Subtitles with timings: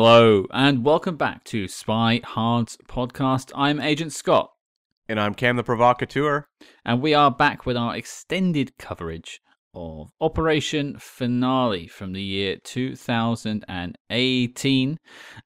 [0.00, 3.50] Hello, and welcome back to Spy Hard's podcast.
[3.56, 4.52] I'm Agent Scott.
[5.08, 6.44] And I'm Cam the Provocateur.
[6.84, 9.40] And we are back with our extended coverage
[9.74, 14.98] of Operation Finale from the year 2018.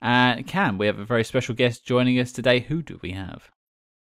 [0.03, 2.61] And Cam, we have a very special guest joining us today.
[2.61, 3.49] Who do we have?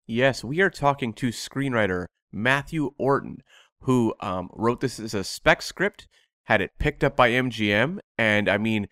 [0.09, 3.37] Yes, we are talking to screenwriter Matthew Orton,
[3.83, 6.09] who um, wrote this as a spec script,
[6.47, 8.89] had it picked up by MGM, and I mean,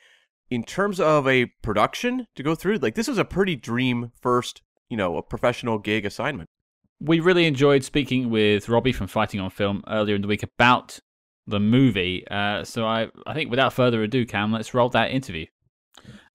[0.51, 4.63] in terms of a production to go through, like this was a pretty dream first,
[4.89, 6.49] you know, a professional gig assignment.
[7.01, 10.99] We really enjoyed speaking with Robbie from Fighting on Film earlier in the week about
[11.47, 12.27] the movie.
[12.29, 15.47] Uh, so I, I think without further ado, Cam, let's roll that interview.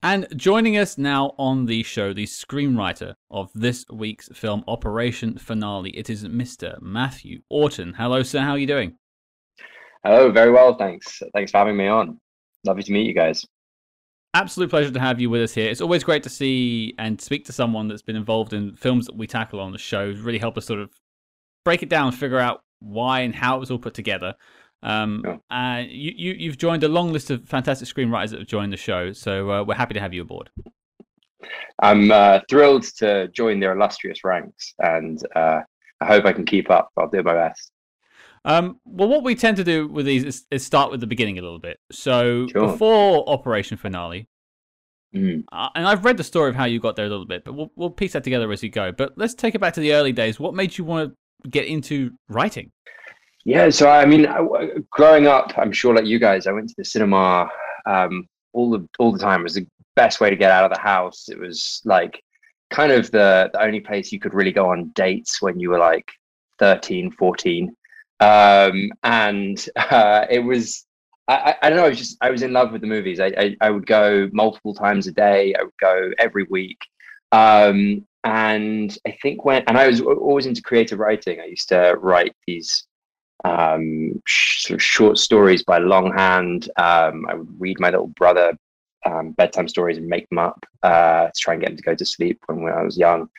[0.02, 5.92] And joining us now on the show, the screenwriter of this week's film, Operation Finale,
[5.92, 6.82] it is Mr.
[6.82, 7.94] Matthew Orton.
[7.94, 8.42] Hello, sir.
[8.42, 8.98] How are you doing?
[10.04, 11.22] Hello, very well, thanks.
[11.34, 12.20] Thanks for having me on.
[12.66, 13.46] Lovely to meet you guys
[14.34, 15.70] absolute pleasure to have you with us here.
[15.70, 19.16] It's always great to see and speak to someone that's been involved in films that
[19.16, 20.14] we tackle on the show.
[20.22, 20.92] Really help us sort of
[21.64, 24.36] break it down, figure out why and how it was all put together.
[24.82, 25.38] Um, yeah.
[25.50, 28.78] And you, you, you've joined a long list of fantastic screenwriters that have joined the
[28.78, 30.50] show, so uh, we're happy to have you aboard.
[31.82, 35.62] I'm uh, thrilled to join their illustrious ranks, and uh,
[36.02, 36.90] I hope I can keep up.
[36.98, 37.73] I'll do my best.
[38.46, 41.40] Um, well, what we tend to do with these is, is start with the beginning
[41.40, 41.80] a little bit.
[41.92, 42.68] So sure.
[42.68, 44.28] before Operation Finale,
[45.16, 45.44] mm.
[45.52, 47.54] uh, and I've read the story of how you got there a little bit, but
[47.54, 48.92] we'll we'll piece that together as you go.
[48.92, 50.40] But let's take it back to the early days.
[50.40, 52.72] What made you want to get into writing?
[53.46, 54.28] Yeah, so I mean,
[54.90, 57.50] growing up, I'm sure like you guys, I went to the cinema
[57.86, 59.42] um, all the all the time.
[59.42, 61.30] It was the best way to get out of the house.
[61.30, 62.22] It was like
[62.72, 65.80] kind of the the only place you could really go on dates when you were
[65.80, 66.12] like
[66.60, 67.74] 13, 14
[68.20, 70.86] um, and uh, it was
[71.28, 71.86] I, I, don't know.
[71.86, 73.20] I was just I was in love with the movies.
[73.20, 75.56] I, I, I would go multiple times a day.
[75.58, 76.80] I would go every week.
[77.32, 81.40] Um, and I think when and I was always into creative writing.
[81.40, 82.86] I used to write these
[83.46, 86.70] um, sh- sort of short stories by longhand.
[86.78, 88.58] Um, I would read my little brother
[89.06, 91.96] um, bedtime stories and make them up uh, to try and get him to go
[91.96, 93.30] to sleep when, when I was young.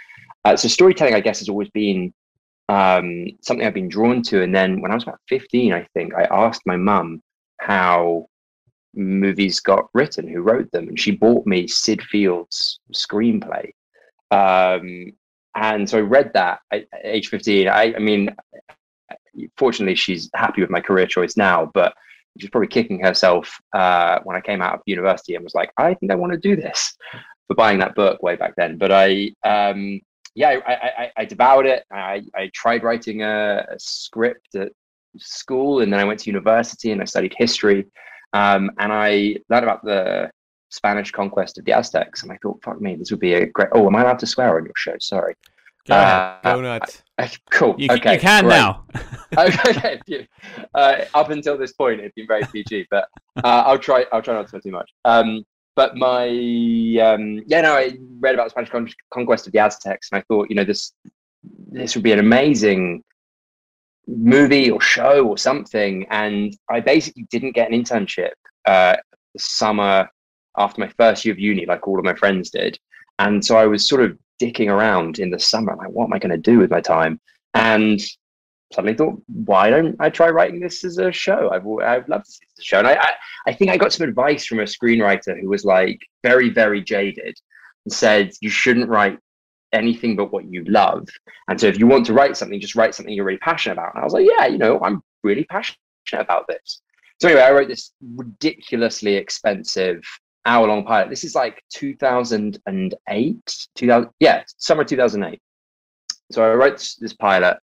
[0.44, 2.12] Uh, so storytelling, I guess, has always been
[2.74, 4.42] um, something I've been drawn to.
[4.42, 7.22] And then when I was about 15, I think I asked my mum
[7.60, 8.26] how
[8.94, 13.70] movies got written, who wrote them, and she bought me Syd Field's screenplay.
[14.30, 15.12] Um,
[15.54, 17.68] and so I read that at age 15.
[17.68, 18.34] I, I mean,
[19.56, 21.94] fortunately, she's happy with my career choice now, but
[22.41, 25.94] she's probably kicking herself uh, when I came out of university and was like, I
[25.94, 26.92] think I want to do this
[27.46, 28.78] for buying that book way back then.
[28.78, 30.00] But I, um,
[30.34, 31.84] yeah, I, I, I devoured it.
[31.93, 34.72] I, I tried writing a, a, script at
[35.19, 37.87] school, and then I went to university and I studied history.
[38.33, 40.31] Um, and I learned about the
[40.71, 43.69] Spanish conquest of the Aztecs, and I thought, fuck me, this would be a great.
[43.72, 44.97] Oh, am I allowed to swear on your show?
[44.99, 45.34] Sorry.
[45.87, 47.03] Go uh, Go nuts.
[47.19, 47.77] Uh, cool.
[47.78, 48.56] You, okay, you can great.
[48.56, 48.84] now.
[49.39, 50.27] okay.
[50.75, 54.05] Uh, up until this point, it's been very PG, but uh, I'll try.
[54.12, 54.91] I'll try not to swear too much.
[55.05, 55.45] Um,
[55.76, 60.08] but my um, yeah, no, I read about the Spanish con- conquest of the Aztecs,
[60.10, 60.92] and I thought, you know, this
[61.70, 63.02] this would be an amazing
[64.06, 66.06] movie or show or something.
[66.10, 68.32] And I basically didn't get an internship
[68.66, 68.96] uh,
[69.32, 70.08] the summer
[70.56, 72.78] after my first year of uni, like all of my friends did.
[73.18, 76.18] And so I was sort of dicking around in the summer, like, what am I
[76.18, 77.20] going to do with my time?
[77.54, 78.00] And
[78.74, 81.50] suddenly thought, why don't I try writing this as a show?
[81.53, 83.10] I've I've loved this as a show, and I, I,
[83.47, 87.36] I think I got some advice from a screenwriter who was like very very jaded
[87.84, 89.18] and said you shouldn't write
[89.72, 91.09] anything but what you love.
[91.48, 93.94] And so if you want to write something, just write something you're really passionate about.
[93.94, 95.78] And I was like, yeah, you know, I'm really passionate
[96.12, 96.80] about this.
[97.20, 100.00] So anyway, I wrote this ridiculously expensive
[100.47, 101.10] hour long pilot.
[101.10, 105.41] This is like 2008, 2000, yeah, summer 2008.
[106.30, 107.59] So I wrote this, this pilot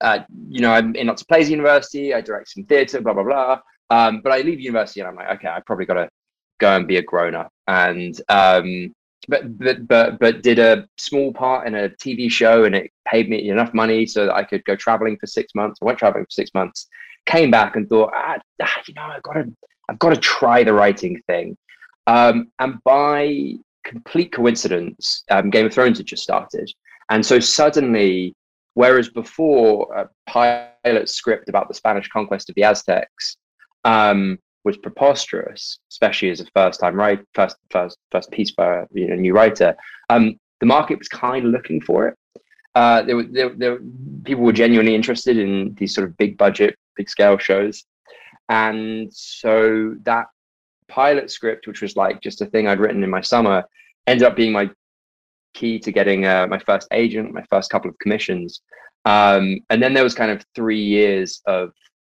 [0.00, 2.14] uh, you know, I'm in lots of plays at university.
[2.14, 3.60] I direct some theatre, blah blah blah.
[3.90, 6.08] Um, but I leave university and I'm like, okay, I probably got to
[6.60, 7.52] go and be a grown up.
[7.66, 8.94] And um,
[9.28, 13.28] but but but but did a small part in a TV show, and it paid
[13.28, 15.78] me enough money so that I could go traveling for six months.
[15.82, 16.86] I went traveling for six months,
[17.26, 19.52] came back and thought, ah, ah you know, I've got to
[19.88, 21.56] I've got to try the writing thing.
[22.06, 23.54] Um, and by
[23.84, 26.70] complete coincidence, um, Game of Thrones had just started,
[27.10, 28.34] and so suddenly
[28.80, 33.36] Whereas before, a pilot script about the Spanish conquest of the Aztecs
[33.84, 39.12] um, was preposterous, especially as a first-time writer, first first first piece by you know,
[39.12, 39.76] a new writer.
[40.08, 42.14] Um, the market was kind of looking for it.
[42.74, 43.80] Uh, there, were, there, there,
[44.24, 47.84] people were genuinely interested in these sort of big budget, big scale shows,
[48.48, 50.24] and so that
[50.88, 53.62] pilot script, which was like just a thing I'd written in my summer,
[54.06, 54.70] ended up being my
[55.54, 58.60] key to getting uh, my first agent, my first couple of commissions.
[59.04, 61.72] Um, and then there was kind of three years of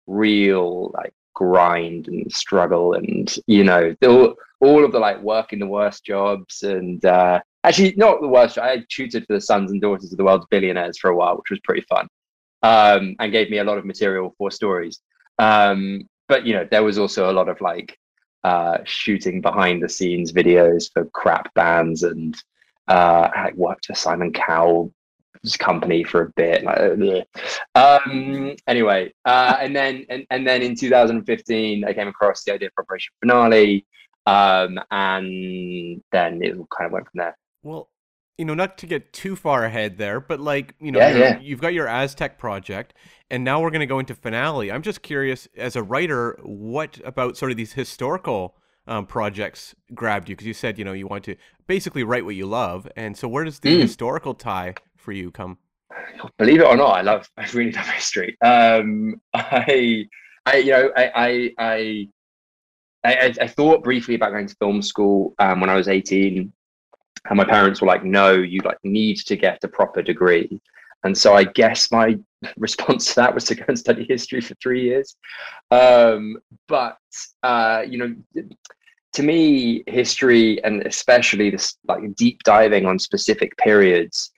[0.07, 5.65] real like grind and struggle and you know all, all of the like working the
[5.65, 10.11] worst jobs and uh, actually not the worst i tutored for the sons and daughters
[10.11, 12.07] of the world's billionaires for a while which was pretty fun
[12.63, 14.99] um, and gave me a lot of material for stories
[15.39, 17.97] um, but you know there was also a lot of like
[18.43, 22.35] uh, shooting behind the scenes videos for crap bands and
[22.87, 24.93] uh, I worked for Simon Cowell
[25.57, 26.63] company for a bit.
[26.63, 27.27] Like,
[27.75, 32.69] um, anyway, uh, and then and, and then in 2015, I came across the idea
[32.75, 33.85] for Operation Finale,
[34.25, 37.37] um, and then it kind of went from there.
[37.63, 37.89] Well,
[38.37, 41.39] you know, not to get too far ahead there, but like you know, Yeah, yeah.
[41.39, 42.93] you've got your Aztec project,
[43.29, 44.71] and now we're going to go into Finale.
[44.71, 48.55] I'm just curious, as a writer, what about sort of these historical
[48.91, 50.35] um, projects grabbed you?
[50.35, 51.35] Because you said you know you want to
[51.67, 53.81] basically write what you love, and so where does the Mm.
[53.81, 55.57] historical tie for you come?
[56.37, 58.37] Believe it or not, I love I really love history.
[58.41, 60.07] Um, I
[60.45, 62.07] I you know I I I
[63.03, 66.53] I, I thought briefly about going to film school um, when I was 18,
[67.29, 70.59] and my parents were like, "No, you like need to get a proper degree."
[71.03, 72.17] And so I guess my
[72.57, 75.15] response to that was to go and study history for three years.
[75.71, 76.37] Um,
[76.67, 76.97] but
[77.43, 78.43] uh, you know,
[79.13, 84.31] to me, history and especially this like deep diving on specific periods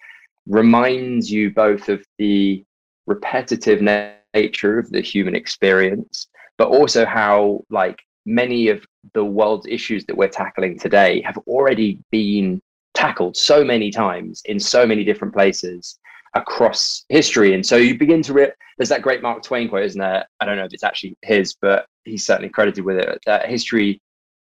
[0.47, 2.63] reminds you both of the
[3.05, 6.27] repetitive nature of the human experience,
[6.57, 11.99] but also how like many of the world's issues that we're tackling today have already
[12.11, 12.61] been
[12.93, 15.99] tackled so many times in so many different places
[16.35, 17.53] across history.
[17.53, 20.25] And so you begin to re- there's that great Mark Twain quote, isn't there?
[20.39, 23.19] I don't know if it's actually his, but he's certainly credited with it.
[23.25, 24.01] That history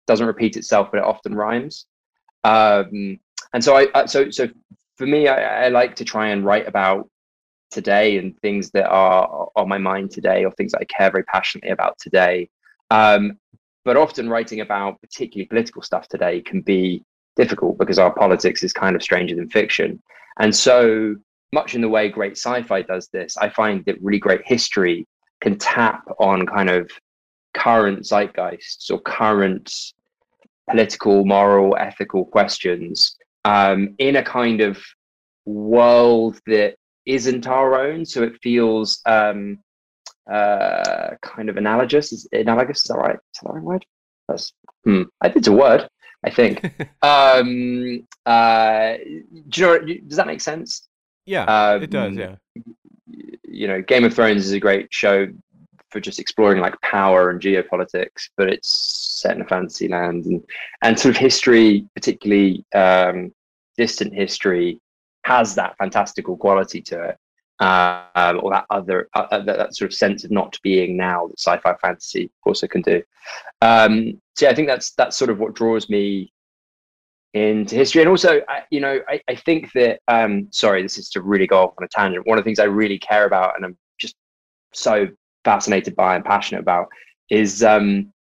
[0.10, 1.86] doesn't repeat itself, but it often rhymes.
[2.44, 3.20] Um,
[3.54, 4.50] and so I, so so
[4.98, 7.10] for me, I, I like to try and write about
[7.72, 11.24] today and things that are on my mind today or things that I care very
[11.24, 12.50] passionately about today.
[12.90, 13.38] Um,
[13.86, 17.04] but often writing about particularly political stuff today can be
[17.36, 20.02] difficult because our politics is kind of stranger than fiction.
[20.40, 21.16] And so
[21.54, 25.08] much in the way great sci-fi does this, I find that really great history
[25.42, 26.90] can tap on kind of
[27.54, 29.72] current zeitgeists or current
[30.69, 34.77] political, moral, ethical questions um, in a kind of
[35.45, 36.75] world that
[37.06, 38.06] isn't our own.
[38.06, 39.60] So it feels um,
[40.31, 42.13] uh, kind of analogous.
[42.13, 42.80] Is analogous?
[42.80, 43.16] Is that right?
[43.16, 43.86] Is that the right word?
[44.27, 45.04] That's hmm.
[45.21, 45.89] I think it's a word.
[46.24, 46.63] I think.
[47.01, 48.94] um, uh,
[49.50, 49.80] do you know?
[50.07, 50.88] Does that make sense?
[51.25, 52.18] yeah, it does.
[52.18, 52.36] Um, Yeah.
[53.45, 55.27] you know, Game of Thrones is a great show
[55.92, 60.26] for just exploring like power and geopolitics, but it's set in a fantasy land.
[60.26, 60.44] And
[60.84, 63.34] and sort of history, particularly um,
[63.78, 64.80] distant history,
[65.24, 67.18] has that fantastical quality to it,
[67.60, 71.28] um, or that other uh, uh, that, that sort of sense of not being now
[71.28, 73.02] that sci-fi fantasy also can do.
[73.62, 76.31] Um, so yeah, I think that's that's sort of what draws me
[77.34, 78.02] into history.
[78.02, 81.46] And also I, you know I, I think that um sorry this is to really
[81.46, 82.26] go off on a tangent.
[82.26, 84.16] One of the things i really care about and i'm just
[84.74, 85.08] so
[85.44, 86.88] fascinated by and passionate about
[87.30, 88.12] is um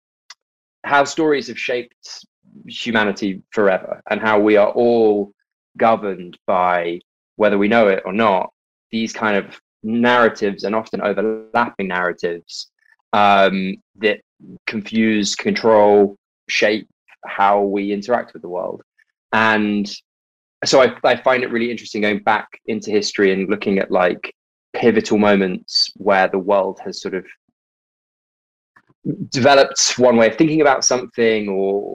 [0.83, 2.25] how stories have shaped
[2.67, 5.31] humanity forever and how we are all
[5.77, 6.99] governed by
[7.35, 8.51] whether we know it or not
[8.91, 12.69] these kind of narratives and often overlapping narratives
[13.13, 14.19] um that
[14.65, 16.17] confuse control
[16.49, 16.87] shape
[17.25, 18.81] how we interact with the world.
[19.31, 19.89] And
[20.65, 24.33] so I, I find it really interesting going back into history and looking at like
[24.79, 27.25] pivotal moments where the world has sort of
[29.29, 31.89] developed one way of thinking about something or,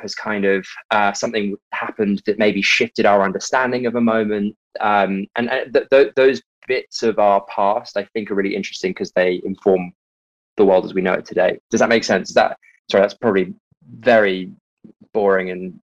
[0.00, 4.56] has kind of uh, something happened that maybe shifted our understanding of a moment.
[4.80, 8.92] Um, and uh, th- th- those bits of our past i think are really interesting
[8.92, 9.92] because they inform
[10.56, 11.58] the world as we know it today.
[11.70, 12.30] Does that make sense?
[12.30, 12.56] Is that
[12.90, 13.54] sorry that's probably
[13.98, 14.52] very
[15.12, 15.78] boring and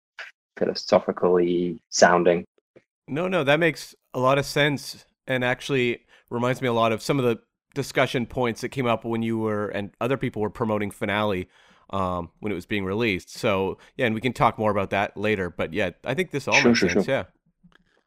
[0.58, 2.46] philosophically sounding.
[3.08, 7.02] No, no, that makes a lot of sense, and actually reminds me a lot of
[7.02, 7.40] some of the
[7.74, 11.48] discussion points that came up when you were and other people were promoting finale
[11.92, 13.34] um, when it was being released.
[13.38, 15.50] So yeah, and we can talk more about that later.
[15.50, 17.06] But yeah, I think this all Sure, makes sure, sense.
[17.06, 17.28] sure.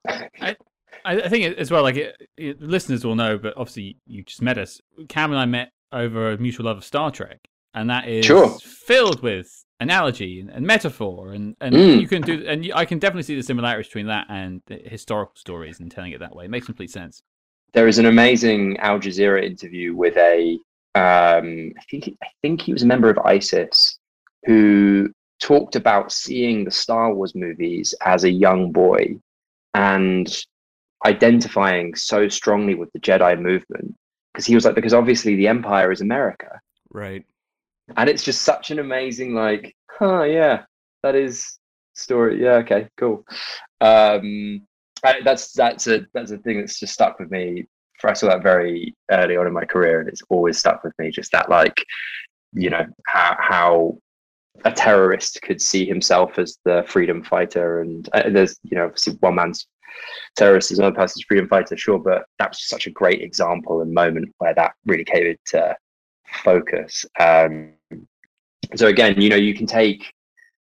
[0.08, 0.54] Yeah.
[1.04, 4.42] I, I think as well, like it, it, listeners will know, but obviously you just
[4.42, 4.80] met us.
[5.08, 8.48] Cam and I met over a mutual love of Star Trek, and that is Sure.
[8.60, 12.00] filled with analogy and, and metaphor, and and Mm.
[12.00, 15.34] you can do, and I can definitely see the similarities between that and the historical
[15.36, 16.44] stories and telling it that way.
[16.44, 17.22] It makes complete sense.
[17.72, 20.58] There is an amazing Al Jazeera interview with a
[20.94, 23.98] um, I think I think he was a member of ISIS
[24.46, 25.10] who
[25.40, 29.16] talked about seeing the Star Wars movies as a young boy
[29.74, 30.44] and
[31.06, 33.94] identifying so strongly with the Jedi movement
[34.32, 36.60] because he was like because obviously the Empire is America,
[36.90, 37.24] Right.
[37.96, 40.64] and it's just such an amazing like, huh, yeah,
[41.02, 41.58] that is
[41.94, 42.42] story.
[42.42, 43.24] Yeah, okay, cool.
[43.80, 44.66] Um,
[45.04, 47.66] I, that's that's a that's a thing that's just stuck with me.
[47.98, 50.94] For I saw that very early on in my career, and it's always stuck with
[50.98, 51.10] me.
[51.10, 51.84] Just that like,
[52.52, 53.98] you know, how how
[54.64, 59.14] a terrorist could see himself as the freedom fighter, and uh, there's you know obviously
[59.20, 59.66] one man's
[60.36, 63.92] terrorist is another person's freedom fighter, sure, but that was such a great example and
[63.92, 65.76] moment where that really came into
[66.44, 67.04] focus.
[67.18, 67.72] Um,
[68.76, 70.12] so again, you know, you can take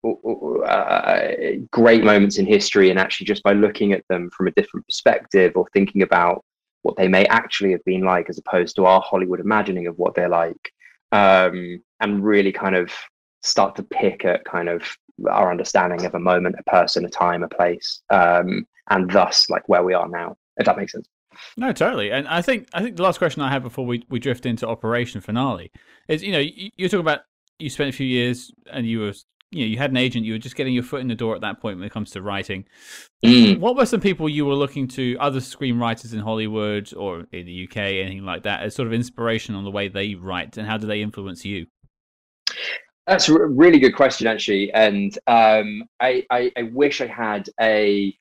[0.04, 1.28] uh,
[1.70, 5.52] great moments in history and actually just by looking at them from a different perspective
[5.54, 6.44] or thinking about
[6.82, 10.14] what they may actually have been like as opposed to our Hollywood imagining of what
[10.14, 10.73] they're like,
[11.12, 12.92] um, and really kind of
[13.42, 14.82] start to pick at kind of
[15.30, 19.66] our understanding of a moment, a person, a time, a place, um, and thus like
[19.68, 20.37] where we are now.
[20.56, 21.08] If that makes sense.
[21.56, 22.12] No, totally.
[22.12, 24.68] And I think I think the last question I have before we, we drift into
[24.68, 25.73] Operation Finale
[26.08, 27.20] is you know you, you talk about
[27.58, 29.14] you spent a few years and you were
[29.54, 31.34] you know you had an agent you were just getting your foot in the door
[31.34, 32.64] at that point when it comes to writing.
[33.25, 33.61] Mm.
[33.61, 37.68] What were some people you were looking to other screenwriters in Hollywood or in the
[37.68, 40.76] UK anything like that as sort of inspiration on the way they write and how
[40.76, 41.66] do they influence you?
[43.06, 48.16] That's a really good question, actually, and um, I, I, I wish I had a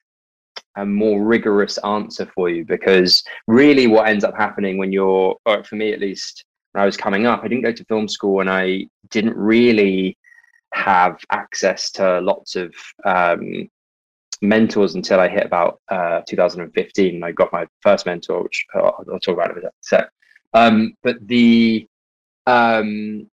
[0.75, 5.63] a more rigorous answer for you because really, what ends up happening when you're, or
[5.63, 8.42] for me at least, when I was coming up, I didn't go to film school
[8.42, 10.18] and I didn't really
[10.74, 12.74] have access to lots of
[13.06, 13.70] um,
[14.42, 17.24] mentors until I hit about uh, 2015.
[17.24, 20.10] I got my first mentor, which I'll, I'll talk about in a sec.
[20.53, 21.88] Um, but the
[22.46, 23.27] um,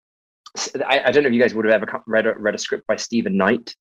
[0.85, 2.87] I, I, don't know if you guys would have ever read a, read a script
[2.87, 3.75] by Steven Knight.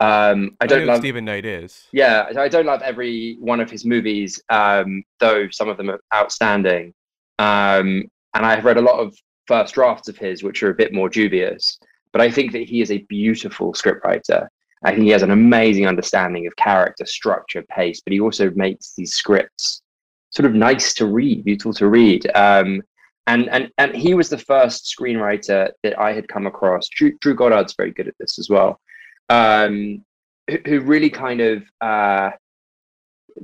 [0.00, 1.86] Um, I don't I love Steven Knight is.
[1.92, 6.00] Yeah, I don't love every one of his movies, um, though some of them are
[6.14, 6.94] outstanding.
[7.38, 9.14] Um, and I've read a lot of
[9.46, 11.78] first drafts of his, which are a bit more dubious.
[12.12, 14.48] But I think that he is a beautiful scriptwriter.
[14.84, 18.94] I think he has an amazing understanding of character, structure, pace, but he also makes
[18.94, 19.82] these scripts
[20.30, 22.30] sort of nice to read, beautiful to read.
[22.34, 22.82] Um,
[23.26, 26.88] and and and he was the first screenwriter that I had come across.
[26.88, 28.80] Drew, Drew Goddard's very good at this as well.
[29.28, 30.04] Um,
[30.48, 32.30] who, who really kind of uh,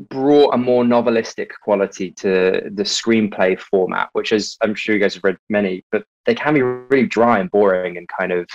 [0.08, 5.14] brought a more novelistic quality to the screenplay format, which is I'm sure you guys
[5.14, 8.48] have read many, but they can be really dry and boring and kind of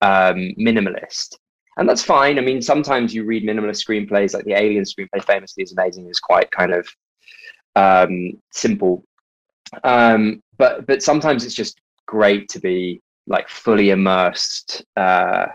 [0.00, 1.36] um, minimalist.
[1.76, 2.38] And that's fine.
[2.38, 6.20] I mean, sometimes you read minimalist screenplays, like the Alien screenplay, famously is amazing, is
[6.20, 6.86] quite kind of
[7.76, 9.04] um, simple.
[9.84, 15.46] Um, but but sometimes it's just great to be like fully immersed uh,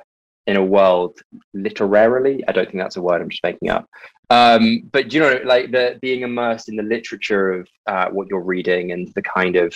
[0.48, 1.20] in a world
[1.54, 2.44] literarily.
[2.48, 3.22] I don't think that's a word.
[3.22, 3.86] I'm just making up.
[4.30, 8.42] Um, but you know, like the being immersed in the literature of uh, what you're
[8.42, 9.74] reading and the kind of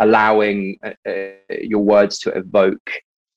[0.00, 2.90] allowing uh, uh, your words to evoke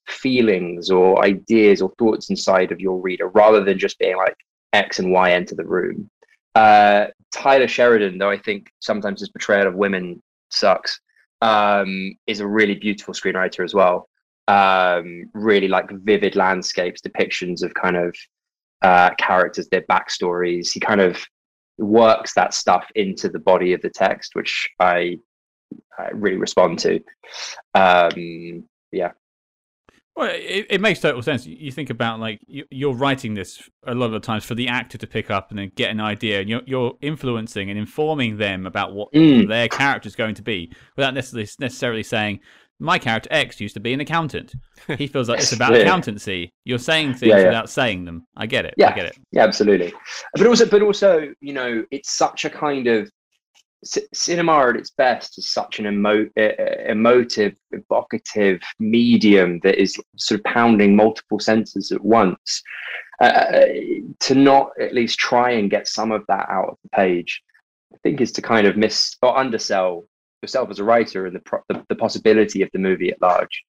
[0.08, 4.36] feelings or ideas or thoughts inside of your reader, rather than just being like
[4.74, 6.10] X and Y enter the room.
[6.54, 11.00] Uh, Taylor Sheridan, though I think sometimes his portrayal of women sucks,
[11.42, 14.08] um, is a really beautiful screenwriter as well.
[14.48, 18.16] Um, really like vivid landscapes, depictions of kind of
[18.84, 20.72] uh, characters, their backstories.
[20.72, 21.18] He kind of
[21.80, 25.18] works that stuff into the body of the text, which I,
[25.98, 27.00] I really respond to.
[27.74, 29.12] Um, yeah.
[30.16, 31.46] Well, it, it makes total sense.
[31.46, 34.98] You think about like you're writing this a lot of the times for the actor
[34.98, 38.66] to pick up and then get an idea, and you're, you're influencing and informing them
[38.66, 39.50] about what Mm.
[39.50, 42.40] their character is going to be, without necessarily necessarily saying,
[42.79, 44.53] "My character X used to be an accountant."
[44.98, 45.79] He feels like it's about Yeah.
[45.79, 46.51] accountancy.
[46.65, 47.46] You're saying things Yeah, yeah.
[47.46, 48.27] without saying them.
[48.38, 48.72] I get it.
[48.77, 48.96] I Yeah.
[48.96, 49.17] get it.
[49.32, 49.94] Yeah, absolutely.
[50.34, 53.10] But also, but also, you know, it's such a kind of
[53.84, 56.51] c- cinema at its best is such an emo- uh,
[56.88, 62.62] emotive, evocative medium that is sort of pounding multiple senses at once.
[63.22, 63.67] Uh,
[64.20, 67.41] to not at least try and get some of that out of the page,
[67.94, 70.03] I think, is to kind of miss or undersell
[70.46, 73.64] yourself as a writer and the pro- the, the possibility of the movie at large.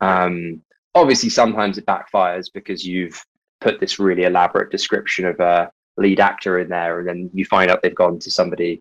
[0.00, 0.62] Um,
[0.94, 3.24] obviously, sometimes it backfires because you've
[3.60, 7.70] put this really elaborate description of a lead actor in there, and then you find
[7.70, 8.80] out they've gone to somebody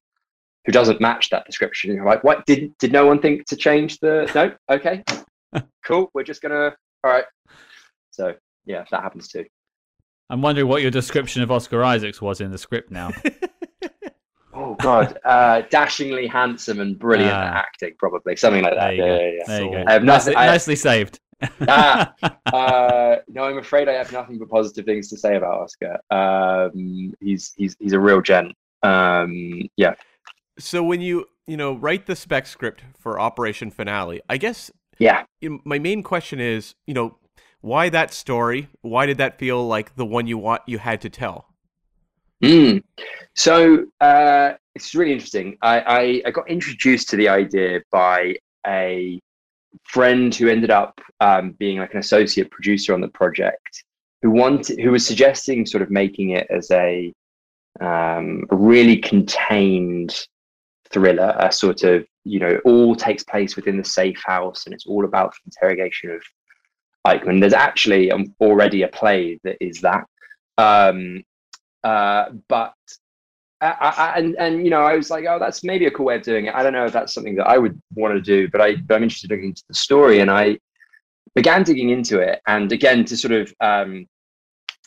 [0.66, 1.90] who doesn't match that description.
[1.90, 2.46] And you're like, what?
[2.46, 4.30] Did did no one think to change the?
[4.36, 5.04] No, okay,
[5.86, 6.10] cool.
[6.14, 6.76] We're just gonna.
[7.04, 7.26] All right.
[8.12, 8.34] So
[8.66, 9.46] yeah, that happens too.
[10.30, 13.12] I'm wondering what your description of Oscar Isaacs was in the script now.
[14.80, 17.58] Oh God, uh, dashingly handsome and brilliant at Ah.
[17.60, 18.92] acting, probably something like that.
[18.92, 19.24] There you Yeah, go.
[19.24, 19.44] yeah, yeah.
[19.48, 19.84] There you go.
[19.88, 21.20] I have nicely, nothing- I- nicely saved.
[21.68, 22.14] ah,
[22.48, 25.98] uh, no, I'm afraid I have nothing but positive things to say about Oscar.
[26.10, 28.54] Um, he's he's he's a real gent.
[28.84, 29.94] Um, yeah.
[30.60, 35.26] So when you you know write the spec script for Operation Finale, I guess yeah.
[35.64, 37.18] My main question is, you know,
[37.62, 38.70] why that story?
[38.82, 41.46] Why did that feel like the one you want you had to tell?
[42.44, 42.84] Mm.
[43.36, 45.58] So uh, it's really interesting.
[45.62, 49.20] I, I, I, got introduced to the idea by a
[49.84, 53.84] friend who ended up um, being like an associate producer on the project,
[54.22, 57.14] who wanted, who was suggesting sort of making it as a,
[57.80, 60.28] um, really contained
[60.92, 64.86] thriller, a sort of you know all takes place within the safe house, and it's
[64.86, 66.22] all about the interrogation of
[67.06, 67.40] Eichmann.
[67.40, 70.06] There's actually um, already a play that is that.
[70.58, 71.24] Um,
[71.84, 72.74] uh, but
[73.62, 76.16] I, I, and and you know, I was like, oh, that's maybe a cool way
[76.16, 76.56] of doing it.
[76.56, 78.96] I don't know if that's something that I would want to do, but I but
[78.96, 80.60] I'm interested in into the story, and I
[81.36, 82.42] began digging into it.
[82.48, 84.08] And again, to sort of um,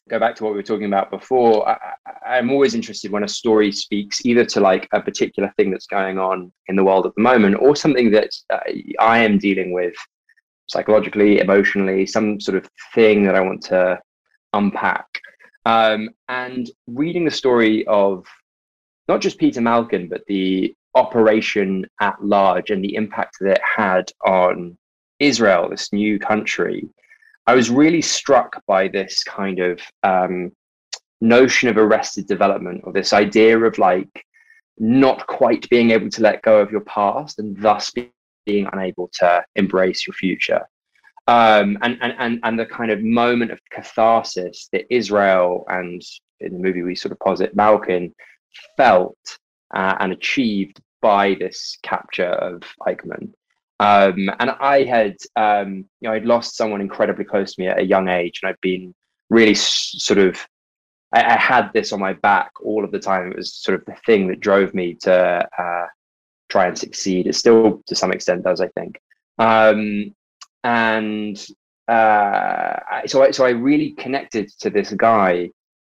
[0.09, 3.28] go back to what we were talking about before, I, am always interested when a
[3.28, 7.14] story speaks either to like a particular thing that's going on in the world at
[7.16, 8.61] the moment, or something that uh,
[9.00, 9.94] I am dealing with
[10.68, 13.99] psychologically, emotionally, some sort of thing that I want to
[14.52, 15.06] unpack.
[15.67, 18.26] Um, and reading the story of
[19.09, 24.11] not just Peter Malkin, but the operation at large and the impact that it had
[24.26, 24.76] on
[25.19, 26.88] Israel, this new country,
[27.47, 30.52] I was really struck by this kind of um,
[31.21, 34.25] notion of arrested development, or this idea of like
[34.78, 37.93] not quite being able to let go of your past and thus
[38.47, 40.67] being unable to embrace your future.
[41.26, 46.02] Um, and, and, and, and the kind of moment of catharsis that Israel and
[46.41, 48.15] in the movie we sort of posit Malkin
[48.76, 49.19] felt
[49.75, 53.33] uh, and achieved by this capture of Eichmann.
[53.78, 57.78] Um, and I had, um, you know, I'd lost someone incredibly close to me at
[57.78, 58.95] a young age, and I'd been
[59.30, 60.37] really s- sort of,
[61.15, 63.30] I, I, had this on my back all of the time.
[63.30, 65.87] It was sort of the thing that drove me to uh,
[66.50, 67.26] try and succeed.
[67.26, 69.00] It still, to some extent, does, I think.
[69.39, 70.15] Um,
[70.64, 71.36] and
[71.88, 75.50] uh, so, I, so I really connected to this guy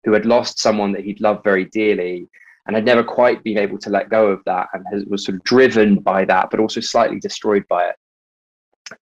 [0.03, 2.27] who had lost someone that he'd loved very dearly,
[2.65, 5.35] and had never quite been able to let go of that, and has, was sort
[5.35, 7.95] of driven by that, but also slightly destroyed by it.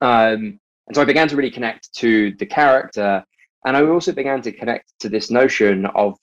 [0.02, 3.24] Um, and so I began to really connect to the character,
[3.66, 6.18] and I also began to connect to this notion of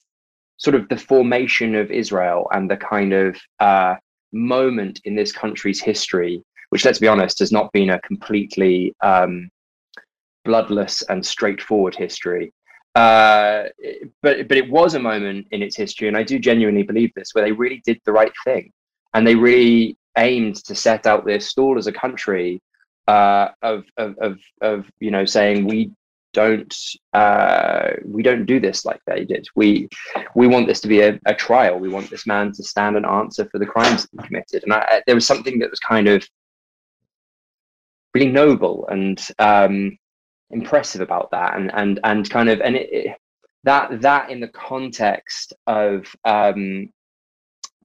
[0.57, 3.95] sort of the formation of Israel and the kind of uh,
[4.33, 9.51] moment in this country's history, which, let's be honest, has not been a completely um,
[10.45, 12.53] bloodless and straightforward history.
[12.95, 13.65] Uh,
[14.23, 17.35] but but it was a moment in its history, and I do genuinely believe this,
[17.35, 18.73] where they really did the right thing,
[19.13, 22.63] and they really aimed to set out their stall as a country
[23.07, 25.91] uh, of, of of of you know saying we
[26.33, 26.75] don't
[27.13, 29.47] uh, we don't do this like they did.
[29.57, 29.89] We
[30.35, 31.79] we want this to be a, a, trial.
[31.79, 34.63] We want this man to stand and answer for the crimes that he committed.
[34.65, 36.27] And I, there was something that was kind of
[38.17, 39.97] really noble and um,
[40.51, 43.17] impressive about that, and and and kind of and it, it,
[43.65, 46.89] that that in the context of um,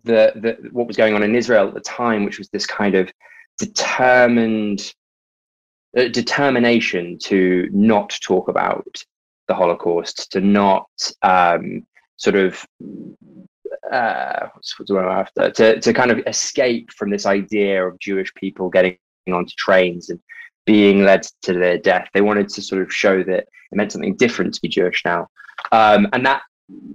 [0.04, 2.96] the the what was going on in Israel at the time, which was this kind
[2.96, 3.12] of
[3.58, 4.94] determined
[5.94, 9.04] determination to not talk about
[9.50, 10.88] the Holocaust, to not
[11.24, 12.66] um, sort of
[13.92, 18.34] uh, what's, what's what after to to kind of escape from this idea of Jewish
[18.36, 20.20] people getting onto trains and
[20.66, 22.08] being led to their death.
[22.14, 25.28] They wanted to sort of show that it meant something different to be Jewish now,
[25.72, 26.42] um, and that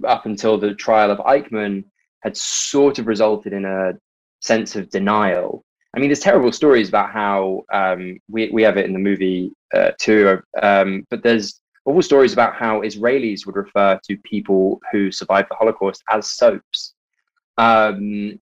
[0.05, 1.85] up until the trial of Eichmann
[2.21, 3.93] had sort of resulted in a
[4.41, 5.63] sense of denial
[5.97, 9.51] I mean, there's terrible stories about how um, we we have it in the movie
[9.73, 15.11] uh, too, um, but there's awful stories about how Israelis would refer to people who
[15.11, 16.93] survived the Holocaust as soaps.
[17.57, 18.39] Um,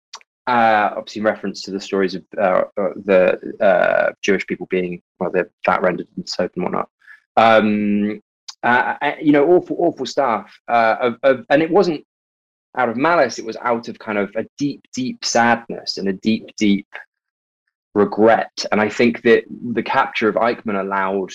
[0.49, 5.01] uh, obviously, in reference to the stories of uh, uh the uh, Jewish people being
[5.19, 6.89] well, they're fat rendered in soap and whatnot.
[7.37, 8.21] Um,
[8.63, 10.51] uh, you know, awful, awful stuff.
[10.67, 12.03] Of, of, and it wasn't
[12.75, 16.13] out of malice; it was out of kind of a deep, deep sadness and a
[16.13, 16.87] deep, deep
[17.93, 18.65] regret.
[18.71, 21.31] And I think that the capture of Eichmann allowed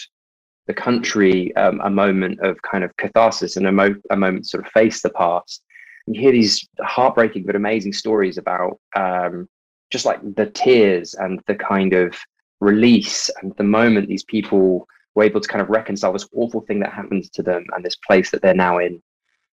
[0.66, 4.66] the country um, a moment of kind of catharsis and a, mo- a moment sort
[4.66, 5.62] of face the past.
[6.06, 9.48] You hear these heartbreaking but amazing stories about um,
[9.90, 12.16] just like the tears and the kind of
[12.60, 16.80] release and the moment these people were able to kind of reconcile this awful thing
[16.80, 19.00] that happened to them and this place that they're now in,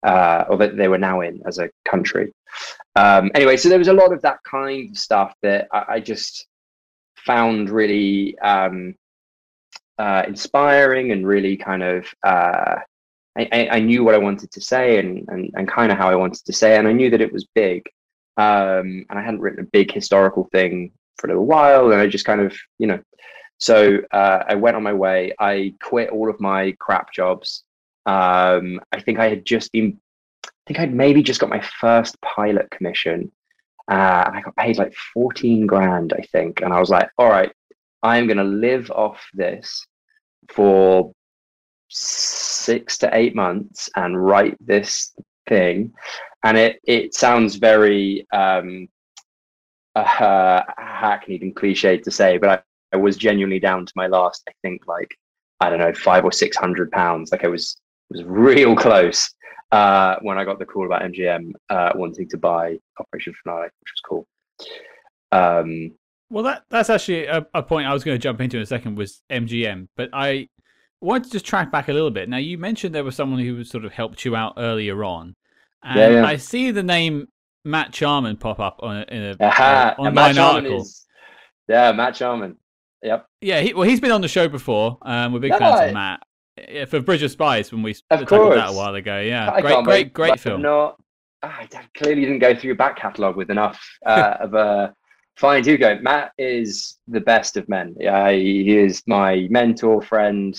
[0.07, 2.33] uh, or that they were now in as a country.
[2.95, 6.01] Um, anyway, so there was a lot of that kind of stuff that I, I
[6.01, 6.47] just
[7.17, 8.95] found really um,
[9.99, 12.77] uh, inspiring and really kind of uh,
[13.37, 16.14] I, I, knew what I wanted to say and, and, and kind of how I
[16.14, 17.87] wanted to say, it, and I knew that it was big.
[18.38, 22.07] Um, and I hadn't written a big historical thing for a little while, and I
[22.07, 23.01] just kind of, you know,
[23.59, 25.33] so uh, I went on my way.
[25.38, 27.64] I quit all of my crap jobs.
[28.05, 29.99] Um, I think I had just been,
[30.44, 33.33] I think I'd maybe just got my first pilot commission,
[33.90, 36.61] uh, and I got paid like fourteen grand, I think.
[36.61, 37.53] And I was like, all right,
[38.03, 39.87] I am going to live off this
[40.51, 41.12] for
[41.97, 45.15] six to eight months and write this
[45.49, 45.93] thing.
[46.45, 48.89] And it it sounds very um
[49.97, 52.59] uh, hackneyed and cliched to say but I,
[52.93, 55.09] I was genuinely down to my last i think like
[55.61, 57.33] i don't know five or six hundred pounds.
[57.33, 57.79] Like i was
[58.11, 59.33] was real close
[59.73, 63.93] uh when i got the call about mgm uh wanting to buy operation finale which
[63.95, 64.27] was cool.
[65.33, 65.93] Um
[66.29, 68.67] well that that's actually a, a point i was going to jump into in a
[68.67, 70.47] second was mgm but i
[71.01, 72.29] wanted to just track back a little bit.
[72.29, 75.35] Now, you mentioned there was someone who sort of helped you out earlier on,
[75.85, 76.27] and yeah, yeah.
[76.27, 77.29] I see the name
[77.65, 80.81] Matt Charman pop up on a, in a uh, online article.
[80.81, 81.07] Is,
[81.69, 82.57] yeah, Matt Charman.
[83.03, 83.27] Yep.
[83.41, 84.99] Yeah, he, well, he's been on the show before.
[85.03, 85.59] Um, we're big yeah.
[85.59, 86.21] fans of Matt.
[86.69, 89.21] Yeah, for Bridge of Spies when we tackled that a while ago.
[89.21, 90.63] Yeah, I great, great, great film.
[90.63, 90.97] Not,
[91.43, 94.95] I clearly didn't go through your back catalogue with enough uh, of a
[95.37, 95.99] fine to go.
[96.01, 97.95] Matt is the best of men.
[97.99, 100.59] Yeah, he is my mentor, friend,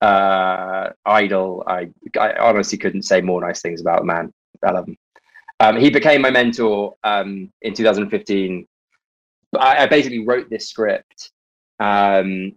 [0.00, 1.64] uh, idol.
[1.66, 4.32] I, I honestly couldn't say more nice things about the man.
[4.64, 4.96] I love him.
[5.60, 8.66] Um, he became my mentor um, in 2015.
[9.58, 11.32] I, I, basically wrote this script.
[11.80, 12.52] Um,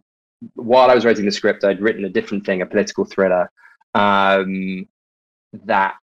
[0.53, 3.49] while I was writing the script, I'd written a different thing, a political thriller
[3.95, 4.87] um,
[5.65, 5.95] that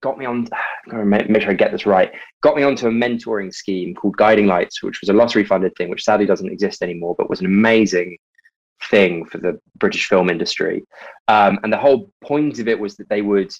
[0.00, 0.46] got me on.
[0.92, 2.12] I'm to make sure I get this right.
[2.42, 5.88] Got me onto a mentoring scheme called Guiding Lights, which was a lottery funded thing,
[5.88, 8.16] which sadly doesn't exist anymore, but was an amazing
[8.84, 10.84] thing for the British film industry.
[11.28, 13.52] Um, and the whole point of it was that they would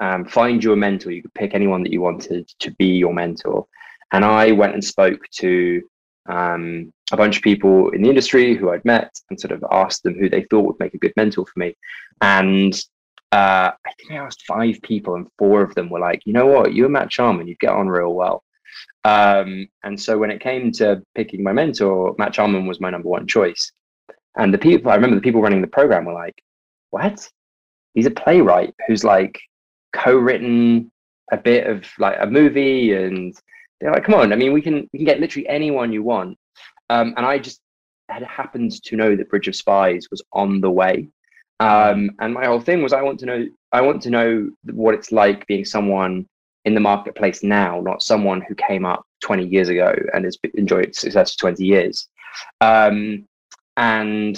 [0.00, 1.10] um, find you a mentor.
[1.10, 3.66] You could pick anyone that you wanted to be your mentor.
[4.12, 5.82] And I went and spoke to
[6.28, 10.02] um, a bunch of people in the industry who I'd met and sort of asked
[10.02, 11.76] them who they thought would make a good mentor for me.
[12.20, 12.74] And
[13.32, 16.46] uh, I think I asked five people, and four of them were like, you know
[16.46, 18.42] what, you and Matt Charman, you'd get on real well.
[19.04, 23.08] Um, and so when it came to picking my mentor, Matt Charman was my number
[23.08, 23.70] one choice.
[24.38, 26.42] And the people, I remember the people running the program were like,
[26.90, 27.28] what?
[27.94, 29.38] He's a playwright who's like
[29.92, 30.90] co-written
[31.32, 33.36] a bit of like a movie and
[33.80, 36.38] they're like, come on, I mean, we can, we can get literally anyone you want.
[36.88, 37.60] Um, and I just
[38.08, 41.08] had happened to know that Bridge of Spies was on the way.
[41.60, 44.94] Um, and my whole thing was, I want to know, I want to know what
[44.94, 46.26] it's like being someone
[46.64, 50.94] in the marketplace now, not someone who came up 20 years ago and has enjoyed
[50.94, 52.08] success for 20 years.
[52.60, 53.26] Um,
[53.78, 54.36] and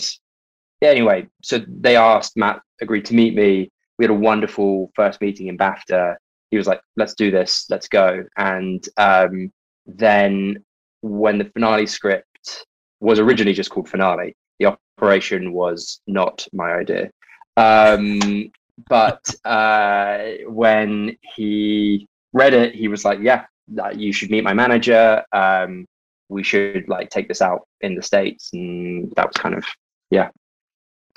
[0.83, 3.71] anyway, so they asked, Matt agreed to meet me.
[3.99, 6.17] We had a wonderful first meeting in BAFTA.
[6.51, 8.25] He was like, let's do this, let's go.
[8.37, 9.51] And um,
[9.87, 10.63] then
[11.01, 12.67] when the finale script
[13.01, 17.11] was originally just called Finale, the operation was not my idea.
[17.57, 18.51] Um,
[18.89, 23.47] but uh, when he read it, he was like, yeah,
[23.95, 25.25] you should meet my manager.
[25.33, 25.87] Um,
[26.31, 29.65] we should like take this out in the states, and that was kind of
[30.11, 30.31] yeah,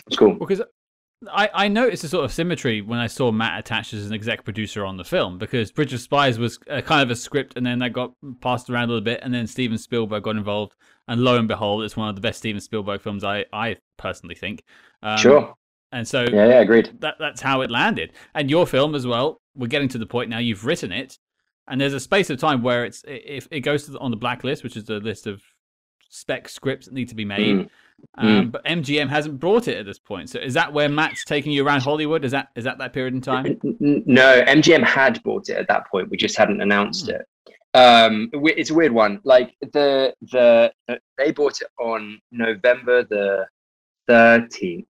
[0.07, 0.33] it's cool.
[0.33, 0.61] Because
[1.31, 4.43] I I noticed a sort of symmetry when I saw Matt attached as an exec
[4.43, 7.65] producer on the film because Bridge of Spies was a, kind of a script, and
[7.65, 10.75] then that got passed around a little bit, and then Steven Spielberg got involved,
[11.07, 14.35] and lo and behold, it's one of the best Steven Spielberg films I I personally
[14.35, 14.63] think.
[15.01, 15.53] Um, sure.
[15.91, 16.91] And so yeah, yeah, agreed.
[16.99, 18.13] That that's how it landed.
[18.33, 19.39] And your film as well.
[19.55, 20.39] We're getting to the point now.
[20.39, 21.19] You've written it,
[21.67, 24.63] and there's a space of time where it's if it goes the, on the blacklist,
[24.63, 25.41] which is the list of
[26.09, 27.57] spec scripts that need to be made.
[27.57, 27.69] Mm.
[28.17, 28.51] Um, mm.
[28.51, 30.29] But MGM hasn't brought it at this point.
[30.29, 32.25] So is that where Matt's taking you around Hollywood?
[32.25, 33.59] Is that is that that period in time?
[33.79, 36.09] No, MGM had bought it at that point.
[36.09, 37.19] We just hadn't announced mm.
[37.19, 37.27] it.
[37.75, 39.19] Um, it's a weird one.
[39.23, 40.71] Like the the
[41.17, 43.47] they bought it on November the
[44.07, 44.87] thirteenth,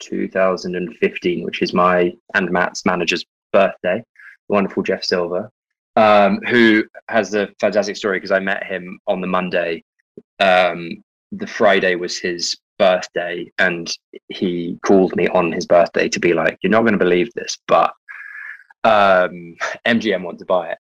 [0.00, 4.02] two thousand and fifteen, which is my and Matt's manager's birthday.
[4.48, 5.50] wonderful Jeff Silver
[5.96, 9.82] um, who has a fantastic story because I met him on the Monday.
[10.38, 13.90] Um, the Friday was his birthday, and
[14.28, 17.58] he called me on his birthday to be like, "You're not going to believe this,
[17.66, 17.94] but
[18.84, 19.56] um,
[19.86, 20.78] MGM want to buy it."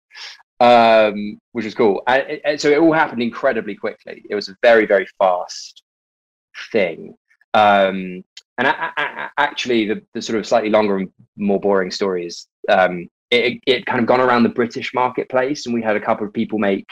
[0.60, 2.02] Um, which was cool.
[2.08, 4.24] And, and so it all happened incredibly quickly.
[4.30, 5.84] It was a very, very fast
[6.72, 7.16] thing.
[7.54, 8.24] Um,
[8.58, 12.48] and I, I, actually, the, the sort of slightly longer and more boring story is
[12.70, 16.26] um, it, it kind of gone around the British marketplace, and we had a couple
[16.26, 16.88] of people make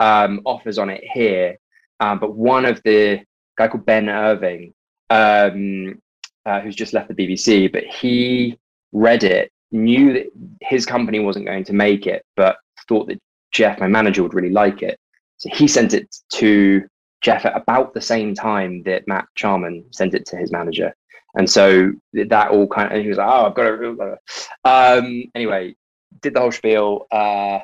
[0.00, 1.56] um, offers on it here.
[2.00, 3.20] Um, but one of the
[3.56, 4.74] guy called Ben Irving
[5.10, 6.00] um,
[6.44, 8.58] uh, who's just left the BBC, but he
[8.92, 10.26] read it, knew that
[10.62, 12.56] his company wasn't going to make it, but
[12.88, 13.18] thought that
[13.52, 14.98] Jeff, my manager, would really like it.
[15.38, 16.86] So he sent it to
[17.20, 20.94] Jeff at about the same time that Matt Charman sent it to his manager.
[21.36, 24.18] And so that all kind of, he was like, oh, I've got to.
[24.64, 25.74] Um, anyway,
[26.22, 27.60] did the whole spiel, uh,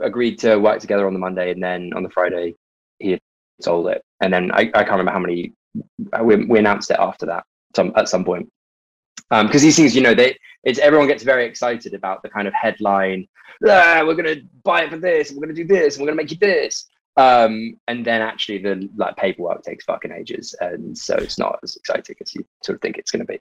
[0.00, 2.54] agreed to work together on the Monday, and then on the Friday,
[2.98, 3.20] he had
[3.60, 4.02] sold it.
[4.20, 5.52] And then I, I can't remember how many,
[6.22, 7.44] we, we announced it after that
[7.76, 8.50] some at some point.
[9.30, 12.48] Because um, these things, you know, they it's everyone gets very excited about the kind
[12.48, 13.28] of headline.
[13.68, 15.30] Ah, we're gonna buy it for this.
[15.30, 15.98] We're gonna do this.
[15.98, 16.86] we're gonna make you this.
[17.18, 21.76] Um, and then actually the like paperwork takes fucking ages, and so it's not as
[21.76, 23.40] exciting as you sort of think it's going to be.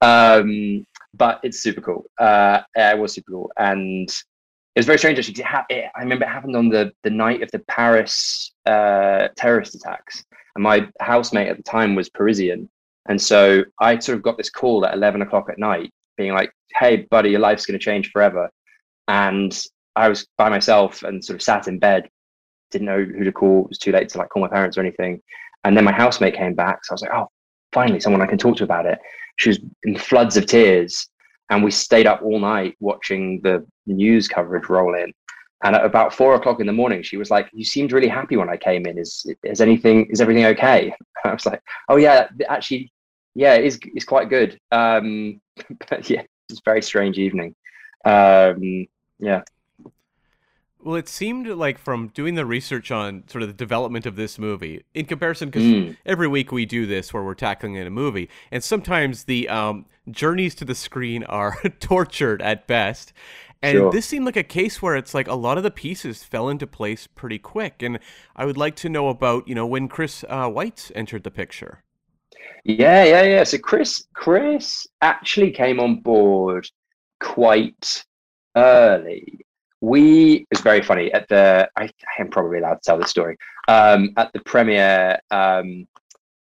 [0.00, 2.04] Um, but it's super cool.
[2.18, 5.40] Uh, it was super cool, and it was very strange actually.
[5.40, 9.28] It ha- it, I remember it happened on the the night of the Paris uh,
[9.36, 12.68] terrorist attacks, and my housemate at the time was Parisian,
[13.08, 16.52] and so I sort of got this call at eleven o'clock at night, being like,
[16.78, 18.50] "Hey, buddy, your life's going to change forever,"
[19.08, 19.58] and
[19.96, 22.08] I was by myself and sort of sat in bed
[22.70, 23.64] didn't know who to call.
[23.64, 25.20] It was too late to like call my parents or anything.
[25.64, 26.84] And then my housemate came back.
[26.84, 27.28] So I was like, oh,
[27.72, 28.98] finally, someone I can talk to about it.
[29.36, 31.08] She was in floods of tears.
[31.50, 35.12] And we stayed up all night watching the news coverage roll in.
[35.64, 38.36] And at about four o'clock in the morning, she was like, "You seemed really happy
[38.36, 38.98] when I came in.
[38.98, 40.06] Is is anything?
[40.10, 40.92] Is everything okay?"
[41.24, 42.92] I was like, "Oh yeah, actually,
[43.34, 45.40] yeah, it's it's quite good." Um,
[45.88, 47.54] but yeah, it's a very strange evening.
[48.04, 48.86] Um,
[49.18, 49.42] yeah.
[50.86, 54.38] Well, it seemed like from doing the research on sort of the development of this
[54.38, 55.96] movie, in comparison, because mm.
[56.06, 59.86] every week we do this where we're tackling in a movie, and sometimes the um,
[60.08, 63.12] journeys to the screen are tortured at best.
[63.62, 63.90] And sure.
[63.90, 66.68] this seemed like a case where it's like a lot of the pieces fell into
[66.68, 67.82] place pretty quick.
[67.82, 67.98] And
[68.36, 71.82] I would like to know about, you know, when Chris uh, Weitz entered the picture.
[72.62, 73.42] Yeah, yeah, yeah.
[73.42, 76.70] So Chris, Chris actually came on board
[77.18, 78.04] quite
[78.54, 79.45] early
[79.86, 83.36] we it's very funny at the I, I, am probably allowed to tell this story.
[83.68, 85.86] Um, at the premiere um,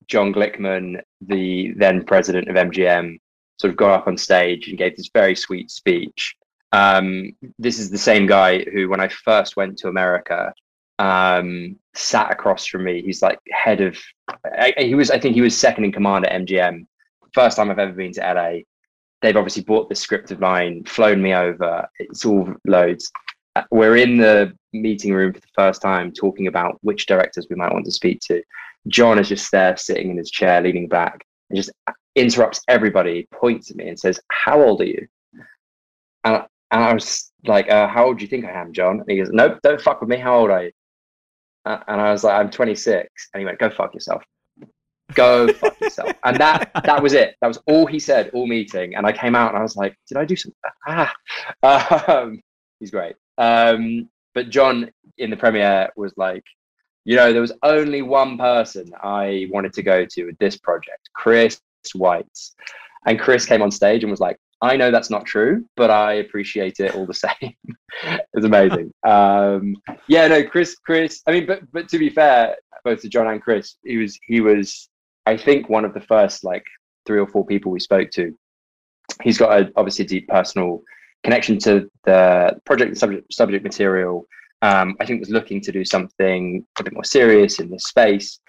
[0.07, 3.19] john glickman the then president of mgm
[3.59, 6.35] sort of got up on stage and gave this very sweet speech.
[6.71, 10.53] Um, this is the same guy who when i first went to america
[10.99, 13.01] um, sat across from me.
[13.01, 13.97] He's like head of
[14.45, 16.85] I, he was i think he was second in command at mgm
[17.33, 18.59] first time i've ever been to la
[19.23, 21.87] they've obviously bought the script of mine, flown me over.
[21.97, 23.09] It's all loads.
[23.71, 27.71] We're in the meeting room for the first time talking about which directors we might
[27.71, 28.41] want to speak to.
[28.87, 31.71] John is just there sitting in his chair, leaning back, and just
[32.15, 35.07] interrupts everybody, points at me, and says, How old are you?
[36.23, 38.99] And, and I was like, uh, How old do you think I am, John?
[38.99, 40.17] And he goes, Nope, don't fuck with me.
[40.17, 40.71] How old are you?
[41.65, 43.29] Uh, and I was like, I'm 26.
[43.33, 44.23] And he went, Go fuck yourself
[45.13, 46.11] go fuck yourself.
[46.23, 47.35] And that that was it.
[47.41, 48.95] That was all he said all meeting.
[48.95, 50.59] And I came out and I was like, did I do something?
[51.63, 52.41] Ah, um,
[52.83, 53.15] he's great.
[53.37, 56.43] Um, but John in the premiere was like,
[57.05, 61.09] you know, there was only one person I wanted to go to with this project,
[61.15, 61.61] Chris
[61.95, 62.51] Weitz.
[63.05, 66.15] And Chris came on stage and was like, I know that's not true, but I
[66.15, 67.55] appreciate it all the same.
[68.33, 68.91] it's amazing.
[69.05, 69.75] Um,
[70.07, 71.21] yeah, no, Chris, Chris.
[71.27, 74.39] I mean, but but to be fair, both to John and Chris, he was he
[74.39, 74.89] was
[75.25, 76.63] I think one of the first like
[77.05, 78.33] three or four people we spoke to.
[79.21, 80.81] He's got a obviously deep personal
[81.23, 84.27] connection to the project subject subject material.
[84.61, 88.39] Um, I think was looking to do something a bit more serious in this space.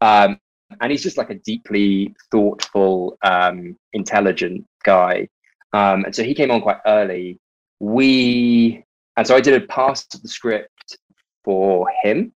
[0.00, 0.38] Um,
[0.80, 5.28] and he's just like a deeply thoughtful, um, intelligent guy.
[5.72, 7.38] Um, and so he came on quite early.
[7.80, 8.84] We
[9.16, 10.96] and so I did a pass of the script
[11.44, 12.32] for him,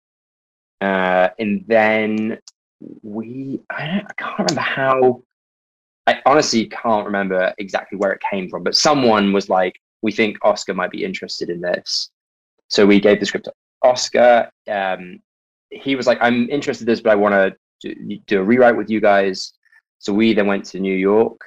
[0.80, 2.38] uh, and then
[3.02, 5.22] we I, I can't remember how
[6.06, 10.38] I honestly can't remember exactly where it came from, but someone was like, "We think
[10.42, 12.10] Oscar might be interested in this,"
[12.68, 14.50] so we gave the script to Oscar.
[14.68, 15.20] Um,
[15.70, 18.76] he was like, "I'm interested in this, but I want to do, do a rewrite
[18.76, 19.52] with you guys."
[19.98, 21.40] So we then went to New York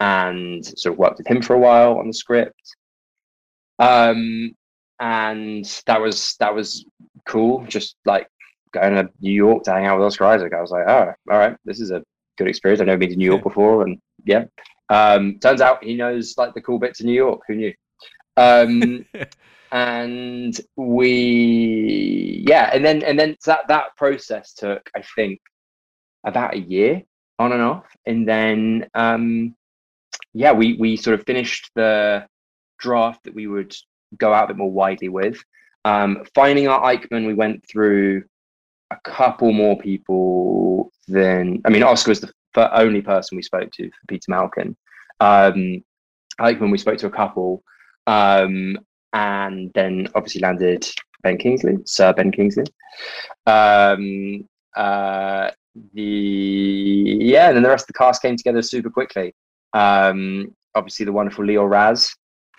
[0.00, 2.60] and sort of worked with him for a while on the script.
[3.78, 4.54] Um,
[4.98, 6.84] and that was that was
[7.26, 7.64] cool.
[7.66, 8.26] Just like
[8.72, 10.52] going to New York to hang out with Oscar Isaac.
[10.54, 12.02] I was like, oh, all right, this is a
[12.40, 12.80] good experience.
[12.80, 14.44] I've never been to New York before, and yeah.
[14.88, 17.42] Um, turns out he knows like the cool bits of New York.
[17.46, 17.74] Who knew?
[18.36, 19.06] Um,
[19.72, 25.40] and we, yeah, and then and then that that process took, I think,
[26.24, 27.02] about a year
[27.38, 29.54] on and off, and then um,
[30.32, 32.26] yeah, we we sort of finished the
[32.78, 33.74] draft that we would
[34.18, 35.42] go out a bit more widely with.
[35.84, 38.24] Um, finding our Eichmann, we went through
[38.90, 43.70] a couple more people than I mean, Oscar was the the only person we spoke
[43.72, 44.76] to for Peter Malkin.
[45.20, 45.84] Um,
[46.38, 47.62] when we spoke to a couple,
[48.06, 48.78] um,
[49.12, 50.88] and then obviously landed
[51.22, 52.64] Ben Kingsley, Sir Ben Kingsley.
[53.46, 55.50] Um, uh,
[55.94, 59.34] the yeah, and then the rest of the cast came together super quickly.
[59.72, 62.14] Um, obviously, the wonderful Lior Raz,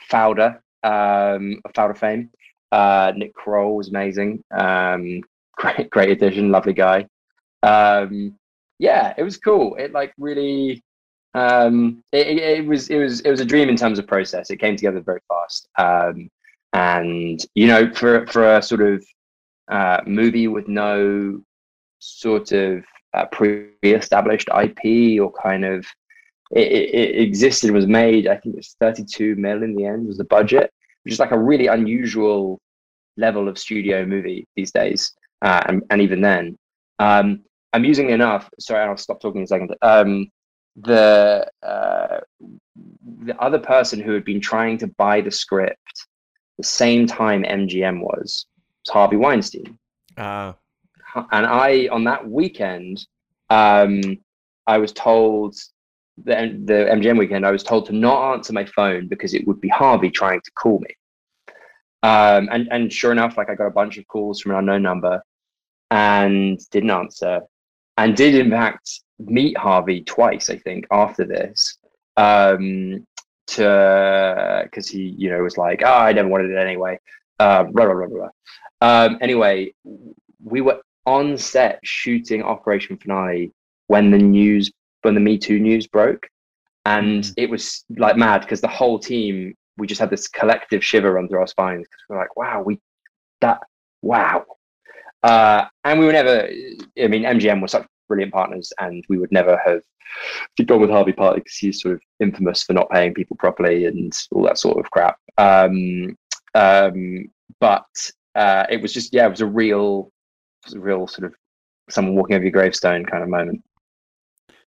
[0.10, 2.30] Fauda, um, of fame.
[2.72, 4.44] Uh, Nick Kroll was amazing.
[4.52, 5.22] Um,
[5.58, 7.08] great, great addition, lovely guy.
[7.64, 8.36] Um,
[8.80, 9.76] yeah, it was cool.
[9.76, 10.84] It like really,
[11.34, 14.50] um, it, it, it was it was it was a dream in terms of process.
[14.50, 15.68] It came together very fast.
[15.78, 16.30] Um,
[16.74, 19.06] and you know, for for a sort of
[19.70, 21.42] uh, movie with no
[22.00, 22.84] sort of
[23.14, 25.86] uh, pre-established IP or kind of
[26.52, 28.28] it, it, existed was made.
[28.28, 30.72] I think it's 32 mil in the end was the budget,
[31.04, 32.60] which is like a really unusual
[33.18, 35.14] level of studio movie these days.
[35.42, 36.58] Uh, and, and even then,
[37.00, 39.76] um, amusingly enough, sorry, I'll stop talking in a second.
[39.82, 40.30] Um,
[40.76, 42.20] the uh,
[43.24, 46.08] the other person who had been trying to buy the script
[46.58, 48.46] the same time MGM was,
[48.86, 49.78] was Harvey Weinstein.
[50.18, 50.54] Uh,
[51.32, 53.06] and I on that weekend,
[53.50, 54.02] um,
[54.68, 55.56] I was told
[56.18, 59.60] the the MGM weekend, I was told to not answer my phone because it would
[59.60, 60.96] be Harvey trying to call me.
[62.04, 64.84] Um, and and sure enough, like I got a bunch of calls from an unknown
[64.84, 65.22] number,
[65.92, 67.42] and didn't answer,
[67.98, 71.78] and did in fact meet Harvey twice, I think, after this.
[72.18, 73.06] Um,
[73.48, 77.00] to because he, you know, was like, "Oh, I never wanted it anyway."
[77.40, 78.30] Uh, blah blah blah blah.
[78.82, 79.74] Um, anyway,
[80.44, 83.52] we were on set shooting Operation Finale
[83.88, 86.28] when the news, when the Me Too news broke,
[86.86, 87.34] and mm.
[87.38, 91.28] it was like mad because the whole team, we just had this collective shiver run
[91.28, 92.80] through our spines because we're like, "Wow, we
[93.42, 93.62] that
[94.02, 94.46] wow."
[95.24, 96.48] Uh, and we were never.
[97.02, 99.82] I mean, MGM was such brilliant partners, and we would never have
[100.66, 104.14] gone with Harvey partly because he's sort of infamous for not paying people properly and
[104.32, 105.18] all that sort of crap.
[105.38, 106.18] Um,
[106.54, 107.26] um,
[107.60, 107.86] but
[108.36, 110.12] uh, it was just yeah, it was a real,
[110.66, 111.36] was a real sort of
[111.90, 113.64] someone walking over your gravestone kind of moment.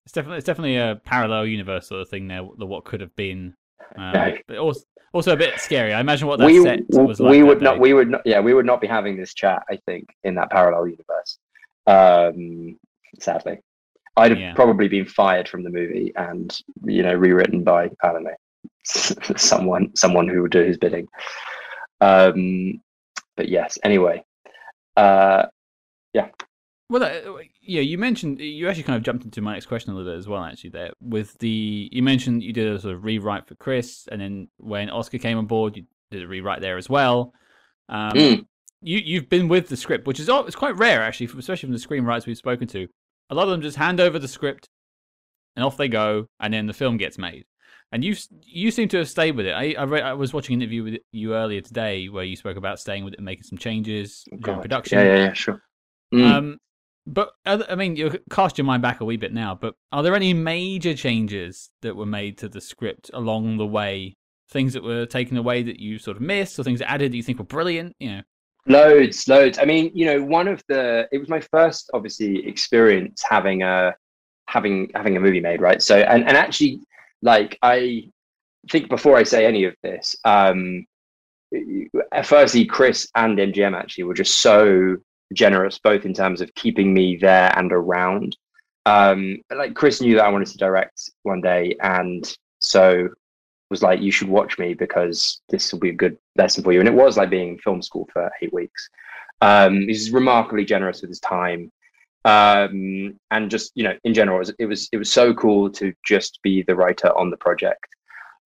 [0.04, 2.46] It's definitely it's definitely a parallel universe sort of thing there.
[2.58, 3.54] The what could have been,
[3.98, 5.94] uh, but also also a bit scary.
[5.94, 7.30] I imagine what that we, set was like.
[7.30, 7.80] We would not.
[7.80, 8.22] We would not.
[8.24, 9.62] Yeah, we would not be having this chat.
[9.70, 11.38] I think in that parallel universe.
[11.86, 12.78] Um,
[13.18, 13.58] sadly.
[14.18, 14.54] I'd have yeah.
[14.54, 18.36] probably been fired from the movie and you know rewritten by I don't know
[19.36, 21.06] someone someone who would do his bidding.
[22.00, 22.80] Um,
[23.36, 24.24] but yes, anyway,
[24.96, 25.46] uh,
[26.12, 26.28] yeah.
[26.88, 29.96] Well, uh, yeah, you mentioned you actually kind of jumped into my next question a
[29.96, 30.44] little bit as well.
[30.44, 34.20] Actually, there with the you mentioned you did a sort of rewrite for Chris, and
[34.20, 37.32] then when Oscar came on board, you did a rewrite there as well.
[37.88, 38.46] Um, mm.
[38.82, 41.72] You you've been with the script, which is oh, it's quite rare actually, especially from
[41.72, 42.86] the screenwriters we've spoken to
[43.30, 44.68] a lot of them just hand over the script
[45.54, 47.44] and off they go, and then the film gets made.
[47.92, 49.52] And you you seem to have stayed with it.
[49.52, 52.56] I I, read, I was watching an interview with you earlier today where you spoke
[52.56, 54.98] about staying with it and making some changes oh, during production.
[54.98, 55.62] Yeah, yeah, yeah sure.
[56.12, 56.32] Mm.
[56.32, 56.58] Um,
[57.06, 59.54] but I mean, you cast your mind back a wee bit now.
[59.54, 64.16] But are there any major changes that were made to the script along the way?
[64.50, 67.22] Things that were taken away that you sort of missed, or things added that you
[67.22, 67.94] think were brilliant?
[68.00, 68.22] You know.
[68.68, 69.58] Loads, loads.
[69.60, 73.94] I mean, you know, one of the it was my first obviously experience having a
[74.48, 75.80] having having a movie made, right?
[75.80, 76.80] So and and actually
[77.22, 78.10] like I
[78.70, 80.84] think before I say any of this, um
[82.24, 84.96] firstly Chris and MGM actually were just so
[85.32, 88.36] generous both in terms of keeping me there and around.
[88.86, 93.08] Um like Chris knew that I wanted to direct one day and so
[93.70, 96.80] was like, you should watch me because this will be a good lesson for you.
[96.80, 98.88] And it was like being in film school for eight weeks.
[99.40, 101.72] Um, he's remarkably generous with his time.
[102.24, 105.70] Um, and just, you know, in general, it was, it was, it was so cool
[105.70, 107.86] to just be the writer on the project.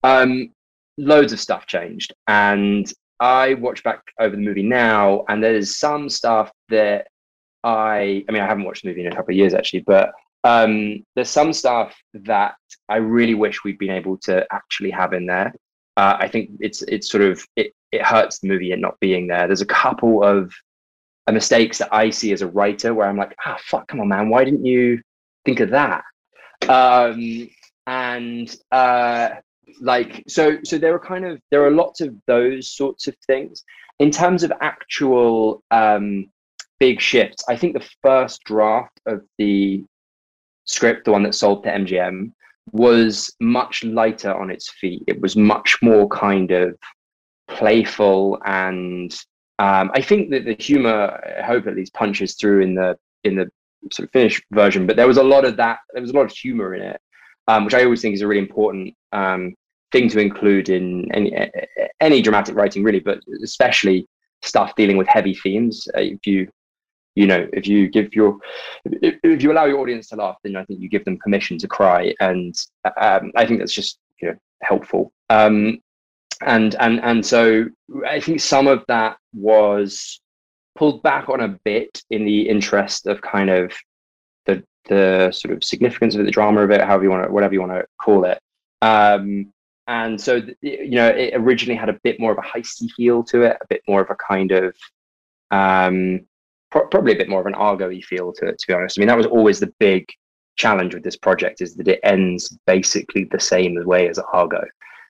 [0.03, 0.51] Um,
[0.97, 2.13] loads of stuff changed.
[2.27, 2.91] And
[3.21, 7.07] I watch back over the movie now, and there's some stuff that
[7.63, 10.11] I, I mean, I haven't watched the movie in a couple of years actually, but
[10.43, 12.55] um, there's some stuff that
[12.89, 15.53] I really wish we'd been able to actually have in there.
[15.97, 19.27] Uh, I think it's it's sort of it it hurts the movie it not being
[19.27, 19.45] there.
[19.45, 20.51] There's a couple of
[21.27, 23.99] uh, mistakes that I see as a writer where I'm like, ah, oh, fuck, come
[23.99, 24.99] on, man, why didn't you
[25.45, 26.03] think of that?
[26.67, 27.49] Um,
[27.85, 29.29] and uh,
[29.79, 33.63] like so so there are kind of there are lots of those sorts of things
[33.99, 36.29] in terms of actual um,
[36.79, 37.43] big shifts.
[37.47, 39.83] I think the first draft of the
[40.65, 42.31] script, the one that sold to MGM,
[42.71, 45.03] was much lighter on its feet.
[45.07, 46.75] It was much more kind of
[47.47, 49.13] playful and
[49.61, 53.35] um, I think that the humor, I hope at least, punches through in the in
[53.35, 53.47] the
[53.91, 55.77] sort of finished version, but there was a lot of that.
[55.93, 56.99] There was a lot of humor in it,
[57.47, 59.53] um, which I always think is a really important um,
[59.91, 61.35] thing to include in any
[61.99, 64.07] any dramatic writing, really, but especially
[64.41, 65.87] stuff dealing with heavy themes.
[65.95, 66.47] Uh, if you
[67.15, 68.37] you know if you give your
[68.85, 71.57] if, if, you allow your audience to laugh then i think you give them permission
[71.57, 72.13] to cry.
[72.19, 72.55] And
[72.99, 75.11] um, i think that's just you know helpful.
[75.29, 75.79] Um,
[76.43, 77.65] and and and so
[78.07, 80.19] i think some of that was
[80.75, 83.71] pulled back on a bit in the interest of kind of
[84.45, 87.31] the the sort of significance of it the drama of it however you want to
[87.31, 88.39] whatever you want to call it.
[88.81, 89.53] Um,
[89.91, 93.41] and so you know it originally had a bit more of a heisty feel to
[93.41, 94.73] it a bit more of a kind of
[95.51, 96.21] um,
[96.71, 98.97] pro- probably a bit more of an Argo-y feel to it, to be honest.
[98.97, 100.07] I mean, that was always the big
[100.55, 104.63] challenge with this project is that it ends basically the same way as Argo.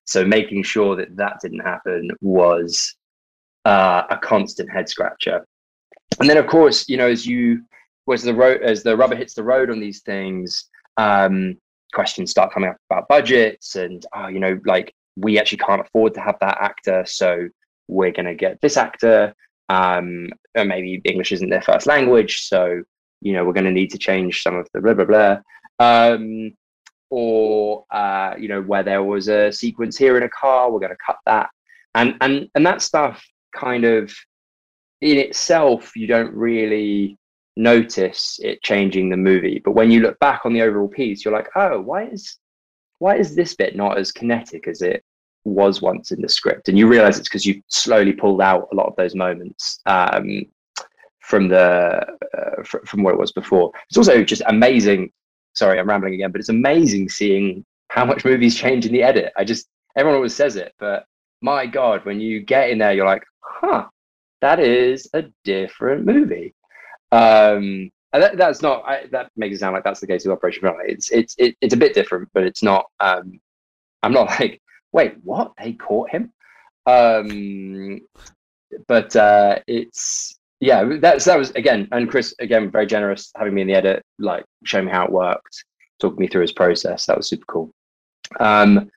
[0.05, 2.95] So making sure that that didn't happen was
[3.65, 5.45] uh, a constant head scratcher.
[6.19, 7.61] And then, of course, you know, as you
[8.11, 11.55] as the road as the rubber hits the road on these things, um,
[11.93, 16.13] questions start coming up about budgets and oh, you know, like we actually can't afford
[16.13, 17.47] to have that actor, so
[17.87, 19.33] we're going to get this actor
[19.71, 22.81] um, and maybe English isn't their first language, so
[23.21, 25.37] you know we're going to need to change some of the blah blah blah.
[25.79, 26.51] Um,
[27.09, 30.91] or uh, you know where there was a sequence here in a car, we're going
[30.91, 31.49] to cut that,
[31.95, 33.25] and and and that stuff
[33.55, 34.13] kind of
[35.01, 37.17] in itself you don't really
[37.57, 41.33] notice it changing the movie, but when you look back on the overall piece, you're
[41.33, 42.37] like, oh, why is
[42.99, 45.03] why is this bit not as kinetic as it
[45.43, 48.75] was once in the script, and you realize it's because you slowly pulled out a
[48.75, 50.45] lot of those moments um,
[51.19, 52.05] from the
[52.37, 53.71] uh, fr- from what it was before.
[53.89, 55.11] It's also just amazing.
[55.53, 59.33] Sorry, I'm rambling again, but it's amazing seeing how much movies change in the edit.
[59.35, 61.05] I just everyone always says it, but
[61.41, 63.87] my god, when you get in there, you're like, huh,
[64.41, 66.53] that is a different movie.
[67.11, 70.33] Um, and that, that's not I, that makes it sound like that's the case with
[70.33, 70.85] Operation Finale.
[70.87, 72.85] It's it's it, it's a bit different, but it's not.
[72.99, 73.39] Um,
[74.03, 75.53] I'm not like wait, what?
[75.57, 76.31] They caught him?
[76.85, 78.01] Um,
[78.87, 83.61] but uh, it's yeah, that's that was again, and Chris again very generous having me
[83.61, 85.63] in the edit, like showing me how it worked,
[85.99, 87.05] talking me through his process.
[87.05, 87.71] That was super cool.
[88.39, 88.89] Um,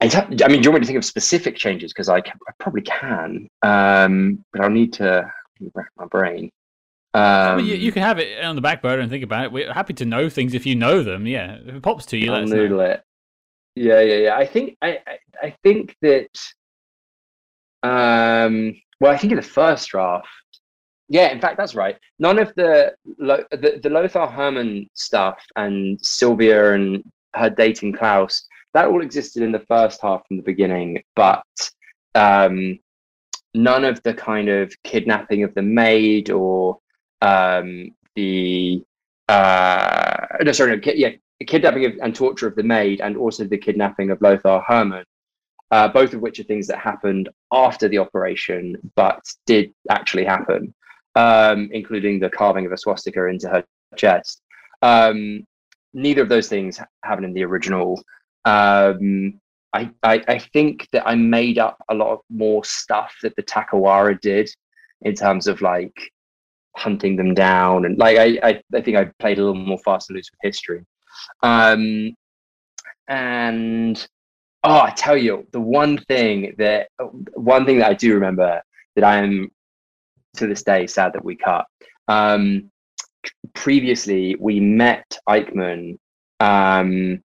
[0.00, 1.92] I mean, do you want me to think of specific changes?
[1.92, 5.28] Because I, I, probably can, um, but I'll need to
[5.74, 6.50] rack my brain.
[7.14, 9.44] Um, I mean, you, you, can have it on the back burner and think about
[9.44, 9.52] it.
[9.52, 11.26] We're happy to know things if you know them.
[11.26, 13.02] Yeah, if it pops to you, I'll noodle it.
[13.74, 14.36] Yeah, yeah, yeah.
[14.36, 16.28] I think I, I, I think that
[17.82, 20.28] um well, I think in the first draft,
[21.08, 21.96] yeah, in fact, that's right.
[22.18, 27.02] None of the the, the Lothar Hermann stuff and Sylvia and
[27.34, 31.42] her dating Klaus that all existed in the first half from the beginning, but
[32.14, 32.78] um,
[33.54, 36.78] none of the kind of kidnapping of the maid or
[37.22, 38.82] um, the
[39.28, 41.10] uh, no, sorry, no, yeah,
[41.46, 45.04] kidnapping of, and torture of the maid, and also the kidnapping of Lothar Hermann,
[45.70, 50.74] uh, both of which are things that happened after the operation, but did actually happen,
[51.14, 53.64] um, including the carving of a swastika into her
[53.96, 54.40] chest.
[54.82, 55.46] Um,
[55.92, 58.02] neither of those things happened in the original.
[58.44, 59.40] Um,
[59.74, 63.42] I, I, I, think that I made up a lot of more stuff that the
[63.42, 64.48] Tacuara did
[65.02, 65.94] in terms of like
[66.76, 70.10] hunting them down and like I, I, I think I played a little more fast
[70.10, 70.84] and loose with history.
[71.42, 72.14] Um,
[73.08, 74.08] and
[74.64, 76.88] oh, I tell you, the one thing that
[77.34, 78.60] one thing that I do remember
[78.94, 79.48] that I am
[80.36, 81.64] to this day sad that we cut.
[82.08, 82.70] Um,
[83.54, 85.98] previously, we met Eichmann
[86.40, 87.22] um,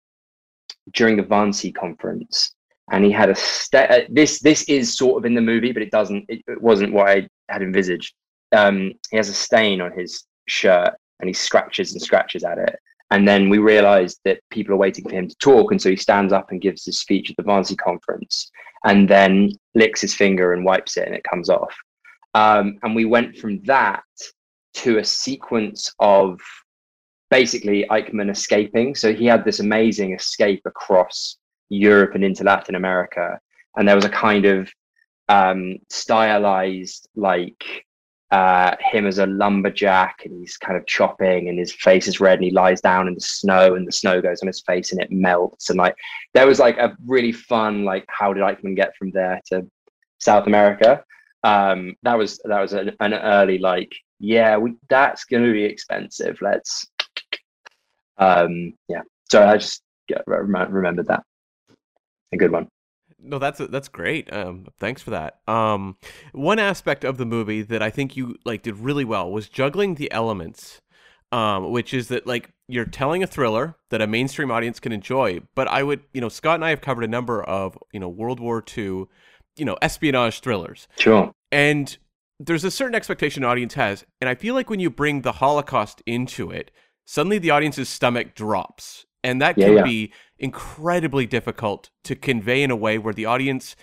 [0.94, 2.54] during the Wannsee conference,
[2.92, 5.82] and he had a st- uh, this this is sort of in the movie, but
[5.82, 6.26] it doesn't.
[6.30, 8.14] It, it wasn't what I had envisaged.
[8.54, 12.80] Um, he has a stain on his shirt, and he scratches and scratches at it,
[13.12, 15.72] and then we realized that people are waiting for him to talk.
[15.72, 18.50] And so he stands up and gives his speech at the Wannsee conference
[18.86, 21.76] and then licks his finger and wipes it and it comes off.
[22.34, 24.04] Um, and we went from that
[24.76, 26.40] to a sequence of
[27.30, 28.96] basically Eichmann escaping.
[28.96, 31.36] So he had this amazing escape across
[31.68, 33.38] Europe and into Latin America.
[33.76, 34.72] And there was a kind of
[35.28, 37.86] um, stylized, like,
[38.32, 42.36] uh, him as a lumberjack and he's kind of chopping and his face is red
[42.36, 45.02] and he lies down in the snow and the snow goes on his face and
[45.02, 45.70] it melts.
[45.70, 45.96] And like
[46.34, 49.68] there was like a really fun like how did Eichmann get from there to
[50.20, 51.04] South America?
[51.44, 56.38] Um that was that was an, an early like yeah we that's gonna be expensive.
[56.42, 56.88] Let's
[58.18, 59.02] um yeah.
[59.30, 59.84] So I just
[60.26, 61.24] remembered that.
[62.34, 62.70] A good one
[63.22, 64.32] no, that's that's great.
[64.34, 65.40] Um, thanks for that.
[65.48, 65.98] Um,
[66.32, 69.96] one aspect of the movie that I think you like did really well was juggling
[69.96, 70.82] the elements
[71.32, 75.40] um, which is that like you're telling a thriller that a mainstream audience can enjoy.
[75.56, 78.10] But I would, you know, Scott and I have covered a number of, you know,
[78.10, 79.06] World War II,
[79.56, 80.88] you know, espionage thrillers.
[80.98, 81.32] Sure.
[81.52, 81.98] And
[82.40, 84.06] there's a certain expectation an audience has.
[84.20, 86.72] And I feel like when you bring the Holocaust into it,
[87.06, 89.06] suddenly the audience's stomach drops.
[89.24, 89.84] And that Yeah, can yeah.
[89.84, 93.76] be incredibly difficult to convey in a way where the audience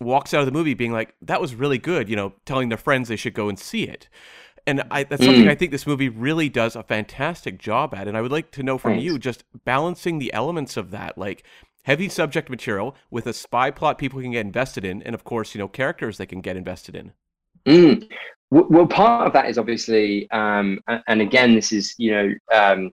[0.00, 2.78] walks out of the movie being like, that was really good, you know, telling their
[2.78, 4.08] friends they should go and see it.
[4.66, 5.48] And I, that's something Mm.
[5.48, 8.08] I think this movie really does a fantastic job at.
[8.08, 9.04] And I would like to know from Thanks.
[9.04, 11.44] you just balancing the elements of that, like
[11.84, 15.54] heavy subject material with a spy plot people can get invested in, and of course,
[15.54, 17.12] you know, characters they can get invested in.
[17.66, 18.08] Mm.
[18.50, 22.90] Well, part of that is obviously, um, and again, this is you know, um,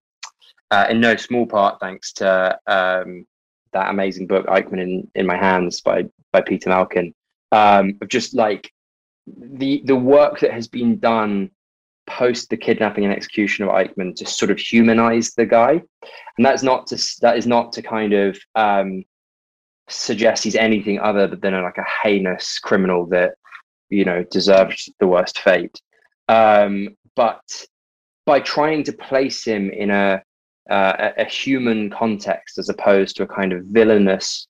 [0.71, 3.25] uh, in no small part thanks to um,
[3.73, 7.13] that amazing book Eichmann in, in my hands by by Peter Malkin,
[7.51, 8.71] um, of just like
[9.37, 11.49] the the work that has been done
[12.07, 15.81] post the kidnapping and execution of Eichmann to sort of humanize the guy,
[16.37, 19.03] and that's not to that is not to kind of um,
[19.87, 23.33] suggest he's anything other than like a heinous criminal that
[23.89, 25.79] you know deserved the worst fate.
[26.27, 27.41] Um, but
[28.25, 30.21] by trying to place him in a,
[30.69, 34.47] uh, a human context as opposed to a kind of villainous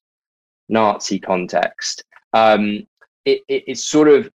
[0.67, 2.03] nazi context.
[2.33, 2.87] Um,
[3.25, 4.29] it, it, it sort of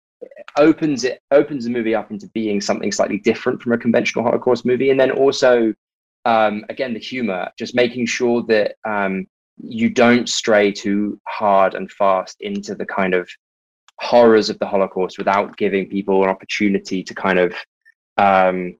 [0.56, 4.64] opens it opens the movie up into being something slightly different from a conventional holocaust
[4.64, 4.90] movie.
[4.90, 5.74] And then also
[6.24, 9.26] um, again the humor just making sure that um,
[9.58, 13.28] you don't stray too hard and fast into the kind of
[14.00, 17.54] horrors of the Holocaust without giving people an opportunity to kind of
[18.16, 18.76] um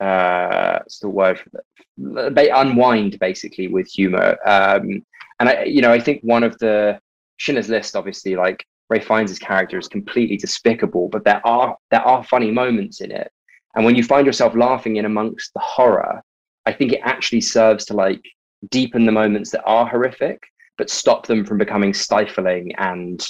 [0.00, 1.40] uh what's the word
[1.96, 5.04] They unwind basically with humor um
[5.40, 6.98] and i you know i think one of the
[7.38, 12.22] schindler's list obviously like Ralph Fiennes' character is completely despicable but there are there are
[12.24, 13.30] funny moments in it
[13.74, 16.22] and when you find yourself laughing in amongst the horror
[16.66, 18.22] i think it actually serves to like
[18.70, 20.42] deepen the moments that are horrific
[20.78, 23.26] but stop them from becoming stifling and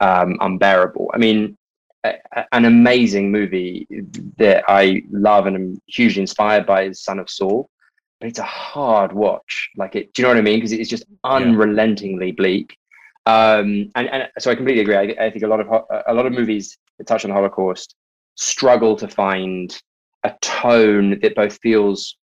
[0.00, 1.10] um, unbearable.
[1.14, 1.56] I mean,
[2.04, 2.14] a,
[2.52, 3.86] an amazing movie
[4.38, 7.68] that I love and am hugely inspired by is Son of Saul,
[8.20, 9.70] but it's a hard watch.
[9.76, 10.58] Like it, do you know what I mean?
[10.58, 12.76] Because it's just unrelentingly bleak.
[13.26, 14.96] Um, and, and so I completely agree.
[14.96, 15.68] I, I think a lot of
[16.06, 17.94] a lot of movies that touch on the Holocaust
[18.34, 19.80] struggle to find
[20.24, 22.16] a tone that both feels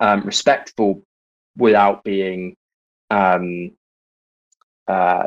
[0.00, 1.02] um, respectful
[1.56, 2.56] without being
[3.10, 3.72] um,
[4.86, 5.24] uh,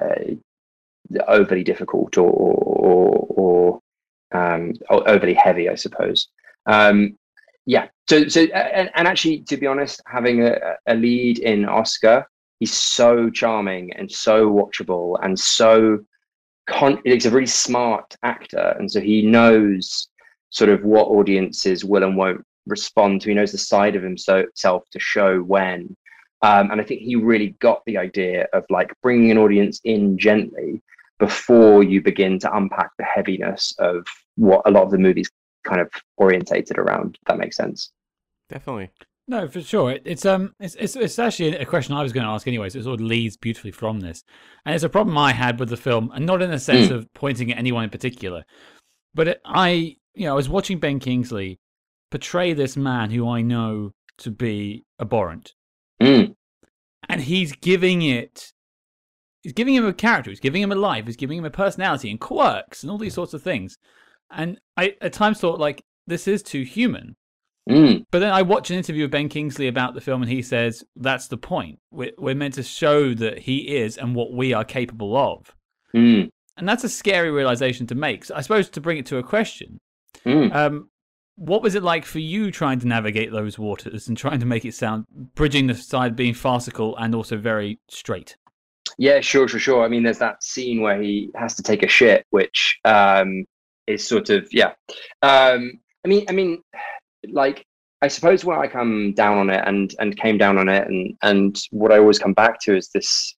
[1.28, 3.80] overly difficult or or, or
[4.34, 6.28] um, overly heavy, I suppose.
[6.66, 7.18] Um,
[7.66, 7.88] yeah.
[8.09, 10.57] So so and, and actually, to be honest, having a,
[10.88, 12.26] a lead in Oscar,
[12.59, 15.99] he's so charming and so watchable and so.
[16.68, 20.07] Con- he's a really smart actor, and so he knows
[20.51, 23.30] sort of what audiences will and won't respond to.
[23.30, 25.95] He knows the side of himself to show when.
[26.43, 30.18] Um, and I think he really got the idea of like bringing an audience in
[30.18, 30.82] gently
[31.22, 34.05] before you begin to unpack the heaviness of
[34.36, 35.30] what a lot of the movies
[35.63, 37.17] kind of orientated around.
[37.22, 37.91] If that makes sense.
[38.49, 38.89] Definitely.
[39.28, 39.91] No, for sure.
[39.91, 42.67] It, it's um, it's, it's it's actually a question I was going to ask anyway.
[42.69, 44.24] So it sort of leads beautifully from this,
[44.65, 46.95] and it's a problem I had with the film, and not in the sense Mm.
[46.95, 48.43] of pointing at anyone in particular,
[49.13, 51.59] but it, I, you know, I was watching Ben Kingsley
[52.09, 55.53] portray this man who I know to be abhorrent,
[56.01, 56.36] Mm,
[57.07, 58.51] and he's giving it,
[59.42, 62.10] he's giving him a character, he's giving him a life, he's giving him a personality
[62.10, 63.78] and quirks and all these sorts of things,
[64.32, 67.16] and I at times thought like this is too human.
[67.70, 70.42] mm, But then I watch an interview with Ben Kingsley about the film, and he
[70.42, 71.80] says that's the point.
[71.92, 75.54] We're, we're meant to show that he is and what we are capable of.
[75.96, 76.28] mm,
[76.58, 78.26] And that's a scary realization to make.
[78.26, 79.80] So I suppose to bring it to a question,
[80.26, 80.54] mm.
[80.56, 80.89] um,
[81.36, 84.66] what was it like for you trying to navigate those waters and trying to make
[84.66, 88.36] it sound, bridging the side being farcical and also very straight?
[88.98, 89.84] Yeah, sure, sure, sure.
[89.84, 93.46] I mean, there's that scene where he has to take a shit, which um,
[93.88, 94.74] is sort of yeah.
[95.22, 96.62] Um, I mean, I mean,
[97.30, 97.66] like
[98.02, 101.18] I suppose where I come down on it and and came down on it, and
[101.22, 103.36] and what I always come back to is this.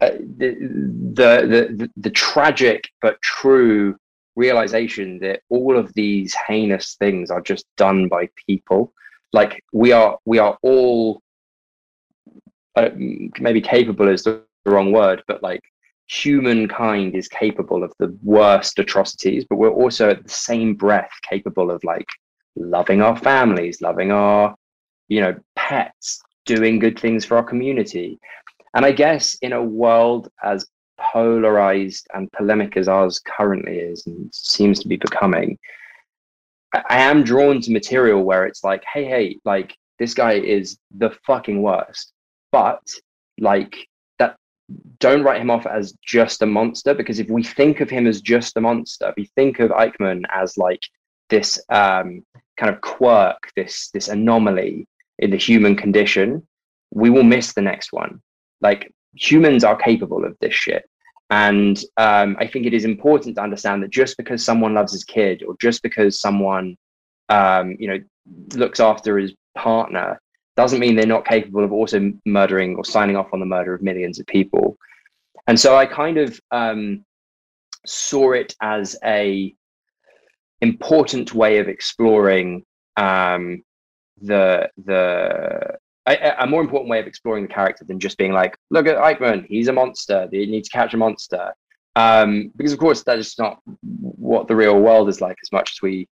[0.00, 0.56] Uh, the,
[1.12, 3.94] the the the the tragic but true
[4.34, 8.94] realization that all of these heinous things are just done by people
[9.32, 11.20] like we are we are all
[12.76, 12.90] uh,
[13.40, 15.60] maybe capable is the wrong word, but like
[16.08, 21.70] humankind is capable of the worst atrocities, but we're also at the same breath capable
[21.70, 22.08] of like
[22.56, 24.54] loving our families, loving our,
[25.08, 28.18] you know, pets, doing good things for our community.
[28.74, 30.66] And I guess in a world as
[30.98, 35.58] polarized and polemic as ours currently is and seems to be becoming,
[36.74, 40.78] I, I am drawn to material where it's like, hey, hey, like this guy is
[40.96, 42.12] the fucking worst,
[42.52, 42.82] but
[43.38, 43.76] like
[44.18, 44.36] that
[44.98, 48.20] don't write him off as just a monster because if we think of him as
[48.20, 50.80] just a monster, if we think of Eichmann as like
[51.28, 52.24] this um,
[52.56, 54.86] kind of quirk, this this anomaly
[55.18, 56.46] in the human condition,
[56.90, 58.20] we will miss the next one.
[58.60, 60.84] Like humans are capable of this shit.
[61.30, 65.04] And um, I think it is important to understand that just because someone loves his
[65.04, 66.76] kid, or just because someone,
[67.28, 67.98] um, you know,
[68.54, 70.20] looks after his partner,
[70.60, 73.80] doesn't mean they're not capable of also murdering or signing off on the murder of
[73.80, 74.76] millions of people.
[75.46, 77.02] And so I kind of um,
[77.86, 79.54] saw it as a
[80.60, 82.64] important way of exploring
[82.98, 83.62] um,
[84.20, 88.54] the the a, a, more important way of exploring the character than just being like,
[88.70, 90.28] look at Eichmann, he's a monster.
[90.30, 91.54] They need to catch a monster.
[91.96, 95.72] Um, because of course that is not what the real world is like as much
[95.72, 96.06] as we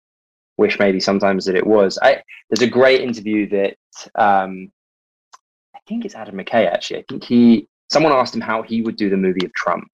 [0.58, 1.98] wish maybe sometimes that it was.
[2.02, 3.76] I, there's a great interview that
[4.16, 4.70] um,
[5.74, 6.98] I think it's Adam McKay actually.
[6.98, 9.88] I think he someone asked him how he would do the movie of Trump,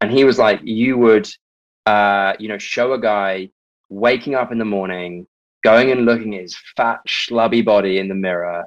[0.00, 1.28] and he was like, "You would,
[1.86, 3.50] uh, you know, show a guy
[3.88, 5.26] waking up in the morning,
[5.64, 8.64] going and looking at his fat, schlubby body in the mirror,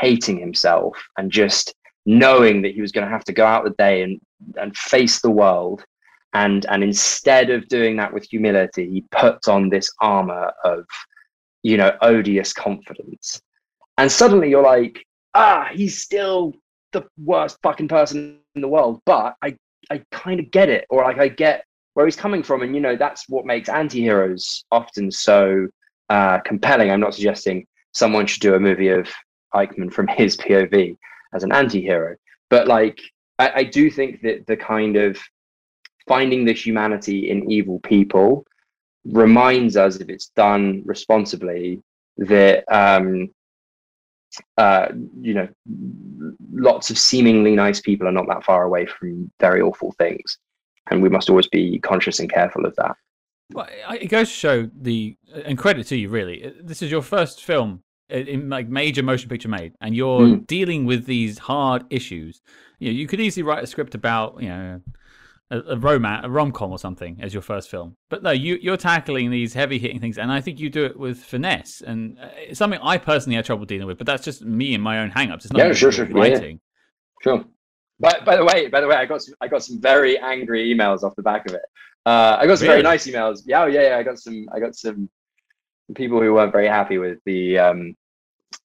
[0.00, 1.74] hating himself, and just
[2.06, 4.20] knowing that he was going to have to go out the day and
[4.56, 5.84] and face the world."
[6.32, 10.84] And and instead of doing that with humility, he puts on this armor of,
[11.62, 13.40] you know, odious confidence.
[13.98, 15.04] And suddenly you're like,
[15.34, 16.54] ah, he's still
[16.92, 19.56] the worst fucking person in the world, but I
[19.90, 21.64] I kind of get it, or like I get
[21.94, 25.66] where he's coming from, and you know that's what makes anti-heroes often so
[26.08, 26.90] uh, compelling.
[26.90, 29.08] I'm not suggesting someone should do a movie of
[29.54, 30.96] Eichmann from his POV
[31.34, 32.16] as an anti-hero,
[32.48, 33.00] but like
[33.38, 35.18] I, I do think that the kind of
[36.10, 38.44] finding the humanity in evil people
[39.04, 41.80] reminds us, if it's done responsibly,
[42.16, 43.30] that um,
[44.58, 44.88] uh,
[45.20, 45.48] you know,
[46.52, 50.36] lots of seemingly nice people are not that far away from very awful things,
[50.90, 52.96] and we must always be conscious and careful of that.
[53.52, 56.08] Well, it goes to show the and credit to you.
[56.08, 60.46] Really, this is your first film in like major motion picture made, and you're mm.
[60.48, 62.42] dealing with these hard issues.
[62.80, 64.80] You know, you could easily write a script about you know
[65.50, 67.96] a, a romance, a rom com or something as your first film.
[68.08, 70.98] But no, you you're tackling these heavy hitting things, and I think you do it
[70.98, 73.98] with finesse, and uh, it's something I personally had trouble dealing with.
[73.98, 75.44] But that's just me and my own hangups.
[75.44, 76.60] It's not yeah, sure, sure, writing.
[77.24, 77.38] Yeah, yeah.
[77.38, 77.44] Sure.
[77.98, 80.74] By, by the way, by the way, I got some, I got some very angry
[80.74, 81.62] emails off the back of it.
[82.06, 82.80] Uh, I got some really?
[82.80, 83.42] very nice emails.
[83.44, 83.98] Yeah, oh, yeah, yeah.
[83.98, 85.10] I got some, I got some
[85.94, 87.94] people who weren't very happy with the um,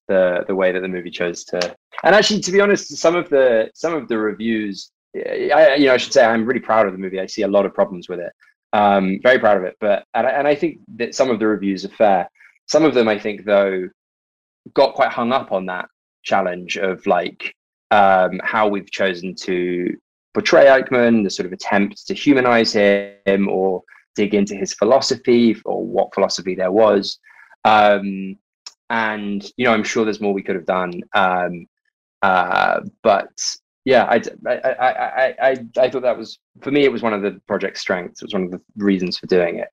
[0.07, 1.75] the the way that the movie chose to.
[2.03, 5.93] And actually, to be honest, some of the some of the reviews I, you know,
[5.93, 7.19] I should say I'm really proud of the movie.
[7.19, 8.33] I see a lot of problems with it.
[8.73, 11.47] Um, very proud of it, but and I, and I think that some of the
[11.47, 12.29] reviews are fair.
[12.67, 13.87] Some of them, I think, though,
[14.73, 15.87] got quite hung up on that
[16.23, 17.55] challenge of like
[17.91, 19.95] um, how we've chosen to
[20.33, 23.81] portray Eichmann, the sort of attempt to humanize him or
[24.15, 27.19] dig into his philosophy or what philosophy there was.
[27.63, 28.37] Um,
[28.89, 31.01] and you know, I'm sure there's more we could have done.
[31.13, 31.67] Um,
[32.21, 33.31] uh, but
[33.85, 36.83] yeah, I, I, I, I, I thought that was for me.
[36.83, 38.21] It was one of the project's strengths.
[38.21, 39.69] It was one of the reasons for doing it.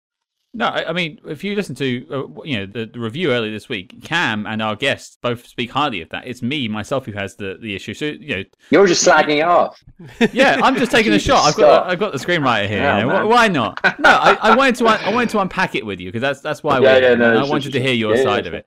[0.55, 3.51] No, I, I mean, if you listen to uh, you know the, the, review earlier
[3.51, 6.27] this week, Cam and our guests both speak highly of that.
[6.27, 7.95] It's me myself who has the, the issue.
[7.95, 9.83] So you know, you're just slagging it off.
[10.33, 11.49] Yeah, I'm just taking a shot.
[11.49, 12.99] I've got I've got the screenwriter here.
[12.99, 13.81] you know, why not?
[13.99, 16.63] No, I, I, wanted to I wanted to unpack it with you because that's that's
[16.63, 18.67] why yeah, yeah, no, I wanted to hear your yeah, side yeah, of it.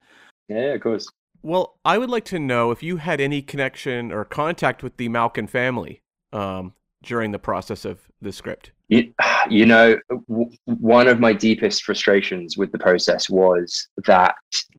[0.50, 1.08] Yeah, of course.
[1.46, 5.10] Well, I would like to know if you had any connection or contact with the
[5.10, 6.02] Malkin family
[6.34, 6.74] um,
[7.04, 8.72] during the process of the script?
[8.88, 9.14] You,
[9.48, 9.96] you know,
[10.28, 14.34] w- one of my deepest frustrations with the process was that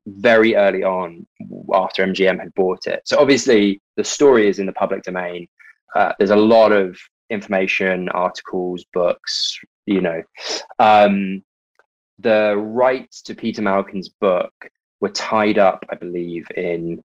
[0.06, 1.24] very early on,
[1.72, 3.02] after MGM had bought it.
[3.04, 5.46] So obviously, the story is in the public domain.
[5.94, 6.98] Uh, there's a lot of
[7.30, 9.56] information, articles, books.
[9.86, 10.20] You know,
[10.80, 11.44] um,
[12.18, 14.52] the rights to Peter Malkin's book
[15.00, 17.02] were tied up, I believe, in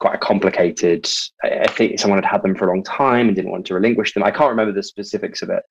[0.00, 1.08] quite a complicated.
[1.44, 4.14] I think someone had had them for a long time and didn't want to relinquish
[4.14, 4.24] them.
[4.24, 5.62] I can't remember the specifics of it,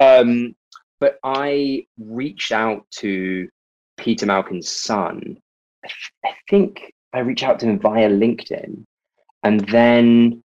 [0.00, 0.54] um,
[1.00, 3.48] but I reached out to
[3.96, 5.36] Peter Malkin's son.
[5.84, 5.88] I,
[6.24, 8.84] I think I reached out to him via LinkedIn,
[9.42, 10.42] and then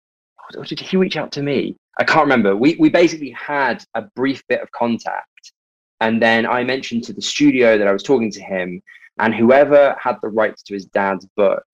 [0.58, 1.76] or did he reach out to me?
[2.00, 2.56] I can't remember.
[2.56, 5.54] We we basically had a brief bit of contact,
[6.02, 8.82] and then I mentioned to the studio that I was talking to him,
[9.20, 11.66] and whoever had the rights to his dad's book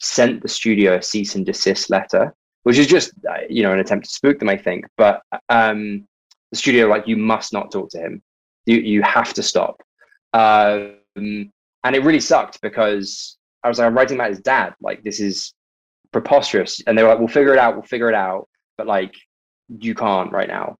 [0.00, 3.78] sent the studio a cease and desist letter, which is just uh, you know an
[3.78, 4.86] attempt to spook them, I think.
[4.96, 6.06] But um,
[6.50, 8.22] the studio like you must not talk to him.
[8.66, 9.82] You you have to stop.
[10.32, 14.74] Um, and it really sucked because I was like, I'm writing about his dad.
[14.80, 15.54] Like, this is
[16.12, 16.80] preposterous.
[16.86, 17.74] And they were like, we'll figure it out.
[17.74, 18.48] We'll figure it out.
[18.76, 19.14] But like,
[19.68, 20.76] you can't right now.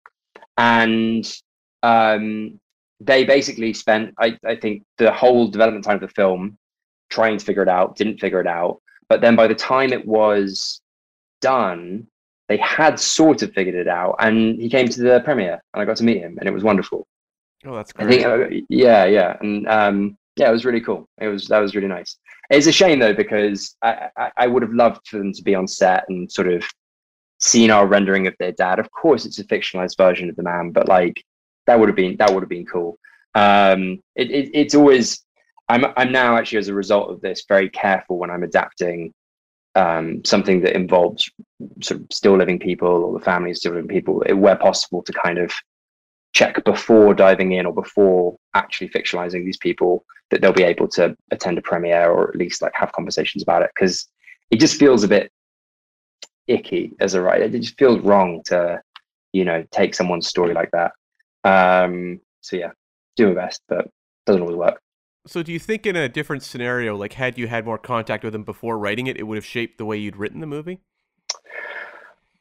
[0.57, 1.31] And
[1.83, 2.61] um,
[3.01, 6.59] they basically spent, I, I think, the whole development time of the film
[7.11, 8.81] trying to figure it out, didn't figure it out.
[9.09, 10.81] But then by the time it was
[11.41, 12.07] done,
[12.49, 14.17] they had sort of figured it out.
[14.19, 16.65] And he came to the premiere and I got to meet him and it was
[16.65, 17.07] wonderful.
[17.65, 18.23] Oh, that's I great.
[18.23, 19.37] think, uh, yeah, yeah.
[19.41, 21.09] And um, yeah, it was really cool.
[21.21, 22.17] It was, that was really nice.
[22.51, 25.55] It's a shame though, because I, I, I would have loved for them to be
[25.55, 26.65] on set and sort of
[27.39, 28.79] seen our rendering of their dad.
[28.79, 31.23] Of course, it's a fictionalized version of the man, but like
[31.69, 32.99] that would have been, that would have been cool.
[33.35, 35.25] Um, it, it, it's always,
[35.69, 39.13] I'm I'm now actually as a result of this very careful when I'm adapting
[39.75, 41.31] um, something that involves
[41.83, 45.13] sort of still living people or the family of still living people, where possible, to
[45.13, 45.53] kind of
[46.35, 51.17] check before diving in or before actually fictionalizing these people that they'll be able to
[51.31, 54.07] attend a premiere or at least like have conversations about it because
[54.51, 55.31] it just feels a bit
[56.47, 57.45] icky as a writer.
[57.45, 58.81] It just feels wrong to
[59.33, 60.93] you know take someone's story like that.
[61.45, 62.71] Um, so yeah,
[63.17, 63.89] do my best, but
[64.27, 64.81] doesn't always work.
[65.27, 68.35] So, do you think in a different scenario, like had you had more contact with
[68.35, 70.81] him before writing it, it would have shaped the way you'd written the movie?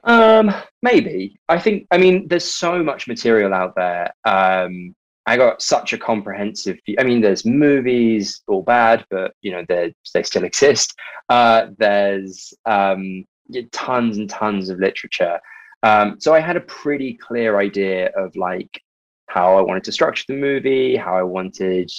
[0.04, 1.38] Um, maybe.
[1.50, 1.86] I think.
[1.92, 4.14] I mean, there's so much material out there.
[4.24, 4.96] Um,
[5.26, 6.78] I got such a comprehensive.
[6.86, 6.96] View.
[6.98, 10.94] I mean, there's movies, all bad, but you know, they they still exist.
[11.28, 13.26] Uh, there's um,
[13.74, 15.40] tons and tons of literature.
[15.84, 18.82] Um, so I had a pretty clear idea of like
[19.28, 21.92] how I wanted to structure the movie, how I wanted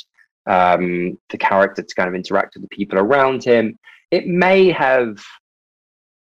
[0.46, 3.78] um, the character to kind of interact with the people around him.
[4.10, 5.18] It may have.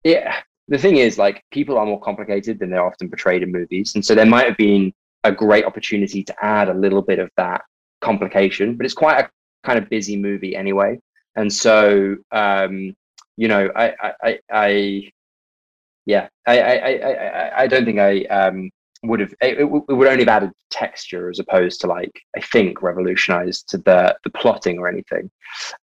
[0.05, 3.94] Yeah, the thing is, like, people are more complicated than they're often portrayed in movies,
[3.94, 4.92] and so there might have been
[5.24, 7.62] a great opportunity to add a little bit of that
[8.01, 8.76] complication.
[8.76, 9.30] But it's quite a
[9.64, 10.99] kind of busy movie anyway,
[11.34, 12.94] and so um,
[13.36, 15.11] you know, I, I, I, I
[16.07, 18.70] yeah, I, I, I, I, I don't think I um,
[19.03, 19.34] would have.
[19.40, 23.78] It, it would only have added texture as opposed to like I think revolutionized to
[23.78, 25.30] the the plotting or anything.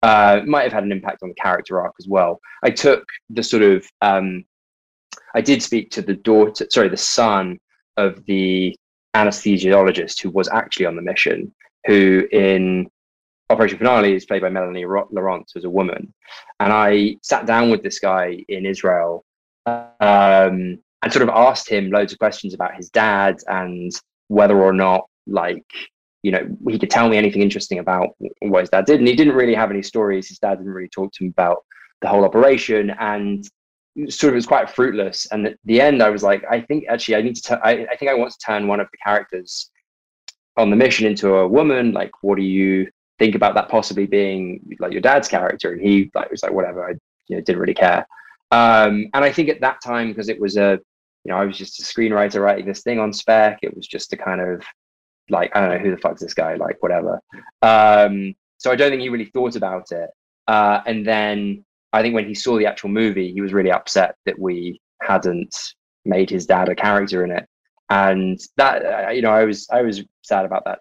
[0.02, 2.40] Uh, might have had an impact on the character arc as well.
[2.62, 4.44] I took the sort of um,
[5.34, 7.58] I did speak to the daughter, sorry, the son
[7.96, 8.76] of the
[9.14, 11.54] anesthesiologist who was actually on the mission,
[11.86, 12.88] who in
[13.50, 16.12] Operation Finale is played by Melanie Laurent, as a woman.
[16.60, 19.24] And I sat down with this guy in Israel
[19.66, 23.92] um, and sort of asked him loads of questions about his dad and
[24.28, 25.66] whether or not, like,
[26.22, 29.00] you know, he could tell me anything interesting about what his dad did.
[29.00, 30.28] And he didn't really have any stories.
[30.28, 31.64] His dad didn't really talk to him about
[32.00, 32.90] the whole operation.
[32.90, 33.44] And
[34.08, 35.26] sort of it was quite fruitless.
[35.32, 37.42] And at the end, I was like, I think actually I need to.
[37.42, 39.70] T- I, I think I want to turn one of the characters
[40.56, 41.92] on the mission into a woman.
[41.92, 42.88] Like, what do you
[43.18, 45.72] think about that possibly being like your dad's character?
[45.72, 46.88] And he like was like, whatever.
[46.88, 46.92] I
[47.28, 48.06] you know, didn't really care.
[48.50, 50.78] Um, and I think at that time, because it was a,
[51.24, 53.58] you know, I was just a screenwriter writing this thing on spec.
[53.62, 54.62] It was just a kind of
[55.30, 57.20] like I don't know who the fuck's this guy, like whatever.
[57.62, 60.10] Um, so I don't think he really thought about it.
[60.48, 64.16] Uh, and then I think when he saw the actual movie, he was really upset
[64.26, 65.54] that we hadn't
[66.04, 67.46] made his dad a character in it,
[67.90, 70.80] and that uh, you know I was I was sad about that.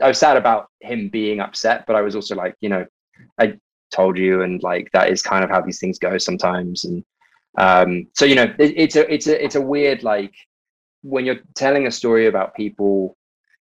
[0.00, 2.84] I was sad about him being upset, but I was also like, you know,
[3.38, 3.58] I
[3.90, 7.04] told you, and like that is kind of how these things go sometimes, and
[7.56, 10.34] um, so you know, it, it's a it's a it's a weird like
[11.02, 13.16] when you're telling a story about people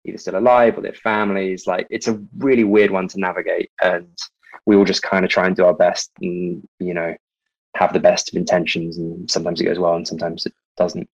[0.05, 4.09] either still alive or their families, like it's a really weird one to navigate, and
[4.67, 7.15] we all just kind of try and do our best and you know
[7.77, 11.09] have the best of intentions and sometimes it goes well and sometimes it doesn't.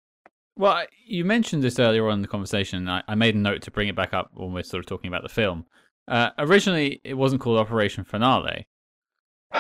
[0.57, 3.71] Well you mentioned this earlier on in the conversation I, I made a note to
[3.71, 5.67] bring it back up when we're sort of talking about the film.
[6.09, 8.67] Uh, originally it wasn't called operation finale.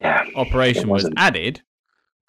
[0.00, 1.62] Yeah operation was added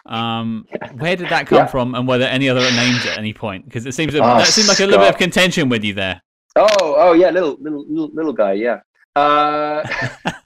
[0.08, 0.66] um,
[0.98, 1.66] where did that come yeah.
[1.66, 4.46] from and were there any other names at any point because it seems oh, that
[4.46, 6.20] seemed like a little bit of contention with you there
[6.56, 8.80] oh oh yeah little little little, little guy yeah
[9.14, 9.82] uh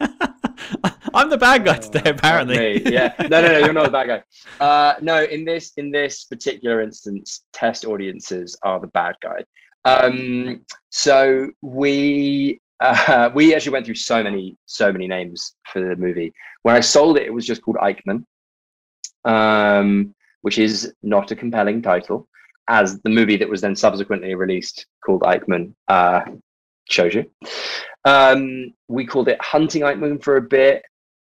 [1.14, 2.82] I'm the bad guy today, oh, apparently.
[2.90, 3.12] yeah.
[3.18, 3.58] No, no, no.
[3.58, 4.64] You're not the bad guy.
[4.64, 9.44] Uh, no, in this in this particular instance, test audiences are the bad guy.
[9.84, 15.96] Um, so we uh, we actually went through so many so many names for the
[15.96, 16.32] movie.
[16.62, 18.24] When I sold it, it was just called Eichmann,
[19.24, 22.28] um, which is not a compelling title,
[22.68, 26.22] as the movie that was then subsequently released called Eichmann uh,
[26.88, 27.30] shows you.
[28.04, 30.82] Um, we called it Hunting Eichmann for a bit.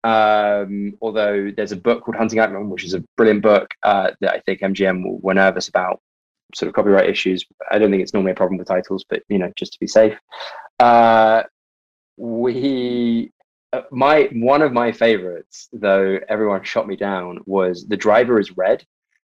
[0.03, 4.34] Um, although there's a book called Hunting Eichmann, which is a brilliant book uh, that
[4.34, 6.01] I think MGM were nervous about
[6.55, 7.45] sort of copyright issues.
[7.70, 9.86] I don't think it's normally a problem with titles, but you know, just to be
[9.86, 10.18] safe.
[10.78, 11.43] Uh,
[12.16, 13.32] we
[13.91, 18.85] my one of my favorites, though everyone shot me down, was the driver is red,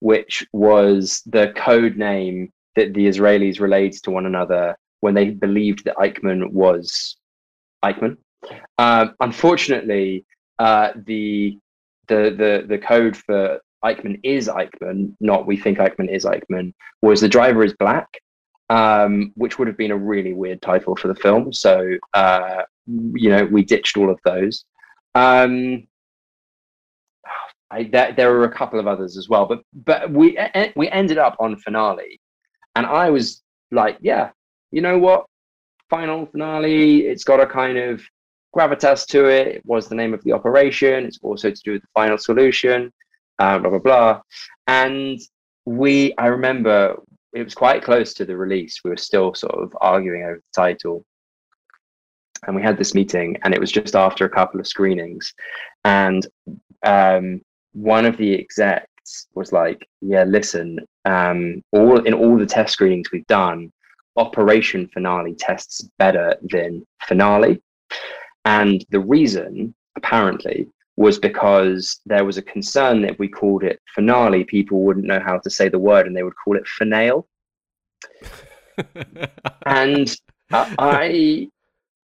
[0.00, 5.84] which was the code name that the Israelis relayed to one another when they believed
[5.84, 7.16] that Eichmann was
[7.84, 8.16] Eichmann.
[8.78, 10.24] Um, unfortunately,
[10.58, 11.58] uh, the
[12.08, 16.72] the the the code for Eichmann is Eichmann, not we think Eichmann is Eichmann,
[17.02, 18.08] was the driver is black,
[18.68, 21.52] um, which would have been a really weird title for the film.
[21.52, 24.64] So, uh, you know, we ditched all of those.
[25.14, 25.86] Um,
[27.70, 30.38] I, there, there were a couple of others as well, but but we
[30.76, 32.20] we ended up on finale,
[32.76, 34.30] and I was like, yeah,
[34.70, 35.26] you know what,
[35.90, 37.06] final finale.
[37.06, 38.02] It's got a kind of
[38.56, 39.48] gravitas to it.
[39.48, 41.04] It was the name of the operation.
[41.04, 42.92] It's also to do with the final solution
[43.38, 44.20] uh, blah blah blah.
[44.66, 45.20] And
[45.64, 46.96] we, I remember
[47.32, 48.80] it was quite close to the release.
[48.84, 51.04] We were still sort of arguing over the title,
[52.46, 55.32] and we had this meeting, and it was just after a couple of screenings,
[55.84, 56.26] and
[56.84, 57.40] um,
[57.72, 63.10] one of the execs was like, "Yeah, listen, um, all in all the test screenings
[63.12, 63.72] we've done."
[64.16, 67.62] Operation Finale tests better than Finale.
[68.46, 73.80] And the reason, apparently, was because there was a concern that if we called it
[73.94, 77.22] finale, people wouldn't know how to say the word and they would call it finale.
[79.66, 80.16] and
[80.50, 81.48] I,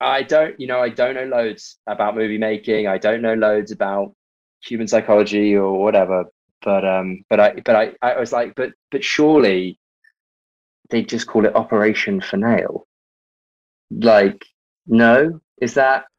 [0.03, 2.87] I don't, you know, I don't know loads about movie making.
[2.87, 4.15] I don't know loads about
[4.63, 6.25] human psychology or whatever.
[6.63, 9.79] But um, but I, but I, I was like, but but surely
[10.91, 12.67] they just call it Operation Finale.
[13.91, 14.45] Like,
[14.87, 16.07] no, is that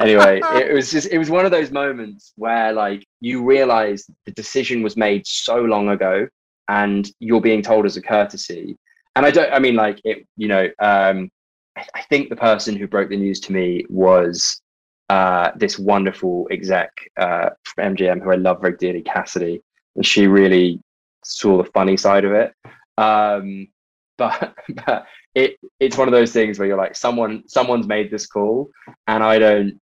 [0.00, 4.32] anyway it was just it was one of those moments where like you realize the
[4.32, 6.28] decision was made so long ago
[6.68, 8.76] and you're being told as a courtesy
[9.16, 11.30] and i don't i mean like it you know um
[11.76, 14.60] i, I think the person who broke the news to me was
[15.10, 19.60] uh this wonderful exec uh from mgm who i love very dearly cassidy
[19.96, 20.80] and she really
[21.24, 22.52] saw the funny side of it
[22.98, 23.68] um
[24.16, 24.54] but,
[24.86, 28.70] but it it's one of those things where you're like someone someone's made this call
[29.08, 29.80] and I don't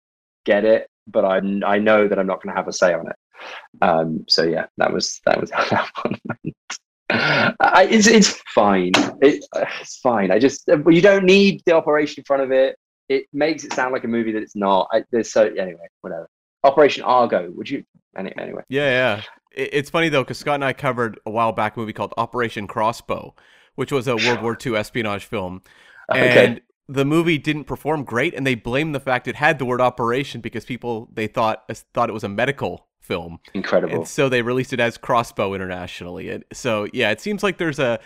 [0.46, 3.08] get it, but I I know that I'm not going to have a say on
[3.08, 3.16] it.
[3.82, 6.79] Um, so yeah, that was that was how that one went.
[7.10, 8.92] I, it's it's fine.
[9.22, 10.32] It, it's fine.
[10.32, 12.78] I just you don't need the operation in front of it.
[13.08, 14.88] It makes it sound like a movie that it's not.
[14.92, 16.30] I, there's so anyway, whatever.
[16.64, 17.52] Operation Argo.
[17.56, 17.84] Would you
[18.16, 18.62] anyway?
[18.70, 19.22] Yeah, yeah.
[19.52, 22.68] it's funny though because Scott and I covered a while back a movie called Operation
[22.68, 23.34] Crossbow,
[23.76, 25.64] which was a World War II espionage film.
[26.12, 26.46] Okay.
[26.46, 29.82] And the movie didn't perform great, and they blamed the fact it had the word
[29.82, 33.40] operation because people they thought thought it was a medical film.
[33.54, 33.96] Incredible.
[33.96, 36.30] And so they released it as Crossbow internationally.
[36.30, 38.00] And so yeah, it seems like there's a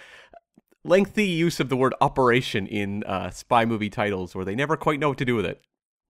[0.86, 4.99] lengthy use of the word operation in uh, spy movie titles where they never quite
[4.99, 5.62] know what to do with it.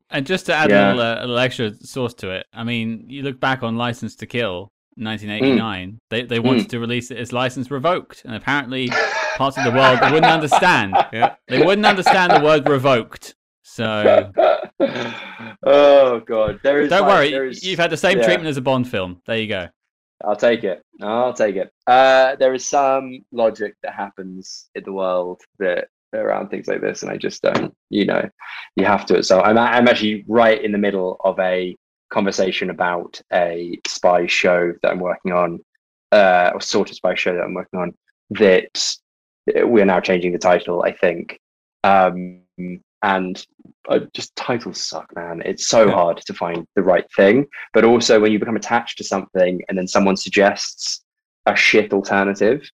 [0.09, 0.93] And just to add yeah.
[0.93, 3.77] a, little, uh, a little extra source to it, I mean, you look back on
[3.77, 5.97] License to Kill, 1989, mm.
[6.11, 6.69] they they wanted mm.
[6.69, 8.89] to release it as license revoked, and apparently
[9.37, 10.95] parts of the world wouldn't understand.
[11.11, 11.35] Yeah.
[11.47, 13.33] They wouldn't understand the word revoked.
[13.63, 14.31] So,
[15.63, 16.89] oh god, there is.
[16.89, 18.25] Don't like, worry, is, you've had the same yeah.
[18.25, 19.21] treatment as a Bond film.
[19.25, 19.67] There you go.
[20.23, 20.83] I'll take it.
[21.01, 21.71] I'll take it.
[21.87, 27.03] Uh, there is some logic that happens in the world that around things like this,
[27.03, 27.73] and I just don't.
[27.89, 28.29] You know,
[28.75, 29.23] you have to.
[29.23, 31.75] So I'm I'm actually right in the middle of a
[32.11, 35.59] conversation about a spy show that I'm working on,
[36.11, 37.93] uh, or sort of spy show that I'm working on
[38.31, 38.97] that
[39.47, 41.39] we're now changing the title, I think.
[41.83, 42.41] Um,
[43.03, 43.45] and
[43.89, 45.41] uh, just titles suck, man.
[45.45, 45.93] It's so yeah.
[45.93, 47.45] hard to find the right thing.
[47.73, 51.03] But also, when you become attached to something and then someone suggests
[51.45, 52.67] a shit alternative,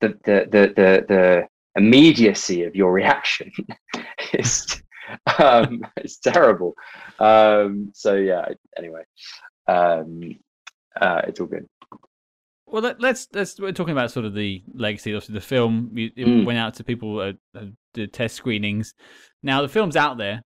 [0.00, 3.52] the the the the, the immediacy of your reaction
[4.32, 4.82] is
[5.38, 6.74] um, it's terrible.
[7.18, 8.46] Um, so yeah.
[8.76, 9.02] Anyway,
[9.68, 10.38] um,
[10.98, 11.68] uh, it's all good.
[12.66, 15.14] Well, let, us let's we're talking about sort of the legacy.
[15.14, 16.46] Obviously, the film it mm.
[16.46, 17.60] went out to people uh,
[17.92, 18.94] did test screenings.
[19.44, 20.42] Now the film's out there.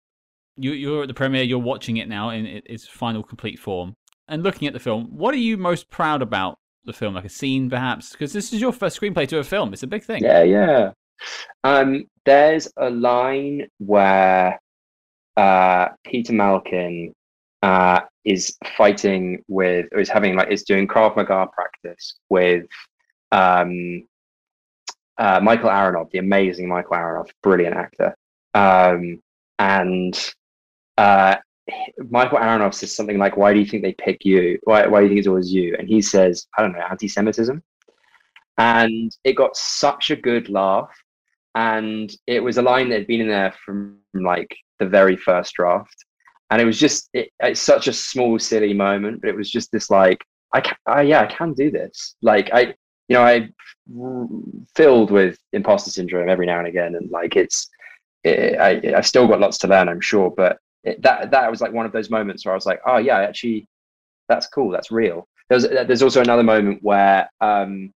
[0.57, 1.43] You, you're at the premiere.
[1.43, 3.97] You're watching it now in its final complete form
[4.29, 5.09] and looking at the film.
[5.11, 7.15] What are you most proud about the film?
[7.15, 9.73] Like a scene, perhaps, because this is your first screenplay to a film.
[9.73, 10.23] It's a big thing.
[10.23, 10.93] Yeah, yeah.
[11.65, 14.61] Um, there's a line where
[15.37, 17.13] uh, Peter Malkin
[17.63, 22.67] uh, is fighting with, or is having like, is doing Krav Maga practice with
[23.33, 24.07] um,
[25.19, 28.15] uh, Michael Aronov, the amazing Michael Aronov, brilliant actor.
[28.55, 29.23] Um,
[29.59, 30.35] and
[30.99, 31.37] uh,
[32.11, 34.59] Michael Aronov says something like, "Why do you think they pick you?
[34.65, 37.63] Why, why do you think it's always you?" And he says, "I don't know, anti-Semitism."
[38.59, 40.91] And it got such a good laugh,
[41.55, 45.55] and it was a line that had been in there from like the very first
[45.55, 46.05] draft,
[46.51, 49.73] and it was just it, it's such a small silly moment but it was just
[49.73, 52.75] this like i can I, yeah i can do this like i
[53.09, 53.49] you know i
[54.77, 57.69] filled with imposter syndrome every now and again and like it's
[58.25, 61.61] it, i i still got lots to learn i'm sure but it, that that was
[61.61, 63.67] like one of those moments where i was like oh yeah actually
[64.29, 65.29] that's cool that's real.
[65.51, 67.93] There's there's also another moment where um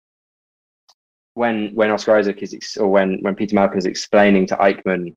[1.36, 5.13] when when oscar isaac is ex- or when when Peter Malkin is explaining to eichmann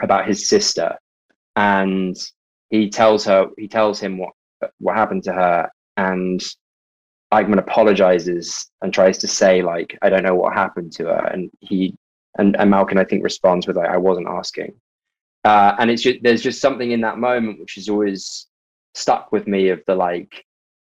[0.00, 0.96] about his sister
[1.56, 2.16] and
[2.70, 4.32] he tells her he tells him what
[4.78, 6.40] what happened to her and
[7.32, 11.50] Eichmann apologizes and tries to say like I don't know what happened to her and
[11.60, 11.96] he
[12.38, 14.74] and, and Malkin I think responds with like I wasn't asking.
[15.44, 18.46] Uh, and it's just there's just something in that moment which is always
[18.94, 20.44] stuck with me of the like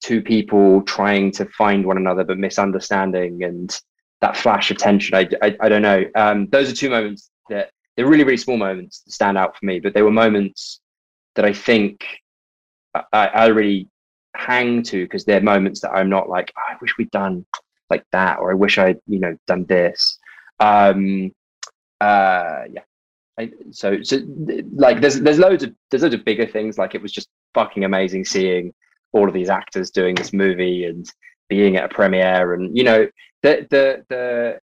[0.04, 3.80] two people trying to find one another but misunderstanding and
[4.20, 5.16] that flash of tension.
[5.16, 6.06] I, I, I don't know.
[6.16, 9.66] Um, those are two moments that they're really really small moments that stand out for
[9.66, 10.82] me but they were moments
[11.36, 12.06] that I think
[12.94, 13.88] I, I really
[14.36, 17.46] hang to because they're moments that I'm not like, oh, I wish we'd done
[17.90, 20.18] like that, or I wish I'd, you know, done this.
[20.62, 21.32] Um,
[22.00, 22.82] uh, yeah.
[23.38, 24.20] I, so, so
[24.74, 27.86] like there's there's loads of there's loads of bigger things like it was just fucking
[27.86, 28.74] amazing seeing
[29.14, 31.10] all of these actors doing this movie and
[31.50, 33.08] being at a premiere and you know
[33.42, 34.60] the the the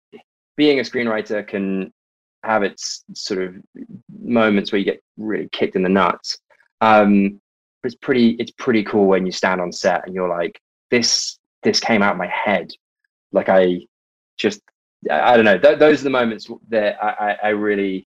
[0.56, 1.92] being a screenwriter can
[2.42, 3.54] have its sort of
[4.20, 6.38] moments where you get really kicked in the nuts
[6.80, 7.40] um,
[7.84, 11.80] it's pretty it's pretty cool when you stand on set and you're like, this this
[11.80, 12.70] came out of my head.
[13.32, 13.80] Like I
[14.36, 14.60] just
[15.10, 15.58] I don't know.
[15.58, 18.06] Th- those are the moments that I, I, really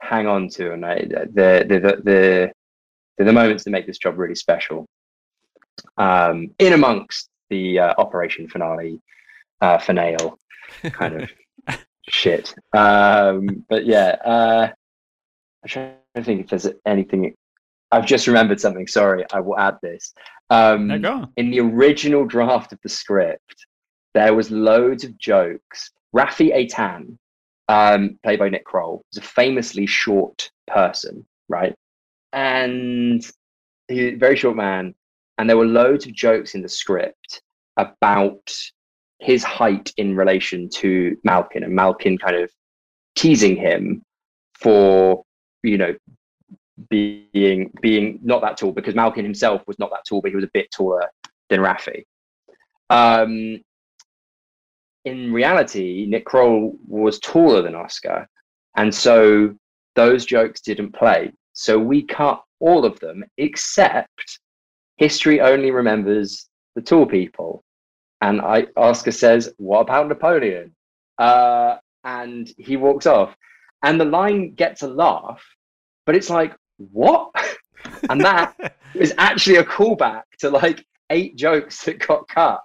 [0.00, 2.52] hang on to, and I, the, the the
[3.16, 4.86] the the moments that make this job really special.
[5.98, 9.00] Um, in amongst the uh, operation finale
[9.60, 10.16] uh, finale
[10.92, 11.78] kind of
[12.08, 12.54] shit.
[12.72, 14.68] Um, but yeah, uh,
[15.62, 17.34] I'm trying to think if there's anything
[17.92, 18.86] I've just remembered something.
[18.86, 20.12] Sorry, I will add this.
[20.50, 20.90] Um,
[21.36, 23.66] in the original draft of the script,
[24.14, 25.90] there was loads of jokes.
[26.14, 27.18] Rafi Eitan,
[27.68, 31.74] um, played by Nick Kroll, is a famously short person, right?
[32.32, 33.22] And
[33.88, 34.94] he's a very short man.
[35.38, 37.42] And there were loads of jokes in the script
[37.76, 38.50] about
[39.18, 42.50] his height in relation to Malkin and Malkin kind of
[43.14, 44.02] teasing him
[44.54, 45.24] for,
[45.62, 45.94] you know,
[46.90, 50.44] being being not that tall because Malkin himself was not that tall, but he was
[50.44, 51.10] a bit taller
[51.48, 52.04] than Rafi.
[52.90, 53.60] Um,
[55.06, 58.28] in reality, Nick Kroll was taller than Oscar,
[58.76, 59.54] and so
[59.94, 61.32] those jokes didn't play.
[61.52, 64.40] So we cut all of them except
[64.96, 67.62] history only remembers the tall people.
[68.20, 70.74] And I Oscar says, "What about Napoleon?"
[71.18, 73.36] Uh, and he walks off,
[73.84, 75.42] and the line gets a laugh,
[76.04, 77.30] but it's like, what?
[78.10, 82.60] and that is actually a callback to like eight jokes that got cut.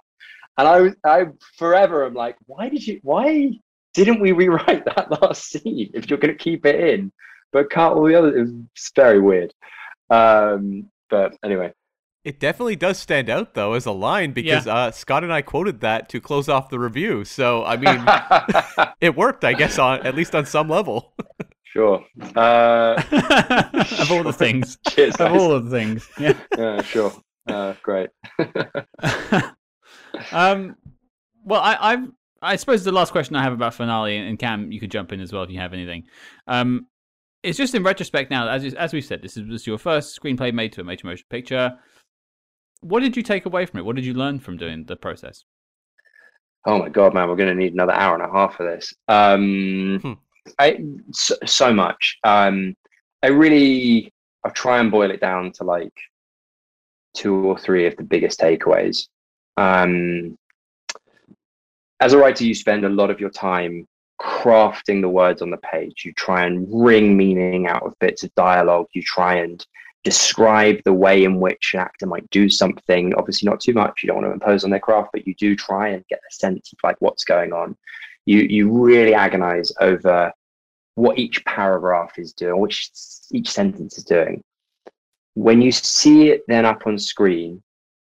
[0.58, 1.26] And I, I
[1.56, 3.52] forever am like, why did you, why
[3.94, 7.12] didn't we rewrite that last scene if you're going to keep it in,
[7.52, 8.50] but cut all the others?
[8.74, 9.52] It's very weird.
[10.10, 11.72] Um, but anyway.
[12.24, 14.74] It definitely does stand out though as a line because yeah.
[14.74, 17.24] uh, Scott and I quoted that to close off the review.
[17.24, 21.14] So I mean, it worked, I guess, on at least on some level.
[21.64, 22.04] Sure.
[22.36, 23.02] Uh,
[23.98, 24.78] of all the things.
[24.90, 26.08] Cheers, of all the things.
[26.18, 26.38] Yeah.
[26.56, 26.82] Yeah.
[26.82, 27.12] Sure.
[27.48, 28.10] Uh, great.
[30.32, 30.76] Um.
[31.44, 32.06] Well, I, I,
[32.40, 35.20] I suppose the last question I have about finale, and Cam, you could jump in
[35.20, 36.04] as well if you have anything.
[36.46, 36.86] Um,
[37.42, 40.72] it's just in retrospect now, as as we said, this was your first screenplay made
[40.74, 41.72] to a major motion picture.
[42.80, 43.84] What did you take away from it?
[43.84, 45.44] What did you learn from doing the process?
[46.64, 48.92] Oh my god, man, we're going to need another hour and a half for this.
[49.08, 50.12] Um, hmm.
[50.58, 50.78] I
[51.12, 52.18] so, so much.
[52.24, 52.74] Um,
[53.22, 54.12] I really
[54.44, 55.92] I try and boil it down to like
[57.14, 59.08] two or three of the biggest takeaways.
[59.56, 60.38] Um,
[62.00, 63.86] as a writer, you spend a lot of your time
[64.20, 66.04] crafting the words on the page.
[66.04, 68.86] You try and wring meaning out of bits of dialogue.
[68.92, 69.64] You try and
[70.04, 73.14] describe the way in which an actor might do something.
[73.14, 74.02] Obviously, not too much.
[74.02, 76.34] You don't want to impose on their craft, but you do try and get a
[76.34, 77.76] sense of like what's going on
[78.26, 80.32] you you really agonize over
[80.94, 82.90] what each paragraph is doing, which
[83.30, 84.42] each sentence is doing.
[85.34, 87.62] When you see it then up on screen,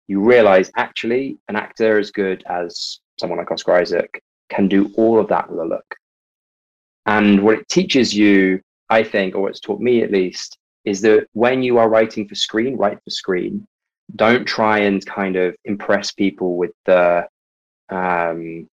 [0.07, 5.19] you realize actually an actor as good as someone like Oscar Isaac can do all
[5.19, 5.95] of that with a look.
[7.05, 11.27] And what it teaches you, I think, or it's taught me at least, is that
[11.33, 13.65] when you are writing for screen, write for screen.
[14.15, 17.27] Don't try and kind of impress people with the
[17.89, 18.69] um,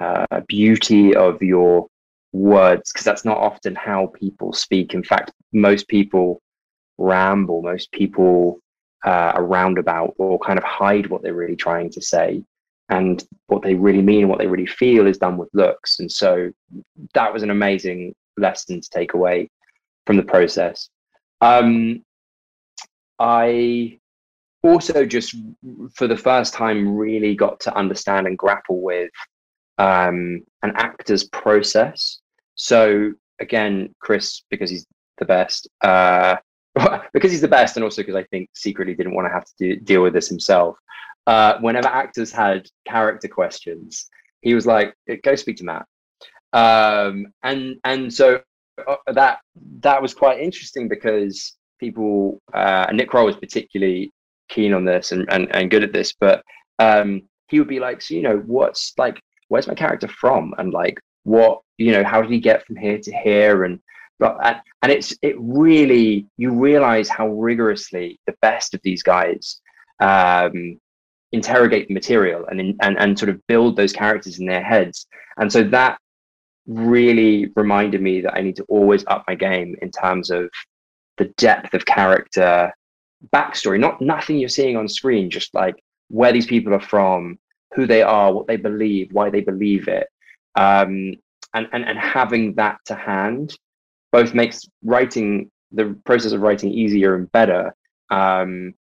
[0.00, 1.88] uh, beauty of your
[2.32, 4.94] words because that's not often how people speak.
[4.94, 6.40] In fact, most people
[6.98, 7.62] ramble.
[7.62, 8.60] Most people
[9.04, 12.42] uh, are roundabout or kind of hide what they're really trying to say.
[12.88, 15.98] And what they really mean, what they really feel is done with looks.
[16.00, 16.52] And so
[17.14, 19.50] that was an amazing lesson to take away
[20.06, 20.90] from the process.
[21.40, 22.04] Um,
[23.18, 23.98] I
[24.62, 25.34] also just
[25.94, 29.10] for the first time really got to understand and grapple with
[29.78, 32.20] um, an actor's process.
[32.54, 34.86] So again, Chris, because he's
[35.18, 36.36] the best, uh,
[37.12, 39.52] because he's the best, and also because I think secretly didn't want to have to
[39.58, 40.76] do, deal with this himself.
[41.26, 44.08] Uh, whenever actors had character questions,
[44.40, 45.86] he was like, "Go speak to Matt,"
[46.52, 48.40] um, and and so
[48.86, 49.40] uh, that
[49.80, 54.12] that was quite interesting because people uh, and Nick Kroll was particularly
[54.48, 56.42] keen on this and, and, and good at this, but
[56.78, 60.72] um, he would be like, so you know, what's like, where's my character from, and
[60.72, 63.80] like, what you know, how did he get from here to here, and
[64.22, 69.60] but and, and it's it really you realize how rigorously the best of these guys
[69.98, 70.78] um,
[71.32, 75.06] interrogate the material and, and and sort of build those characters in their heads,
[75.38, 75.98] and so that
[76.68, 80.48] really reminded me that I need to always up my game in terms of
[81.18, 82.72] the depth of character
[83.34, 85.74] backstory, not nothing you're seeing on screen, just like
[86.08, 87.40] where these people are from,
[87.74, 90.06] who they are, what they believe, why they believe it.
[90.54, 91.14] Um,
[91.54, 93.56] and, and, and having that to hand
[94.12, 97.74] both makes writing the process of writing easier and better,
[98.10, 98.74] um,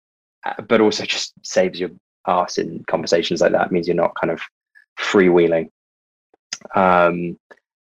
[0.45, 1.91] uh, but also just saves your
[2.27, 3.67] ass in conversations like that.
[3.67, 4.41] It means you're not kind of
[4.99, 5.69] freewheeling.
[6.75, 7.37] Um,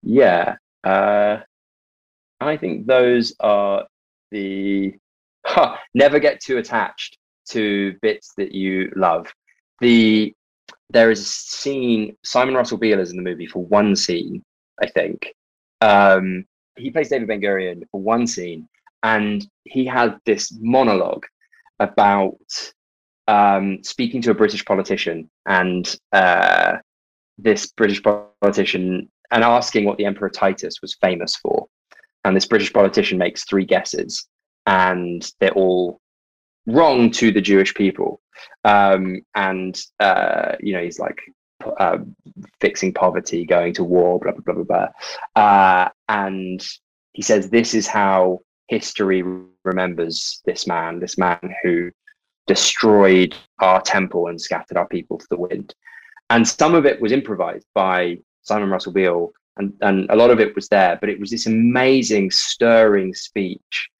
[0.02, 1.38] yeah, uh,
[2.40, 3.86] I think those are
[4.30, 4.94] the
[5.46, 7.18] huh, never get too attached
[7.50, 9.32] to bits that you love.
[9.80, 10.34] The
[10.90, 14.42] there is a scene Simon Russell Beale is in the movie for one scene,
[14.80, 15.34] I think.
[15.80, 16.44] Um,
[16.78, 18.68] he plays David Ben Gurion for one scene,
[19.02, 21.24] and he had this monologue
[21.78, 22.38] about
[23.28, 26.78] um, speaking to a British politician and uh,
[27.36, 31.66] this British politician and asking what the Emperor Titus was famous for.
[32.24, 34.26] And this British politician makes three guesses,
[34.66, 36.00] and they're all
[36.66, 38.20] wrong to the Jewish people.
[38.64, 41.18] Um, and uh, you know, he's like
[41.78, 41.98] uh,
[42.60, 44.88] fixing poverty, going to war, blah blah blah blah
[45.34, 45.42] blah.
[45.42, 46.66] Uh, and
[47.12, 49.24] he says this is how history
[49.64, 51.90] remembers this man, this man who
[52.46, 55.74] destroyed our temple and scattered our people to the wind.
[56.30, 60.40] And some of it was improvised by Simon Russell Beale, and, and a lot of
[60.40, 63.90] it was there, but it was this amazing, stirring speech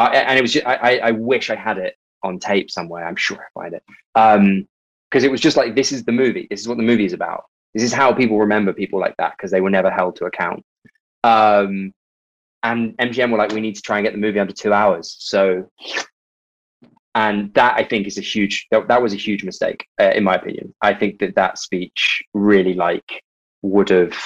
[0.00, 3.06] uh, and it was just, I, I wish I had it on tape somewhere.
[3.06, 3.82] I'm sure I find it.
[4.14, 4.66] Um,
[5.10, 6.46] because it was just like this is the movie.
[6.50, 7.44] This is what the movie is about.
[7.74, 10.64] This is how people remember people like that because they were never held to account.
[11.24, 11.92] Um,
[12.62, 15.16] and MGM were like, we need to try and get the movie under two hours.
[15.18, 15.70] So,
[17.14, 18.66] and that I think is a huge.
[18.70, 20.74] That, that was a huge mistake, uh, in my opinion.
[20.82, 23.22] I think that that speech really like
[23.62, 24.16] would have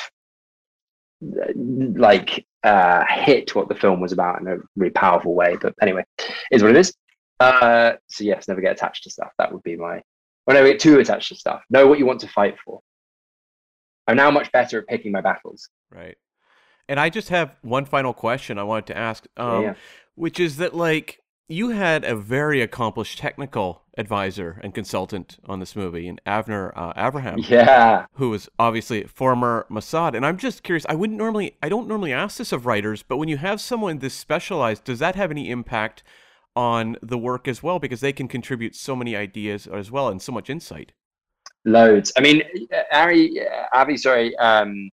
[1.21, 5.57] like uh, hit what the film was about in a really powerful way.
[5.61, 6.05] But anyway,
[6.51, 6.95] is what it is.
[7.41, 9.33] Uh, so yes, never get attached to stuff.
[9.39, 10.03] That would be my.
[10.47, 11.63] Or get too attached to stuff.
[11.71, 12.81] Know what you want to fight for.
[14.07, 15.69] I'm now much better at picking my battles.
[15.91, 16.17] Right.
[16.89, 19.75] And I just have one final question I wanted to ask, um, yeah.
[20.15, 25.77] which is that like you had a very accomplished technical advisor and consultant on this
[25.77, 30.15] movie, and Avner uh, Avraham, yeah, who was obviously former Mossad.
[30.15, 30.85] And I'm just curious.
[30.89, 33.99] I wouldn't normally, I don't normally ask this of writers, but when you have someone
[33.99, 36.03] this specialized, does that have any impact
[36.57, 37.79] on the work as well?
[37.79, 40.93] Because they can contribute so many ideas as well and so much insight.
[41.65, 42.13] Loads.
[42.17, 42.43] I mean,
[42.93, 43.41] Ari,
[43.73, 44.91] Avi, sorry, um,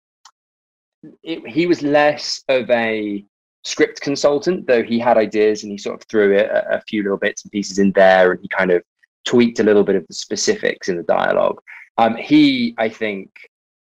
[1.22, 3.24] it, he was less of a
[3.64, 7.18] script consultant, though he had ideas and he sort of threw a, a, few little
[7.18, 8.82] bits and pieces in there and he kind of
[9.24, 11.60] tweaked a little bit of the specifics in the dialogue.
[11.98, 13.30] Um, he, I think,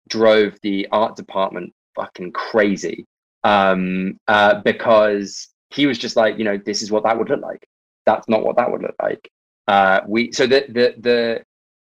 [0.08, 3.06] drove the art department fucking crazy
[3.44, 7.40] um, uh, because he was just like, you know, this is what that would look
[7.40, 7.66] like.
[8.04, 9.30] That's not what that would look like.
[9.68, 11.44] Uh, we so the the the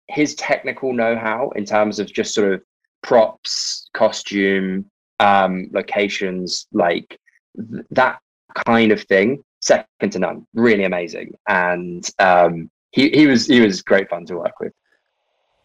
[0.08, 2.62] his technical know-how in terms of just sort of
[3.02, 4.84] props, costume,
[5.20, 7.18] um, locations, like
[7.56, 8.20] th- that
[8.66, 10.46] kind of thing, second to none.
[10.54, 14.72] Really amazing, and um, he he was he was great fun to work with.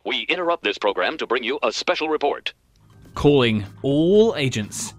[0.05, 2.53] We interrupt this program to bring you a special report.
[3.13, 4.93] Calling all agents.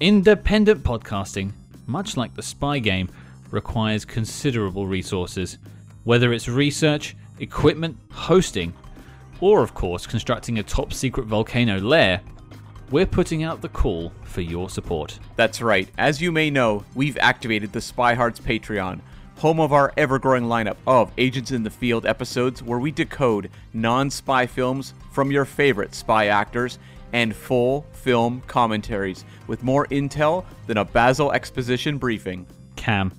[0.00, 1.52] Independent podcasting,
[1.86, 3.08] much like the spy game,
[3.50, 5.58] requires considerable resources,
[6.04, 8.72] whether it's research, equipment, hosting,
[9.40, 12.20] or of course constructing a top secret volcano lair
[12.90, 15.18] we're putting out the call for your support.
[15.34, 15.88] That's right.
[15.98, 19.00] As you may know, we've activated the Spy Hards Patreon,
[19.38, 23.50] home of our ever growing lineup of Agents in the Field episodes where we decode
[23.72, 26.78] non spy films from your favorite spy actors
[27.16, 32.46] and full film commentaries with more intel than a Basil exposition briefing.
[32.76, 33.10] Cam,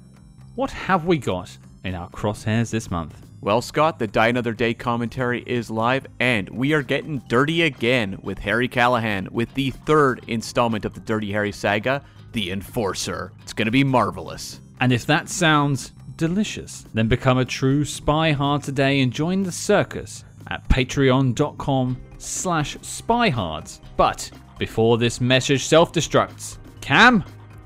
[0.53, 3.19] what have we got in our crosshairs this month?
[3.41, 8.19] Well, Scott, the Die Another Day commentary is live, and we are getting dirty again
[8.21, 12.03] with Harry Callahan with the third installment of the Dirty Harry saga,
[12.33, 13.31] The Enforcer.
[13.41, 14.61] It's going to be marvelous.
[14.79, 19.51] And if that sounds delicious, then become a true spy hard today and join the
[19.51, 23.79] circus at patreon.com slash spyhards.
[23.95, 24.29] But
[24.59, 27.23] before this message self-destructs, Cam,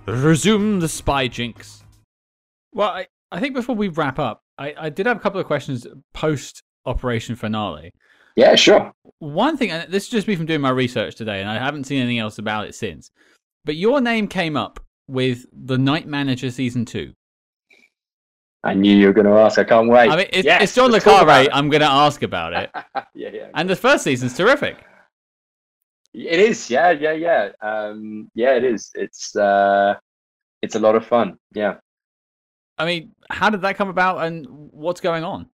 [0.08, 1.84] resume the spy jinx.
[2.74, 5.48] Well, I, I think before we wrap up, I, I did have a couple of
[5.48, 7.92] questions post Operation Finale.
[8.36, 8.92] Yeah, sure.
[9.20, 11.86] One thing, and this is just me from doing my research today, and I haven't
[11.86, 13.12] seen anything else about it since.
[13.66, 17.14] But your name came up with the Night Manager season two.
[18.64, 19.58] I knew you were going to ask.
[19.58, 20.10] I can't wait.
[20.10, 21.54] I mean, it's, Yes, it's John le let's talk about Carre.
[21.54, 22.70] I'm going to ask about it.
[23.16, 23.48] yeah, yeah.
[23.56, 24.78] And the first season's terrific.
[26.14, 26.70] It is.
[26.70, 27.50] Yeah, yeah, yeah.
[27.62, 28.92] Um, yeah, it is.
[28.94, 29.96] It's uh,
[30.62, 31.38] it's a lot of fun.
[31.54, 31.76] Yeah.
[32.78, 35.48] I mean, how did that come about, and what's going on?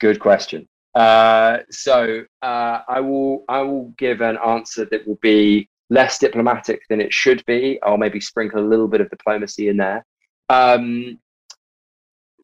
[0.00, 0.68] Good question.
[0.94, 6.82] Uh, so uh, I will I will give an answer that will be less diplomatic
[6.88, 7.78] than it should be.
[7.82, 10.04] I'll maybe sprinkle a little bit of diplomacy in there.
[10.48, 11.18] Um,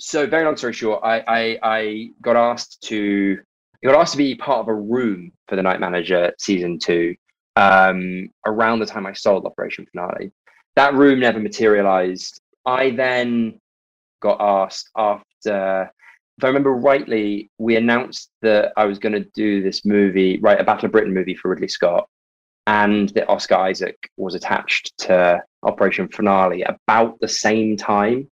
[0.00, 3.38] so very long story short, I, I I got asked to
[3.84, 7.14] got asked to be part of a room for the Night Manager season two
[7.56, 10.32] um, around the time I sold Operation Finale.
[10.76, 12.40] That room never materialized.
[12.66, 13.60] I then
[14.20, 15.90] got asked after
[16.38, 20.58] if I remember rightly, we announced that I was going to do this movie, write
[20.58, 22.08] a Battle of Britain movie for Ridley Scott,
[22.66, 28.30] and that Oscar Isaac was attached to Operation Finale about the same time.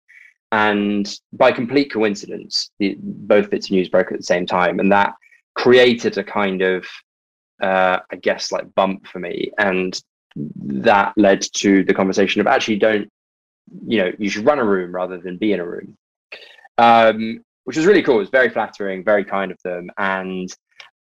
[0.51, 4.91] And by complete coincidence, the, both bits of news broke at the same time, and
[4.91, 5.13] that
[5.55, 6.85] created a kind of,
[7.61, 9.99] uh, I guess, like bump for me, and
[10.35, 13.09] that led to the conversation of actually don't,
[13.85, 15.97] you know, you should run a room rather than be in a room.
[16.77, 18.15] Um, which was really cool.
[18.15, 19.89] It was very flattering, very kind of them.
[19.97, 20.49] And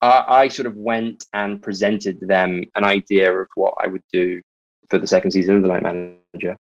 [0.00, 4.40] I, I sort of went and presented them an idea of what I would do
[4.88, 6.56] for the second season of The Night Manager.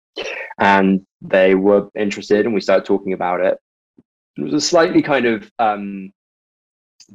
[0.59, 3.57] And they were interested, and we started talking about it.
[4.37, 6.11] It was a slightly kind of um,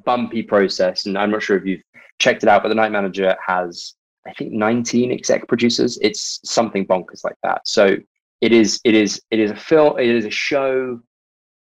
[0.05, 1.07] bumpy process.
[1.07, 1.83] And I'm not sure if you've
[2.19, 3.95] checked it out, but The Night Manager has,
[4.27, 5.99] I think, 19 exec producers.
[6.03, 7.67] It's something bonkers like that.
[7.67, 7.97] So
[8.41, 11.01] it is, it is, it is a film, it is a show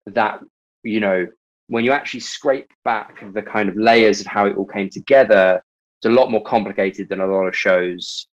[0.06, 0.40] that
[0.86, 1.26] you know,
[1.68, 5.62] when you actually scrape back the kind of layers of how it all came together,
[5.98, 8.28] it's a lot more complicated than a lot of shows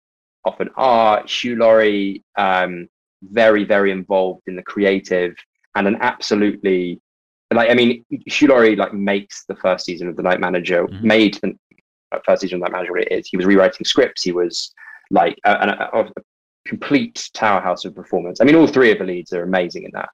[0.45, 1.25] often are.
[1.27, 2.89] Hugh Laurie, um,
[3.23, 5.35] very, very involved in the creative
[5.75, 7.01] and an absolutely
[7.53, 11.03] like I mean, Hugh Laurie like makes the first season of The Night Manager, Mhm.
[11.03, 11.57] made the
[12.25, 13.27] first season of The Night Manager it is.
[13.29, 14.23] He was rewriting scripts.
[14.23, 14.73] He was
[15.11, 15.53] like a,
[15.93, 16.13] a, a
[16.67, 18.41] complete powerhouse of performance.
[18.41, 20.11] I mean, all three of the leads are amazing in that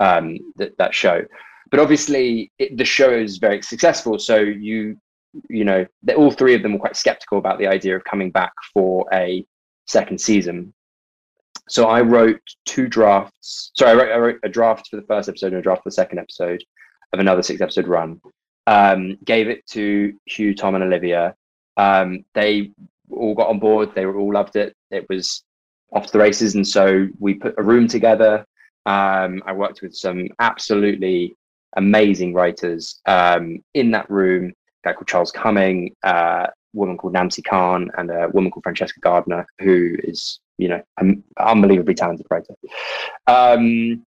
[0.00, 1.22] um, that that show
[1.70, 4.96] but obviously it, the show is very successful so you
[5.48, 5.84] you know
[6.16, 9.44] all three of them were quite skeptical about the idea of coming back for a
[9.86, 10.72] second season
[11.68, 13.70] so i wrote two drafts.
[13.76, 15.88] Sorry i wrote, I wrote a draft for the first episode and a draft for
[15.88, 16.62] the second episode
[17.12, 18.20] of another six episode run.
[18.66, 21.34] Um, gave it to hugh tom and olivia.
[21.76, 22.70] Um, they
[23.10, 23.94] all got on board.
[23.94, 24.74] They all loved it.
[24.90, 25.42] It was
[25.92, 26.54] off the races.
[26.54, 28.44] And so we put a room together.
[28.86, 31.34] Um, i worked with some absolutely
[31.76, 34.52] amazing writers um, in that room.
[34.84, 38.64] A guy called Charles Cumming, uh, a woman called Nancy Kahn, and a woman called
[38.64, 42.54] Francesca Gardner, who is, you know, an unbelievably talented writer.
[43.26, 44.04] Um,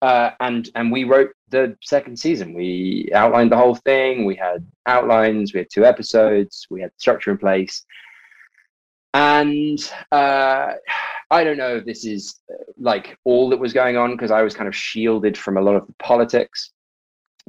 [0.00, 2.54] uh, and and we wrote the second season.
[2.54, 4.24] We outlined the whole thing.
[4.24, 5.52] We had outlines.
[5.52, 6.66] We had two episodes.
[6.70, 7.84] We had structure in place.
[9.14, 9.78] And
[10.10, 10.72] uh,
[11.30, 14.42] I don't know if this is uh, like all that was going on because I
[14.42, 16.72] was kind of shielded from a lot of the politics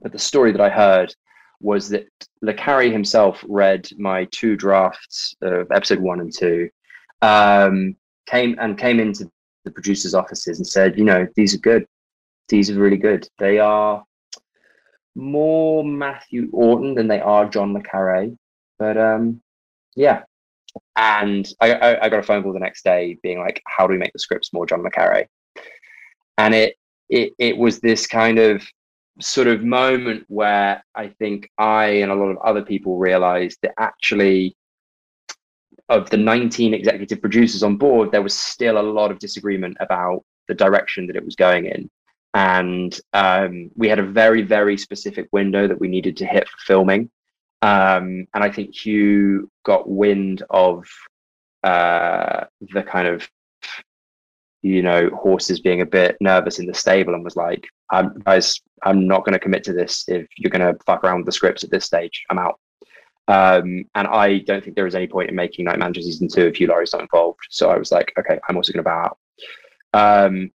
[0.02, 1.14] but the story that I heard
[1.60, 2.08] was that
[2.42, 2.54] Le
[2.90, 6.70] himself read my two drafts of episode one and two,
[7.22, 7.96] um,
[8.26, 9.30] came and came into
[9.66, 11.86] the producers' offices and said, you know, these are good.
[12.50, 13.28] These are really good.
[13.40, 14.04] They are
[15.16, 18.38] more Matthew Orton than they are John Le.
[18.80, 19.42] But um,
[19.96, 20.24] yeah.
[20.96, 23.94] And I, I, I got a phone call the next day being like, how do
[23.94, 25.26] we make the scripts more John Le?
[26.38, 26.76] And it,
[27.10, 28.64] it, it was this kind of
[29.20, 33.74] sort of moment where I think I and a lot of other people realized that
[33.78, 34.56] actually,
[35.90, 40.24] of the 19 executive producers on board, there was still a lot of disagreement about
[40.48, 41.90] the direction that it was going in.
[42.34, 46.58] and um, we had a very very specific window that we needed to hit for
[46.66, 47.10] filming.
[47.62, 50.86] Um, and I think Hugh got wind of
[51.64, 53.30] uh, the kind of
[54.62, 58.60] you know horses being a bit nervous in the stable and was like, "I'm guys,
[58.84, 61.32] I'm not going to commit to this if you're going to fuck around with the
[61.32, 62.24] scripts at this stage.
[62.30, 62.60] I'm out."
[63.28, 66.48] Um, and I don't think there is any point in making Night Manager season two
[66.48, 67.40] if Hugh Laurie's not involved.
[67.50, 69.16] So I was like, okay, I'm also going to bow
[69.94, 70.28] out.
[70.28, 70.52] Um,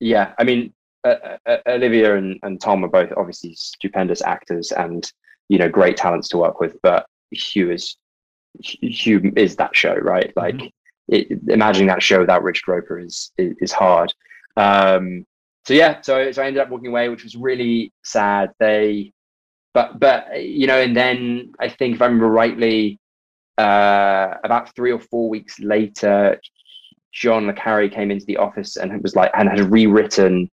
[0.00, 0.72] yeah, I mean,
[1.04, 5.10] uh, uh, Olivia and, and Tom are both obviously stupendous actors and
[5.48, 7.96] you know great talents to work with, but Hugh is
[8.60, 10.32] Hugh is that show, right?
[10.36, 10.66] Like, mm-hmm.
[11.08, 14.14] it, imagining that show without Richard Roper is is, is hard.
[14.56, 15.26] Um,
[15.66, 18.52] so yeah, so so I ended up walking away, which was really sad.
[18.58, 19.12] They
[19.74, 22.98] but but you know, and then I think if I remember rightly,
[23.58, 26.40] uh, about three or four weeks later,
[27.12, 30.50] John le Carre came into the office and was like and had rewritten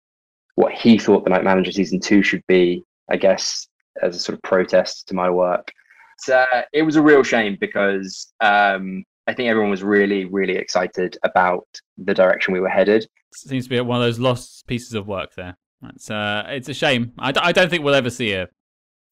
[0.57, 2.83] what he thought the Night Manager season two should be.
[3.11, 3.69] I guess
[4.03, 5.71] as a sort of protest to my work.
[6.19, 11.17] So it was a real shame because um, I think everyone was really, really excited
[11.25, 11.67] about
[11.99, 13.07] the direction we were headed.
[13.35, 15.57] Seems to be one of those lost pieces of work there.
[15.95, 17.13] It's uh, it's a shame.
[17.19, 18.49] I d- I don't think we'll ever see a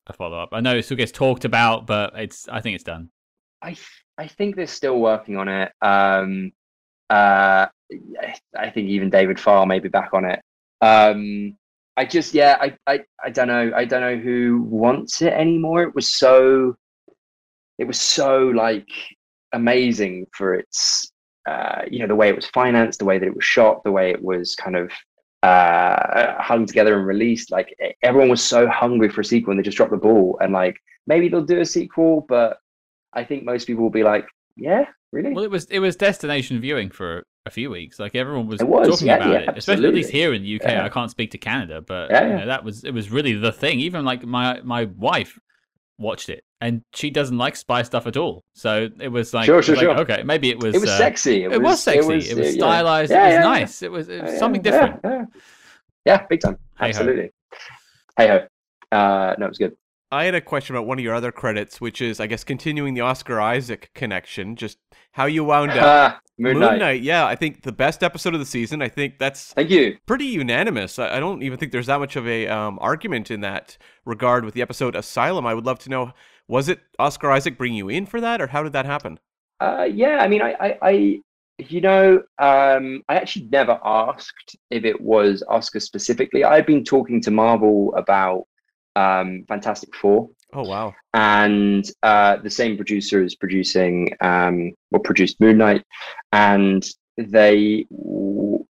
[0.09, 0.51] a follow up.
[0.53, 3.11] I know it still gets talked about, but it's I think it's done.
[3.63, 3.77] I
[4.17, 5.73] I think they're still working on it.
[5.81, 6.53] Um,
[7.11, 7.67] uh,
[8.57, 10.41] I think even David Farr may be back on it.
[10.81, 11.57] Um,
[11.97, 13.73] I just yeah, I, I I don't know.
[13.75, 15.83] I don't know who wants it anymore.
[15.83, 16.77] It was so
[17.79, 18.89] it was so like
[19.53, 21.11] amazing for its
[21.47, 23.93] uh, you know the way it was financed, the way that it was shot, the
[23.93, 24.93] way it was kind of
[25.43, 27.51] uh, hung together and released.
[27.51, 30.39] Like everyone was so hungry for a sequel, and they just dropped the ball.
[30.41, 32.59] And like maybe they'll do a sequel, but
[33.13, 36.61] I think most people will be like, "Yeah, really." Well, it was it was destination
[36.61, 37.99] viewing for a few weeks.
[37.99, 40.57] Like everyone was, was talking yeah, about yeah, it, especially at least here in the
[40.57, 40.69] UK.
[40.69, 40.85] Yeah.
[40.85, 43.81] I can't speak to Canada, but you know, that was it was really the thing.
[43.81, 45.39] Even like my my wife
[45.99, 48.45] watched it and she doesn't like spy stuff at all.
[48.55, 49.99] So it was like, sure, sure, like, sure.
[50.01, 50.75] okay, maybe it was.
[50.75, 51.45] It was uh, sexy.
[51.45, 51.99] It, it, was, was, sexy.
[51.99, 53.11] It was, it was stylized.
[53.11, 53.23] Yeah.
[53.23, 53.83] it was yeah, nice.
[53.83, 55.01] It was, it was something different.
[56.05, 56.57] Yeah, big time.
[56.81, 57.33] Absolutely.
[58.17, 58.47] Hey ho.
[58.91, 59.77] Uh, no, it was good.
[60.11, 62.95] I had a question about one of your other credits, which is, I guess, continuing
[62.95, 64.57] the Oscar Isaac connection.
[64.57, 64.79] Just
[65.13, 66.23] how you wound up.
[66.39, 67.03] Moon, Moon Knight.
[67.03, 68.81] Yeah, I think the best episode of the season.
[68.81, 69.99] I think that's thank you.
[70.07, 70.99] Pretty unanimous.
[70.99, 74.45] I, I don't even think there's that much of a um, argument in that regard
[74.45, 75.47] with the episode Asylum.
[75.47, 76.13] I would love to know
[76.49, 79.21] was it Oscar Isaac bring you in for that, or how did that happen?
[79.61, 81.21] Uh, yeah, I mean, I, I, I
[81.59, 86.45] you know, um, I actually never asked if it was Oscar specifically.
[86.45, 88.47] I've been talking to Marvel about
[88.97, 90.31] um, Fantastic Four.
[90.55, 90.95] Oh wow!
[91.13, 95.85] And uh, the same producer is producing um, or produced Moon Knight,
[96.33, 96.89] and
[97.19, 97.87] they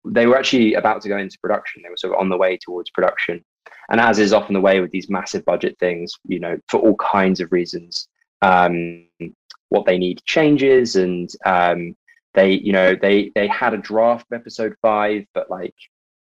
[0.04, 1.82] they were actually about to go into production.
[1.82, 3.44] They were sort of on the way towards production,
[3.90, 6.96] and as is often the way with these massive budget things, you know, for all
[6.96, 8.08] kinds of reasons,
[8.42, 9.06] um,
[9.70, 11.96] what they need changes, and um,
[12.34, 15.74] they, you know, they they had a draft of episode five, but like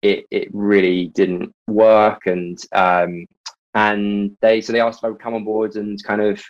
[0.02, 3.26] it it really didn't work, and um,
[3.74, 6.42] and they so they asked if I would come on board and kind of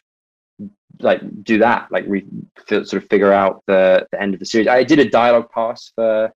[1.01, 2.27] like do that, like re-
[2.69, 4.69] sort of figure out the the end of the series.
[4.69, 6.33] I did a dialogue pass for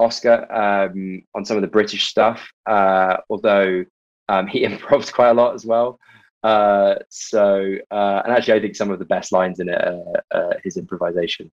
[0.00, 3.84] Oscar um, on some of the British stuff, uh, although
[4.28, 5.98] um, he improvised quite a lot as well.
[6.42, 10.22] Uh, so, uh, and actually, I think some of the best lines in it are,
[10.30, 11.50] uh, his improvisation.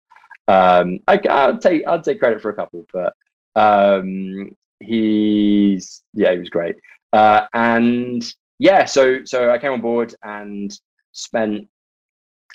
[0.46, 3.14] Um, I, will take I'll take credit for a couple, but
[3.56, 6.76] um, he's yeah, he was great.
[7.12, 8.22] Uh, and
[8.58, 10.76] yeah, so so I came on board and
[11.12, 11.66] spent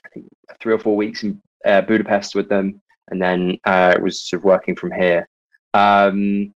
[0.05, 0.27] I think
[0.59, 2.79] three or four weeks in uh, Budapest with them,
[3.09, 5.27] and then uh, was sort of working from here.
[5.73, 6.53] Um,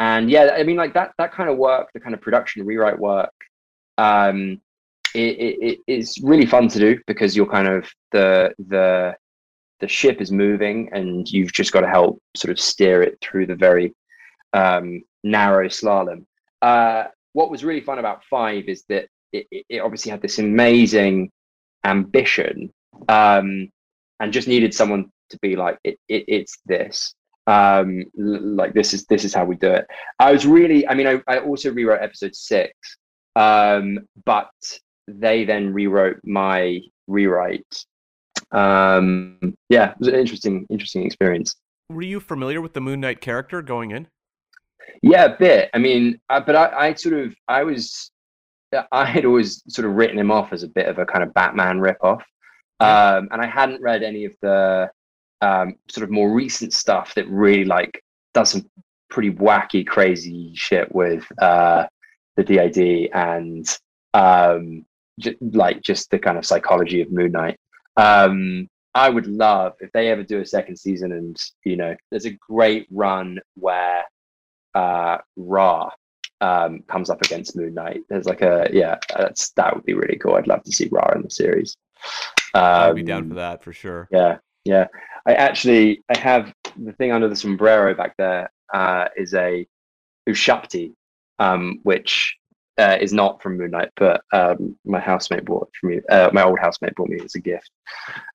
[0.00, 2.98] and yeah i mean like that that kind of work the kind of production rewrite
[2.98, 3.32] work
[3.98, 4.60] um
[5.14, 9.14] it, it, it's really fun to do because you're kind of the the
[9.80, 13.46] the ship is moving and you've just got to help sort of steer it through
[13.46, 13.94] the very
[14.52, 16.24] um, narrow slalom.
[16.62, 21.30] Uh, what was really fun about five is that it, it obviously had this amazing
[21.84, 22.72] ambition
[23.08, 23.68] um,
[24.20, 27.14] and just needed someone to be like it, it it's this
[27.46, 29.86] um like this is this is how we do it.
[30.18, 32.96] I was really i mean i, I also rewrote episode six
[33.36, 34.50] um but
[35.06, 37.84] they then rewrote my rewrite.
[38.52, 41.56] Um yeah it was an interesting interesting experience.
[41.90, 44.08] Were you familiar with the moon knight character going in?
[45.02, 45.68] Yeah a bit.
[45.74, 48.10] I mean uh, but I, I sort of i was
[48.90, 51.34] i had always sort of written him off as a bit of a kind of
[51.34, 52.22] batman ripoff.
[52.80, 54.90] Um and i hadn't read any of the
[55.44, 58.02] um, sort of more recent stuff that really like
[58.32, 58.68] does some
[59.10, 61.86] pretty wacky, crazy shit with uh,
[62.36, 63.78] the DID and
[64.14, 64.86] um,
[65.20, 67.58] j- like just the kind of psychology of Moon Knight.
[67.96, 72.26] Um, I would love if they ever do a second season, and you know, there's
[72.26, 74.04] a great run where
[74.74, 75.90] uh, Ra
[76.40, 78.00] um, comes up against Moon Knight.
[78.08, 80.36] There's like a yeah, that's that would be really cool.
[80.36, 81.76] I'd love to see Ra in the series.
[82.54, 84.08] Um, I'd be down for that for sure.
[84.10, 84.86] Yeah, yeah.
[85.26, 89.66] I actually I have the thing under the sombrero back there uh, is a
[90.28, 90.92] Ushabti,
[91.38, 92.36] um, which
[92.78, 96.00] uh, is not from Moon Knight, but um, my housemate bought it for me.
[96.10, 97.70] Uh, my old housemate bought me as a gift.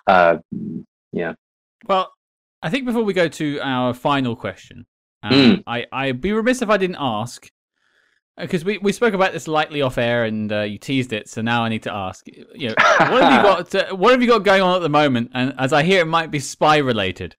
[0.08, 0.38] Uh,
[1.12, 1.34] yeah.
[1.88, 2.12] Well,
[2.62, 4.86] I think before we go to our final question,
[5.24, 5.64] um, Mm.
[5.68, 7.50] I I'd be remiss if I didn't ask
[8.40, 11.42] because we, we spoke about this lightly off air and uh, you teased it, so
[11.42, 12.28] now I need to ask.
[12.28, 13.70] You know, what have you got?
[13.72, 15.32] To, what have you got going on at the moment?
[15.34, 17.36] And as I hear, it might be spy related.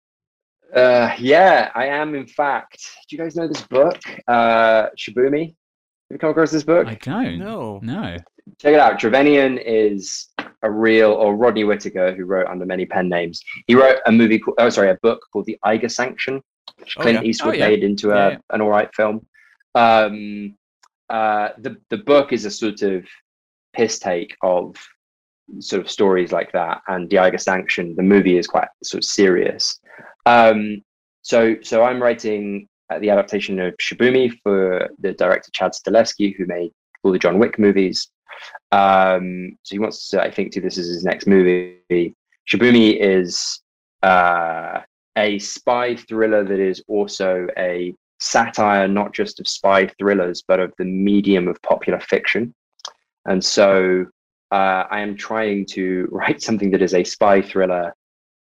[0.75, 2.15] Uh, yeah, I am.
[2.15, 2.79] In fact,
[3.09, 3.99] do you guys know this book,
[4.29, 5.47] uh, Shibumi?
[5.49, 5.55] Have
[6.15, 6.87] you come across this book?
[6.87, 7.39] I don't.
[7.39, 7.81] No.
[7.83, 8.17] No.
[8.59, 8.99] Check it out.
[8.99, 10.29] Trevanian is
[10.63, 13.41] a real, or Rodney Whitaker, who wrote under many pen names.
[13.67, 16.41] He wrote a movie, called, oh, sorry, a book called The Eiger Sanction,
[16.79, 17.29] which Oh, Clint yeah.
[17.29, 17.69] Eastwood Oh, yeah.
[17.69, 18.39] made into a, Yeah, yeah.
[18.51, 19.25] an all right film.
[19.75, 20.57] Um,
[21.11, 23.05] uh, the the book is a sort of
[23.73, 24.77] piss take of
[25.59, 29.81] sort of stories like that, and Eiger Sanction, the movie is quite sort of serious.
[30.27, 30.83] Um,
[31.23, 36.47] so so I'm writing uh, the adaptation of Shibumi for the director Chad Stahelski, who
[36.47, 36.71] made
[37.03, 38.09] all the John Wick movies.
[38.73, 42.15] Um, so he wants to, I think, do this as his next movie.
[42.49, 43.61] Shibumi is
[44.03, 44.81] uh,
[45.17, 50.73] a spy thriller that is also a satire, not just of spy thrillers, but of
[50.79, 52.55] the medium of popular fiction.
[53.27, 54.07] And so
[54.51, 57.95] uh, I am trying to write something that is a spy thriller,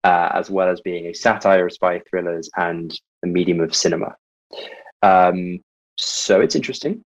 [0.04, 4.14] uh, as well as being a satire of spy thrillers and the medium of cinema.
[5.02, 5.60] Um,
[5.96, 7.04] so it's interesting.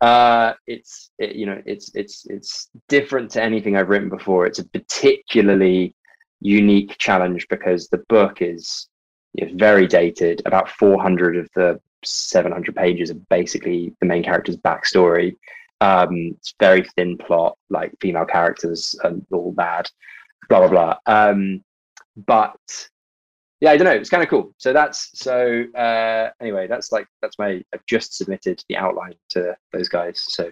[0.00, 4.46] Uh, it's it, you know it's it's it's different to anything I've written before.
[4.46, 5.94] It's a particularly
[6.40, 8.88] unique challenge because the book is
[9.38, 10.42] know, very dated.
[10.46, 15.36] About 400 of the 700 pages of basically the main character's backstory.
[15.80, 19.88] Um, it's very thin plot, like female characters and all bad,
[20.48, 20.96] blah blah blah.
[21.06, 21.64] Um,
[22.26, 22.56] but
[23.60, 23.92] yeah, I don't know.
[23.92, 24.54] It's kind of cool.
[24.58, 25.64] So that's so.
[25.74, 27.62] Uh, anyway, that's like that's my.
[27.74, 30.22] I've just submitted the outline to those guys.
[30.28, 30.50] So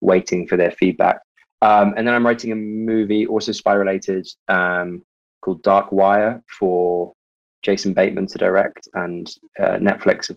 [0.00, 1.20] waiting for their feedback.
[1.62, 5.02] Um, and then I'm writing a movie, also spy related, um,
[5.40, 7.14] called Dark Wire for
[7.66, 9.28] Jason Bateman to direct and
[9.58, 10.32] uh, Netflix.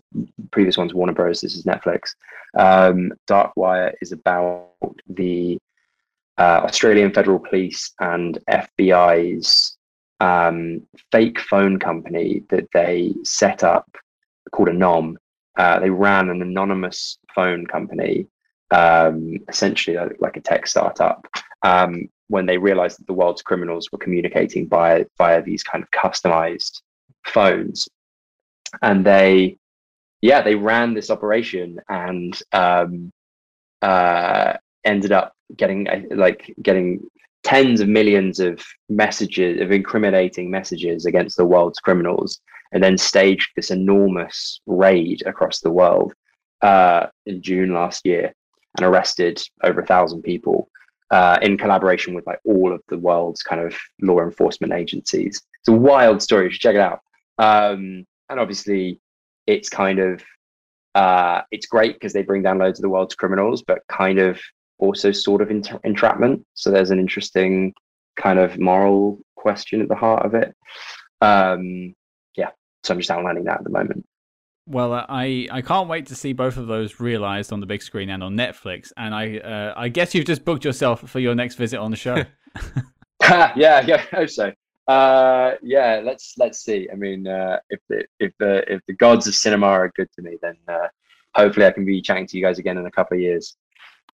[0.49, 1.41] Previous one's Warner Bros.
[1.41, 2.15] This is Netflix.
[2.57, 4.72] Um, Dark Wire is about
[5.07, 5.60] the
[6.39, 9.77] uh, Australian Federal Police and FBI's
[10.19, 10.81] um,
[11.11, 13.88] fake phone company that they set up
[14.51, 15.14] called Anom.
[15.56, 18.26] Uh, they ran an anonymous phone company,
[18.72, 21.27] um, essentially like, a tech startup,
[21.61, 25.91] um, when they realized that the world's criminals were communicating via via these kind of
[25.91, 26.81] customized
[27.26, 27.88] phones,
[28.82, 29.58] and they,
[30.22, 33.12] yeah, they ran this operation and um,
[33.82, 37.02] uh, ended up getting like getting
[37.44, 42.41] tens of millions of messages of incriminating messages against the world's criminals
[42.72, 46.14] and then staged this enormous raid across the world
[46.62, 48.34] uh, in June last year
[48.78, 50.70] and arrested over a thousand people
[51.12, 55.41] uh, in collaboration with like all of the world's kind of law enforcement agencies.
[55.62, 56.46] It's a wild story.
[56.46, 57.00] You should check it out.
[57.40, 58.99] Um, and obviously,
[59.48, 60.24] it's kind of
[60.94, 64.40] uh, it's great because they bring down loads of the world's criminals, but kind of
[64.78, 66.45] also sort of entra- entrapment.
[66.53, 67.74] So there's an interesting
[68.16, 70.53] kind of moral question at the heart of it.
[71.22, 71.95] Um,
[72.36, 72.49] yeah,
[72.84, 74.06] so I'm just outlining that at the moment.
[74.66, 77.82] Well, uh, I I can't wait to see both of those realized on the big
[77.82, 78.91] screen and on Netflix.
[78.98, 81.98] And I uh, I guess you've just booked yourself for your next visit on the
[81.98, 82.18] show.
[83.22, 84.52] yeah, yeah, I hope so.
[84.90, 86.88] Uh, yeah, let's let's see.
[86.91, 90.24] I mean, uh, if the if the if the gods of cinema are good to
[90.24, 90.88] me, then uh,
[91.36, 93.56] hopefully I can be chatting to you guys again in a couple of years.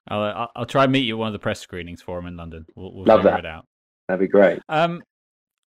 [0.10, 2.20] I'll, uh, I'll I'll try and meet you at one of the press screenings for
[2.20, 2.66] him in London.
[2.76, 3.40] We'll, we'll Love that.
[3.40, 3.66] it out.
[4.10, 4.60] That'd be great.
[4.68, 5.02] Um,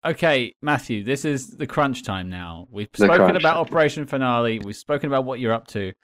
[0.04, 2.68] okay, Matthew, this is the crunch time now.
[2.70, 3.56] We've The spoken crunch about.
[3.56, 4.58] Operation Finale.
[4.58, 5.94] We've spoken about what you're up to.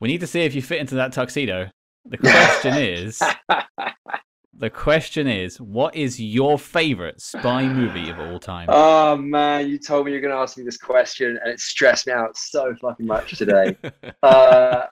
[0.00, 1.68] We need to see if you fit into that tuxedo.
[2.04, 3.20] The question is,
[4.56, 8.68] the question is, what is your favorite spy movie of all time?
[8.76, 12.12] Oh man, you told me you're gonna ask me this question, and it stressed me
[12.12, 13.76] out so fucking much today.
[14.22, 14.86] uh,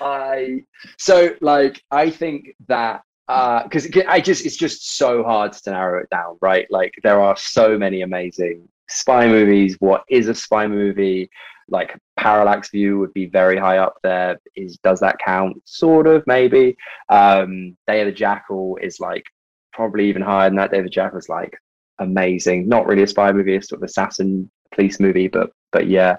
[0.00, 0.62] I
[0.98, 6.10] so like I think that because I just it's just so hard to narrow it
[6.10, 6.66] down, right?
[6.70, 11.28] Like there are so many amazing spy movies, what is a spy movie?
[11.68, 14.38] Like Parallax View would be very high up there.
[14.54, 15.56] Is does that count?
[15.64, 16.76] Sort of, maybe.
[17.08, 19.24] Um, Day of the Jackal is like
[19.72, 20.70] probably even higher than that.
[20.70, 21.56] Day of the Jackal is like
[21.98, 22.68] amazing.
[22.68, 26.16] Not really a spy movie, it's sort of assassin police movie, but but yeah.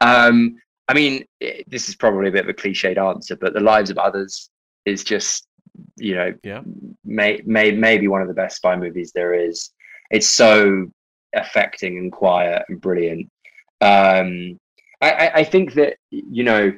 [0.00, 0.56] Um,
[0.88, 3.88] I mean, it, this is probably a bit of a cliched answer, but The Lives
[3.90, 4.50] of Others
[4.84, 5.46] is just,
[5.96, 6.60] you know, Yeah.
[7.04, 9.70] may, may, maybe one of the best spy movies there is.
[10.10, 10.90] It's so
[11.34, 13.30] affecting and quiet and brilliant.
[13.80, 14.58] Um,
[15.00, 16.72] I, I, I think that, you know,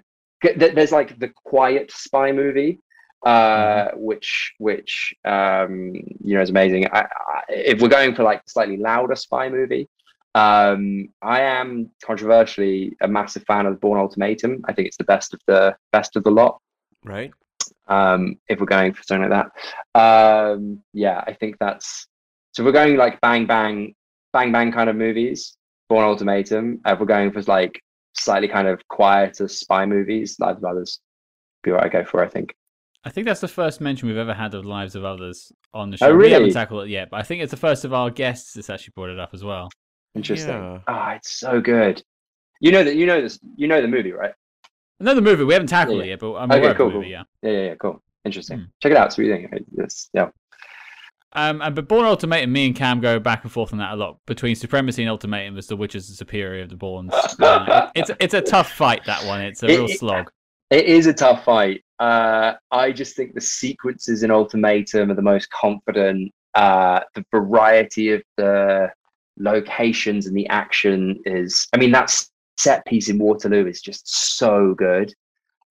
[0.57, 2.81] there's like the quiet spy movie,
[3.25, 6.87] uh, which which um, you know is amazing.
[6.93, 9.89] I, I, if we're going for like a slightly louder spy movie,
[10.35, 14.63] um, I am controversially a massive fan of Bourne Ultimatum.
[14.67, 16.61] I think it's the best of the best of the lot.
[17.05, 17.33] Right.
[17.89, 19.51] Um, if we're going for something like
[19.95, 22.07] that, um, yeah, I think that's
[22.53, 22.65] so.
[22.65, 23.95] We're going like bang bang
[24.35, 25.57] bang bang kind of movies.
[25.89, 26.81] Bourne Ultimatum.
[26.85, 27.81] If we're going for like
[28.15, 31.01] slightly kind of quieter spy movies, Lives of Others,
[31.63, 32.23] be what I go for.
[32.23, 32.55] I think.
[33.07, 35.99] I think that's the first mention we've ever had of lives of others on the
[35.99, 36.07] show.
[36.07, 36.29] Oh, really?
[36.29, 38.71] We haven't tackled it yet, but I think it's the first of our guests that's
[38.71, 39.69] actually brought it up as well.
[40.15, 40.55] Interesting.
[40.55, 40.79] Yeah.
[40.89, 42.03] Ah, it's so good.
[42.61, 43.39] You know that you know this.
[43.57, 44.33] You know the movie, right?
[45.01, 46.95] Another movie we haven't tackled Yeah, it yet, but I'm Okay, aware of the movie.
[46.95, 47.05] cool.
[47.05, 47.23] Yeah.
[47.43, 47.75] Yeah, yeah, yeah.
[47.75, 48.03] Cool.
[48.25, 48.59] Interesting.
[48.61, 48.65] Hmm.
[48.83, 49.13] Check it out.
[49.13, 49.65] See what you think.
[49.77, 50.29] It's, yeah.
[51.37, 53.97] Um, and but Bourne Ultimatum, me and Cam go back and forth on that a
[53.97, 54.19] lot.
[54.27, 57.13] Between Supremacy and Ultimatum, as the which is the superior of the Bournes.
[57.41, 59.41] Uh, it's it's a tough fight that one.
[59.41, 60.31] It's a It- real slog.
[60.71, 61.85] It is a tough fight.
[61.99, 66.33] Uh, I just think the sequences in Ultimatum are the most confident.
[66.55, 68.91] Uh, the variety of the
[69.39, 71.69] locations and the action is.
[71.73, 72.13] I mean, that
[72.57, 75.13] set piece in Waterloo is just so good.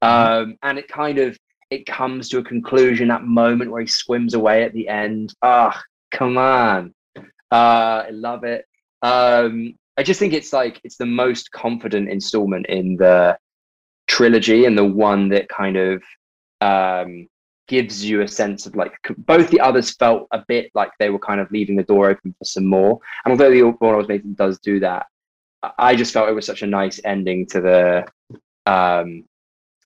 [0.01, 1.37] Um, and it kind of
[1.69, 5.33] it comes to a conclusion that moment where he swims away at the end.
[5.41, 5.81] Ah,
[6.11, 6.93] come on.
[7.51, 8.65] Uh, I love it.
[9.01, 13.37] Um, I just think it's like it's the most confident installment in the
[14.07, 16.03] trilogy and the one that kind of
[16.61, 17.27] um,
[17.67, 21.19] gives you a sense of like both the others felt a bit like they were
[21.19, 22.99] kind of leaving the door open for some more.
[23.23, 25.05] And although the one i was making does do that,
[25.77, 28.05] I just felt it was such a nice ending to the.
[28.65, 29.25] Um,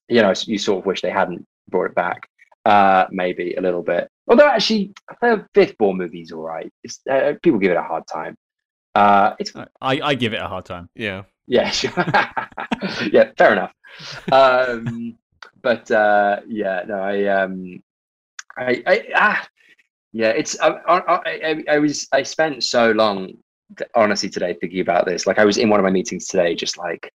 [0.08, 2.28] you know, you sort of wish they hadn't brought it back,
[2.64, 4.08] uh, maybe a little bit.
[4.28, 6.70] Although actually, the fifth Bourne movie's all right.
[6.84, 8.36] It's, uh, people give it a hard time.
[8.94, 10.88] Uh, it's I, I give it a hard time.
[10.94, 11.22] Yeah.
[11.46, 11.92] yeah, sure.
[13.12, 13.72] yeah, fair enough.
[14.32, 15.16] Um,
[15.62, 17.82] but uh, yeah, no, I, um,
[18.56, 19.48] I, I, ah,
[20.12, 20.58] yeah, it's.
[20.60, 22.08] I, I, I, I was.
[22.12, 23.32] I spent so long,
[23.94, 25.26] honestly, today thinking about this.
[25.26, 27.12] Like, I was in one of my meetings today, just like l-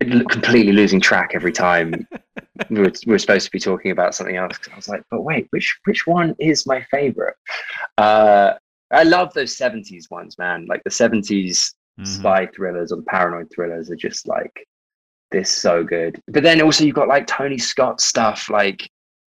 [0.00, 1.92] completely losing track every time
[2.70, 4.58] we were, we were supposed to be talking about something else.
[4.72, 7.34] I was like, but wait, which which one is my favorite?
[7.98, 8.54] Uh,
[8.90, 10.66] I love those seventies ones, man.
[10.68, 12.06] Like the seventies Mhm.
[12.06, 14.66] spy thrillers or the paranoid thrillers are just like
[15.32, 16.20] this so good.
[16.28, 18.88] But then also you've got like Tony Scott stuff like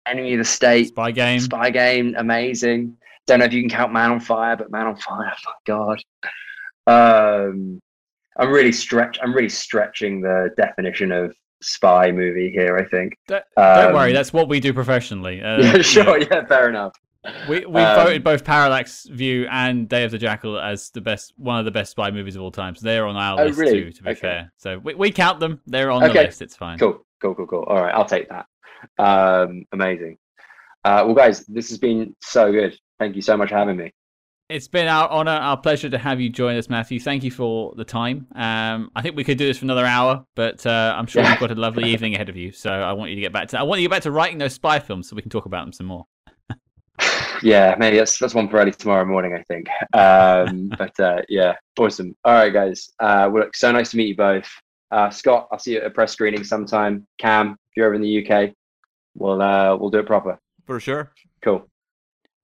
[0.08, 1.40] Enemy of the State, Spy Game.
[1.42, 2.96] Spy Game, amazing.
[3.28, 6.04] Don't know if you can count Man on Fire, but Man on Fire, my god.
[6.88, 7.82] Um,
[8.38, 9.20] I'm really stretch.
[9.22, 12.78] I'm really stretching the definition of spy movie here.
[12.78, 13.18] I think.
[13.28, 15.42] Don't, don't Um, worry, that's what we do professionally.
[15.42, 16.20] Uh, yeah, sure.
[16.20, 16.94] Yeah, fair enough.
[17.48, 21.34] We we Um, voted both Parallax View and Day of the Jackal as the best,
[21.38, 22.76] one of the best spy movies of all time.
[22.76, 23.84] So they're on our Oh, list really?
[23.86, 23.92] too.
[23.94, 24.20] To be Okay.
[24.20, 25.62] fair, so we, we count them.
[25.66, 26.42] They're on the list.
[26.42, 26.78] It's fine.
[26.80, 27.64] Cool, cool, cool, cool.
[27.64, 28.46] All right, I'll take that.
[29.00, 30.18] Um, amazing.
[30.84, 32.78] Uh, well, guys, this has been so good.
[33.00, 33.94] Thank you so much for having me.
[34.54, 37.00] It's been our honor, our pleasure to have you join us, Matthew.
[37.00, 38.28] Thank you for the time.
[38.36, 41.32] Um, I think we could do this for another hour, but uh, I'm sure Yeah.
[41.32, 42.52] you've got a lovely evening ahead of you.
[42.52, 43.60] So I want you to get back to.
[43.60, 45.48] I want you to get back to writing those spy films so we can talk
[45.48, 46.06] about them some more.
[47.42, 49.68] yeah, maybe that's that's one for early tomorrow morning, I think.
[49.96, 52.16] Um, but uh, yeah, awesome.
[52.24, 52.92] All right, guys.
[53.00, 54.48] Uh, well, so nice to meet you both.
[54.92, 57.08] Uh, Scott, I'll see you at a press screening sometime.
[57.18, 58.52] Cam, if you're over in the UK,
[59.16, 60.38] we'll uh, we'll do it proper.
[60.68, 61.12] For sure.
[61.42, 61.68] Cool.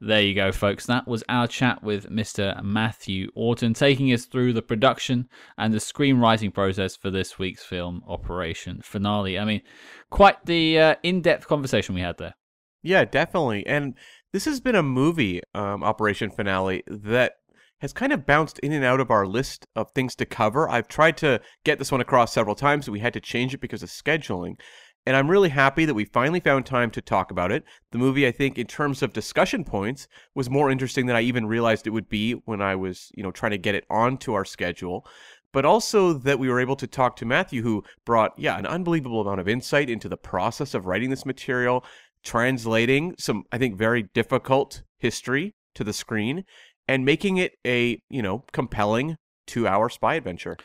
[0.02, 0.86] There you go, folks.
[0.86, 2.64] That was our chat with Mr.
[2.64, 5.28] Matthew Orton, taking us through the production
[5.58, 9.38] and the screenwriting process for this week's film, Operation Finale.
[9.38, 9.62] I mean,
[10.10, 12.36] quite the uh, in depth conversation we had there.
[12.82, 13.68] Yeah, definitely.
[13.68, 13.96] And
[14.32, 17.34] this has been a movie, um, Operation Finale, that
[17.82, 20.70] has kind of bounced in and out of our list of things to cover.
[20.70, 23.84] I've tried to get this one across several times, we had to change it because
[23.84, 24.60] of scheduling.
[25.06, 27.64] And I'm really happy that we finally found time to talk about it.
[27.92, 31.48] The movie, I think, in terms of discussion points, was more interesting than I even
[31.48, 34.46] realized it would be when I was, you know, trying to get it onto our
[34.46, 35.08] schedule.
[35.52, 39.22] But also that we were able to talk to Matthew, who brought, yeah, an unbelievable
[39.22, 41.84] amount of insight into the process of writing this material,
[42.24, 46.44] translating some, I think, very difficult history to the screen,
[46.88, 49.16] and making it a, you know, compelling
[49.48, 50.58] two-hour spy adventure.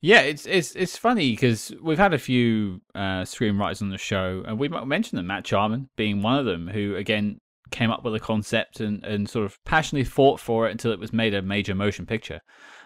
[0.00, 4.42] Yeah, it's it's it's funny because we've had a few uh, screenwriters on the show,
[4.46, 5.26] and we might mention them.
[5.26, 7.40] Matt Charman being one of them, who again
[7.70, 11.00] came up with a concept and, and sort of passionately fought for it until it
[11.00, 12.40] was made a major motion picture.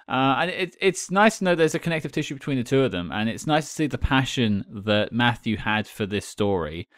[0.09, 2.91] Uh, and it, it's nice to know there's a connective tissue between the two of
[2.91, 6.89] them, and it's nice to see the passion that Matthew had for this story,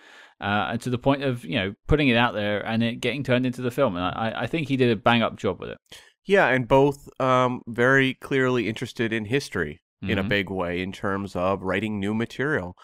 [0.40, 3.22] uh, and to the point of you know putting it out there and it getting
[3.22, 3.96] turned into the film.
[3.96, 5.78] And I, I think he did a bang up job with it.
[6.24, 10.28] Yeah, and both um, very clearly interested in history in a Mhm.
[10.28, 12.74] big way in terms of writing new material.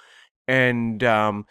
[0.46, 1.44] And um,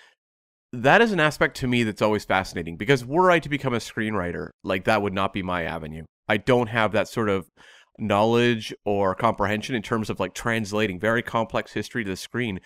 [0.74, 3.78] that is an aspect to me that's always fascinating because were I to become a
[3.78, 6.04] screenwriter, like that would not be my avenue.
[6.28, 7.48] I don't have that sort of
[8.00, 12.60] knowledge or comprehension in terms of like translating very complex history to the screen.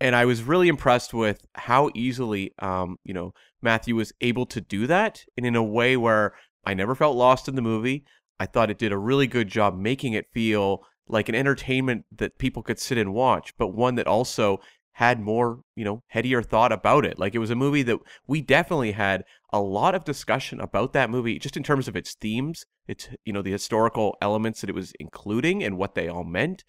[0.00, 4.60] And I was really impressed with how easily, um, you know, Matthew was able to
[4.60, 6.34] do that, and in a way where
[6.64, 8.04] I never felt lost in the movie.
[8.40, 12.38] I thought it did a really good job making it feel like an entertainment that
[12.38, 14.60] people could sit and watch, but one that also
[14.92, 17.18] had more, you know, headier thought about it.
[17.18, 21.10] Like it was a movie that we definitely had a lot of discussion about that
[21.10, 24.76] movie just in terms of its themes, its you know, the historical elements that it
[24.76, 26.62] was including and what they all meant.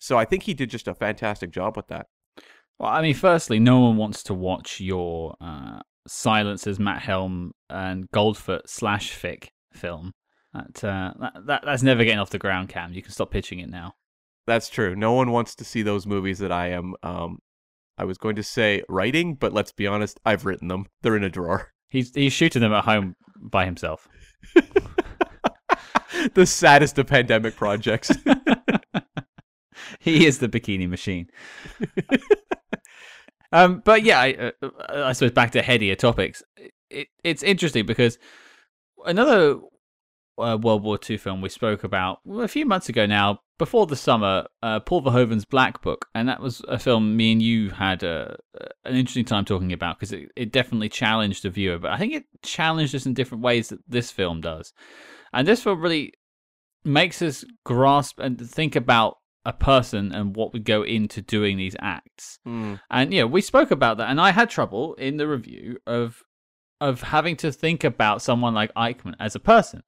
[0.00, 2.06] So I think he did just a fantastic job with that.
[2.78, 8.10] Well, I mean, firstly, no one wants to watch your uh, Silencers, Matt Helm, and
[8.10, 10.12] Goldfoot slash fic film.
[10.56, 12.92] That, uh, that, that that's never getting off the ground, Cam.
[12.92, 13.94] You can stop pitching it now.
[14.46, 14.94] That's true.
[14.94, 17.38] No one wants to see those movies that I am um
[17.98, 20.86] I was going to say writing, but let's be honest, I've written them.
[21.02, 21.72] They're in a drawer.
[21.88, 24.08] He's he's shooting them at home by himself.
[26.34, 28.10] the saddest of pandemic projects.
[29.98, 31.28] he is the bikini machine.
[33.52, 36.42] um, but yeah, I, uh, I suppose back to headier topics.
[36.90, 38.18] It, it's interesting because
[39.04, 39.58] another
[40.38, 43.96] uh, World War II film we spoke about a few months ago now, before the
[43.96, 48.02] summer, uh, Paul Verhoeven's Black Book, and that was a film me and you had
[48.02, 48.36] a,
[48.84, 52.12] an interesting time talking about because it, it definitely challenged the viewer, but I think
[52.12, 54.72] it challenged us in different ways that this film does.
[55.32, 56.12] And this film really
[56.84, 61.76] makes us grasp and think about a person and what would go into doing these
[61.80, 62.40] acts.
[62.46, 62.80] Mm.
[62.90, 66.22] And yeah, we spoke about that, and I had trouble in the review of
[66.80, 69.82] of having to think about someone like Eichmann as a person.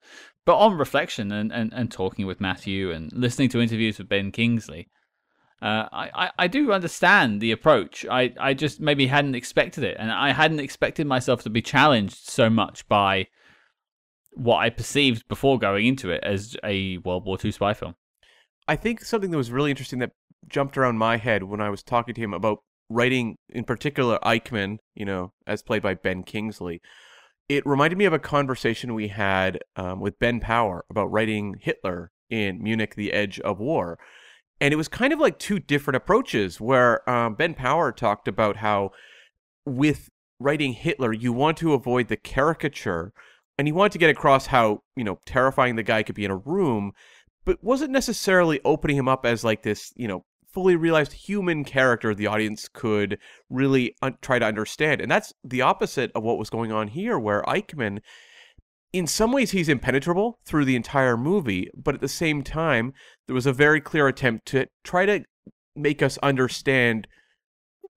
[0.47, 4.33] But on reflection and, and, and talking with Matthew and listening to interviews with Ben
[4.33, 4.89] Kingsley,
[5.61, 8.07] uh, I, I, I do understand the approach.
[8.11, 9.97] I, I just maybe hadn't expected it.
[9.99, 13.27] And I hadn't expected myself to be challenged so much by
[14.33, 17.95] what I perceived before going into it as a World War II spy film.
[18.69, 20.13] I think something that was really interesting that
[20.47, 24.79] jumped around my head when I was talking to him about writing, in particular, Eichmann,
[24.95, 26.81] you know, as played by Ben Kingsley.
[27.49, 32.11] It reminded me of a conversation we had um, with Ben Power about writing Hitler
[32.29, 33.99] in Munich, The Edge of War.
[34.61, 38.57] And it was kind of like two different approaches where um, Ben Power talked about
[38.57, 38.91] how
[39.65, 40.11] with
[40.41, 43.13] writing Hitler, you want to avoid the caricature
[43.57, 46.31] and he wanted to get across how, you know, terrifying the guy could be in
[46.31, 46.93] a room,
[47.45, 50.25] but wasn't necessarily opening him up as like this, you know,
[50.59, 53.17] fully realized human character the audience could
[53.49, 55.01] really un- try to understand.
[55.01, 58.01] And that's the opposite of what was going on here, where Eichmann,
[58.93, 62.93] in some ways, he's impenetrable through the entire movie, but at the same time,
[63.29, 65.23] there was a very clear attempt to try to
[65.77, 67.07] make us understand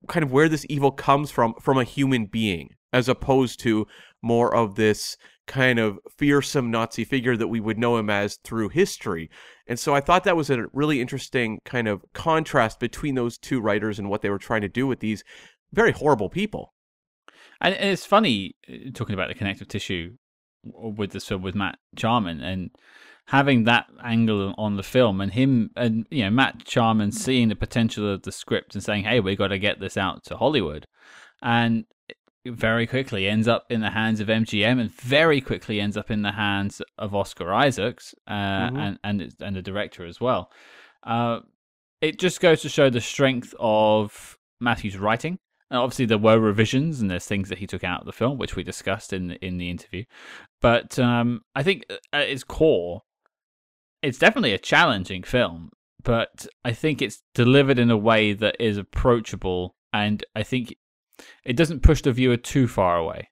[0.08, 3.88] kind of where this evil comes from from a human being as opposed to
[4.22, 5.18] more of this
[5.48, 9.32] kind of fearsome Nazi figure that we would know him as through history.
[9.72, 13.62] And so I thought that was a really interesting kind of contrast between those two
[13.62, 15.24] writers and what they were trying to do with these
[15.72, 16.74] very horrible people.
[17.62, 20.18] And, it's funny uh, talking about the connective tissue
[20.66, 22.72] with this film with Matt Charman and
[23.28, 27.56] having that angle on the film and him and you know Matt Charman seeing the
[27.56, 30.86] potential of the script and saying, "Hey, we got to get this out to Hollywood,"
[31.42, 31.86] and
[32.46, 36.22] very quickly ends up in the hands of MGM and very quickly ends up in
[36.24, 38.34] the hands of Oscar Isaacs uh,
[38.70, 38.78] Mhm.
[38.80, 40.52] and and and the director as well.
[41.04, 41.42] Uh,
[42.02, 45.38] it just goes to show the strength of Matthew's writing.
[45.70, 48.38] And obviously, there were revisions and there's things that he took out of the film,
[48.38, 50.04] which we discussed in the, in the interview.
[50.62, 53.04] But um, I think at its core,
[54.02, 55.70] it's definitely a challenging film.
[56.04, 60.76] But I think it's delivered in a way that is approachable, and I think
[61.46, 63.30] it doesn't push the viewer too far away.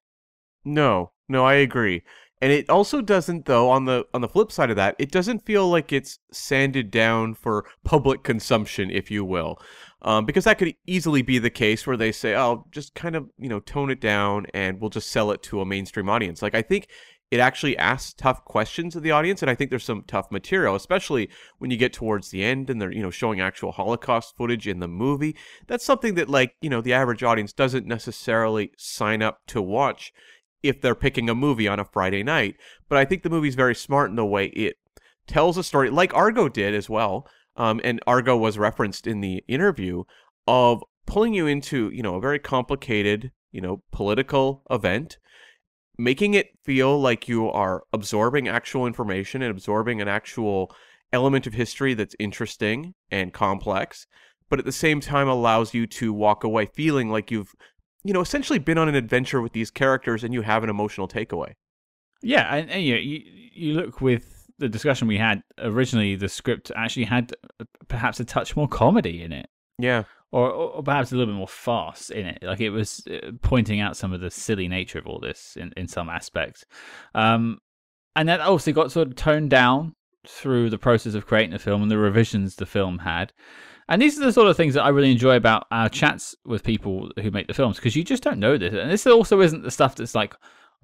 [0.66, 2.04] No, no, I agree.
[2.42, 5.46] And it also doesn't though on the on the flip side of that, it doesn't
[5.46, 9.62] feel like it's sanded down for public consumption, if you will.
[10.02, 13.30] Um, because that could easily be the case where they say, "Oh, just kind of,
[13.38, 16.56] you know, tone it down and we'll just sell it to a mainstream audience." Like
[16.56, 16.88] I think
[17.32, 20.74] it actually asks tough questions of the audience, and I think there's some tough material,
[20.76, 21.30] especially
[21.60, 24.80] when you get towards the end and they're you know showing actual Holocaust footage in
[24.80, 25.36] the movie.
[25.68, 30.12] That's something that like you know the average audience doesn't necessarily sign up to watch
[30.64, 32.56] if they're picking a movie on a Friday night.
[32.90, 34.78] But I think the movie's very smart in the way it
[35.28, 37.28] tells a story, like Argo did as well.
[37.56, 40.04] Um, and Argo was referenced in the interview
[40.48, 45.20] of pulling you into you know a very complicated you know political event
[46.00, 50.74] making it feel like you are absorbing actual information and absorbing an actual
[51.12, 54.08] element of history that's interesting and complex,
[54.50, 57.54] but at the same time allows you to walk away feeling like you've,
[58.04, 61.08] you know, essentially been on an adventure with these characters and you have an emotional
[61.08, 61.54] takeaway.
[62.22, 63.22] Yeah, and, and you, you
[63.54, 66.16] you look with the discussion we had originally.
[66.16, 69.50] The script actually had uh, perhaps a touch more comedy in it.
[69.80, 72.44] Yeah, or, or perhaps a little bit more farce in it.
[72.44, 75.74] Like it was uh, pointing out some of the silly nature of all this in,
[75.76, 76.66] in some aspects.
[77.16, 77.60] Um,
[78.16, 79.96] and that also got sort of toned down
[80.28, 83.34] through the process of creating the film and the revisions the film had.
[83.88, 86.64] And these are the sort of things that I really enjoy about our chats with
[86.64, 88.74] people who make the films because you just don't know this.
[88.74, 90.36] And this also isn't the stuff that's like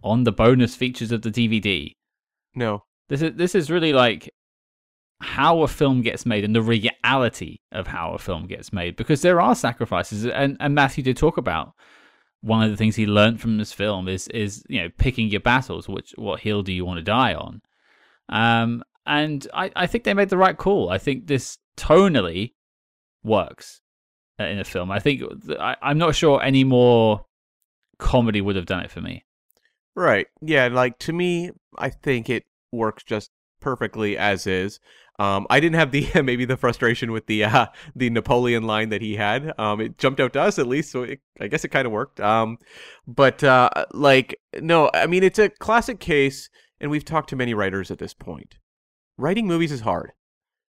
[0.03, 1.95] on the bonus features of the DVD.
[2.55, 2.83] No.
[3.09, 4.33] This is this is really like
[5.25, 9.23] how a film gets made and the reality of how a film gets made because
[9.23, 11.73] there are sacrifices and, and Matthew did talk about
[12.41, 15.41] one of the things he learned from this film is is you know picking your
[15.41, 17.61] battles which what hill do you want to die on?
[18.29, 20.89] Um and I, I think they made the right call.
[20.89, 22.53] I think this tonally
[23.23, 23.81] works
[24.39, 24.91] uh, in a film.
[24.91, 25.23] I think
[25.59, 27.25] I, I'm not sure any more
[27.97, 29.25] comedy would have done it for me.
[29.95, 30.27] Right.
[30.39, 31.49] Yeah like to me
[31.79, 34.79] I think it works just perfectly as is
[35.17, 39.01] um, I didn't have the maybe the frustration with the uh, the Napoleon line that
[39.01, 39.53] he had.
[39.57, 41.91] Um, it jumped out to us at least, so it, I guess it kind of
[41.91, 42.19] worked.
[42.19, 42.57] Um,
[43.07, 47.53] but uh, like no, I mean it's a classic case, and we've talked to many
[47.53, 48.57] writers at this point.
[49.17, 50.11] Writing movies is hard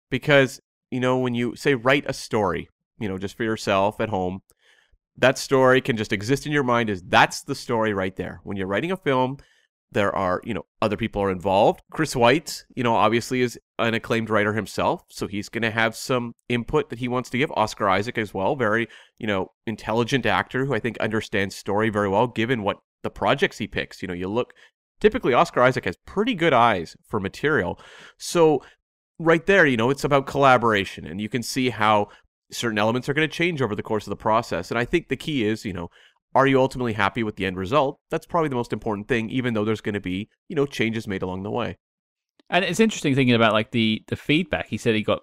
[0.10, 0.60] because
[0.92, 4.42] you know when you say write a story, you know just for yourself at home,
[5.18, 8.42] that story can just exist in your mind as that's the story right there.
[8.44, 9.38] When you're writing a film,
[9.92, 11.82] there are, you know, other people are involved.
[11.92, 15.96] Chris Weitz you know, obviously is an acclaimed writer himself, so he's going to have
[15.96, 17.52] some input that he wants to give.
[17.52, 18.88] Oscar Isaac as well, very,
[19.18, 23.58] you know, intelligent actor who I think understands story very well given what the projects
[23.58, 24.02] he picks.
[24.02, 24.54] You know, you look
[25.00, 27.80] typically Oscar Isaac has pretty good eyes for material.
[28.18, 28.64] So
[29.20, 32.10] right there, you know, it's about collaboration and you can see how
[32.52, 34.72] certain elements are going to change over the course of the process.
[34.72, 35.90] And I think the key is, you know,
[36.36, 38.00] are you ultimately happy with the end result?
[38.12, 41.08] That's probably the most important thing, even though there's going to be, you know, changes
[41.08, 41.78] made along the way.
[42.50, 44.68] And it's interesting thinking about like the the feedback.
[44.68, 45.22] He said he got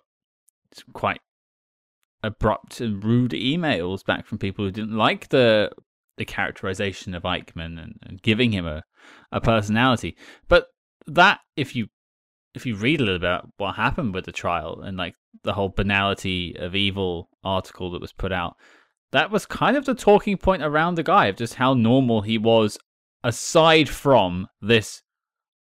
[0.95, 1.21] quite
[2.23, 5.71] abrupt and rude emails back from people who didn't like the
[6.17, 8.83] the characterization of Eichmann and, and giving him a,
[9.31, 10.17] a personality.
[10.49, 10.67] But
[11.07, 11.89] that if you
[12.55, 15.71] if you read a little about what happened with the trial and like the whole
[15.71, 18.57] banality of evil article that was put out,
[19.13, 22.39] that was kind of the talking point around the guy of just how normal he
[22.39, 22.79] was,
[23.23, 25.03] aside from this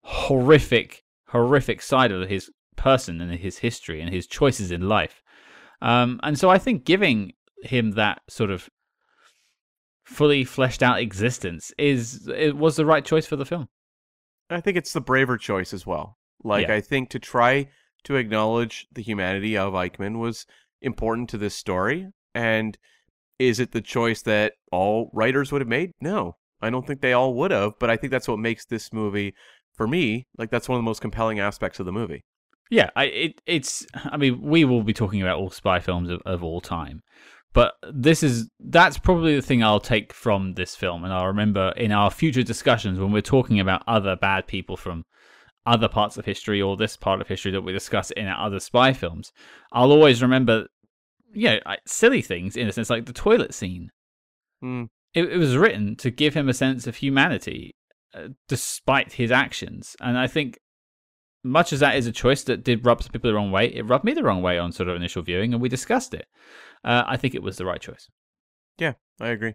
[0.02, 5.22] horrific, horrific side of his person and his history and his choices in life.
[5.80, 8.68] Um, and so I think giving him that sort of
[10.04, 13.68] fully fleshed out existence is it was the right choice for the film.
[14.50, 16.18] I think it's the braver choice as well.
[16.42, 16.74] Like yeah.
[16.74, 17.68] I think to try
[18.04, 20.46] to acknowledge the humanity of Eichmann was
[20.80, 22.76] important to this story and
[23.48, 25.92] is it the choice that all writers would have made?
[26.00, 28.92] No, I don't think they all would have, but I think that's what makes this
[28.92, 29.34] movie,
[29.74, 32.24] for me, like that's one of the most compelling aspects of the movie.
[32.70, 33.86] Yeah, I, it, it's.
[33.94, 37.02] I mean, we will be talking about all spy films of, of all time,
[37.52, 41.72] but this is that's probably the thing I'll take from this film, and I'll remember
[41.76, 45.04] in our future discussions when we're talking about other bad people from
[45.66, 48.58] other parts of history or this part of history that we discuss in our other
[48.58, 49.32] spy films.
[49.72, 50.66] I'll always remember
[51.32, 53.90] you know, silly things in a sense, like the toilet scene.
[54.62, 54.88] Mm.
[55.14, 57.74] It, it, was written to give him a sense of humanity,
[58.14, 59.96] uh, despite his actions.
[60.00, 60.58] And I think,
[61.44, 63.82] much as that is a choice that did rub some people the wrong way, it
[63.82, 66.26] rubbed me the wrong way on sort of initial viewing, and we discussed it.
[66.84, 68.08] Uh, I think it was the right choice.
[68.78, 69.54] Yeah, I agree.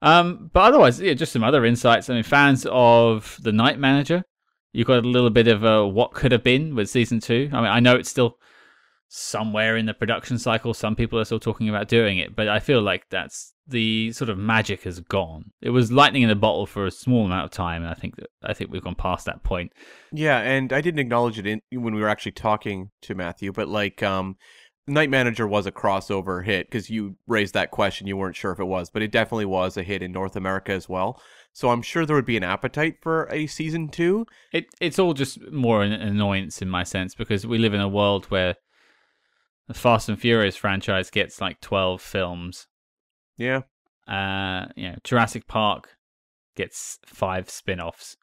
[0.00, 2.10] Um, but otherwise, yeah, just some other insights.
[2.10, 4.24] I mean, fans of The Night Manager,
[4.72, 7.50] you got a little bit of a what could have been with season two.
[7.52, 8.38] I mean, I know it's still
[9.14, 12.58] somewhere in the production cycle some people are still talking about doing it but i
[12.58, 16.64] feel like that's the sort of magic has gone it was lightning in a bottle
[16.64, 19.26] for a small amount of time and i think that i think we've gone past
[19.26, 19.70] that point
[20.12, 23.68] yeah and i didn't acknowledge it in, when we were actually talking to matthew but
[23.68, 24.34] like um
[24.88, 28.08] Night Manager was a crossover hit because you raised that question.
[28.08, 30.72] You weren't sure if it was, but it definitely was a hit in North America
[30.72, 31.22] as well.
[31.52, 34.26] So I'm sure there would be an appetite for a season two.
[34.52, 37.88] It it's all just more an annoyance in my sense because we live in a
[37.88, 38.56] world where
[39.72, 42.66] the Fast and Furious franchise gets like twelve films.
[43.36, 43.62] Yeah.
[44.06, 45.96] Uh, you know, Jurassic Park
[46.56, 48.16] gets five spin-offs.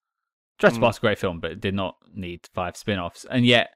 [0.59, 0.83] Jurassic Mm.
[0.83, 3.25] Park's a great film, but it did not need five spin-offs.
[3.31, 3.69] And yet,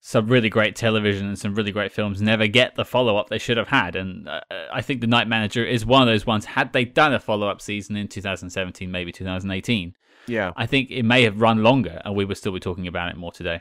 [0.00, 3.56] some really great television and some really great films never get the follow-up they should
[3.58, 3.94] have had.
[3.94, 4.40] And uh,
[4.72, 6.44] I think The Night Manager is one of those ones.
[6.46, 9.94] Had they done a follow-up season in 2017, maybe 2018,
[10.26, 10.52] Yeah.
[10.56, 13.16] I think it may have run longer, and we would still be talking about it
[13.16, 13.60] more today.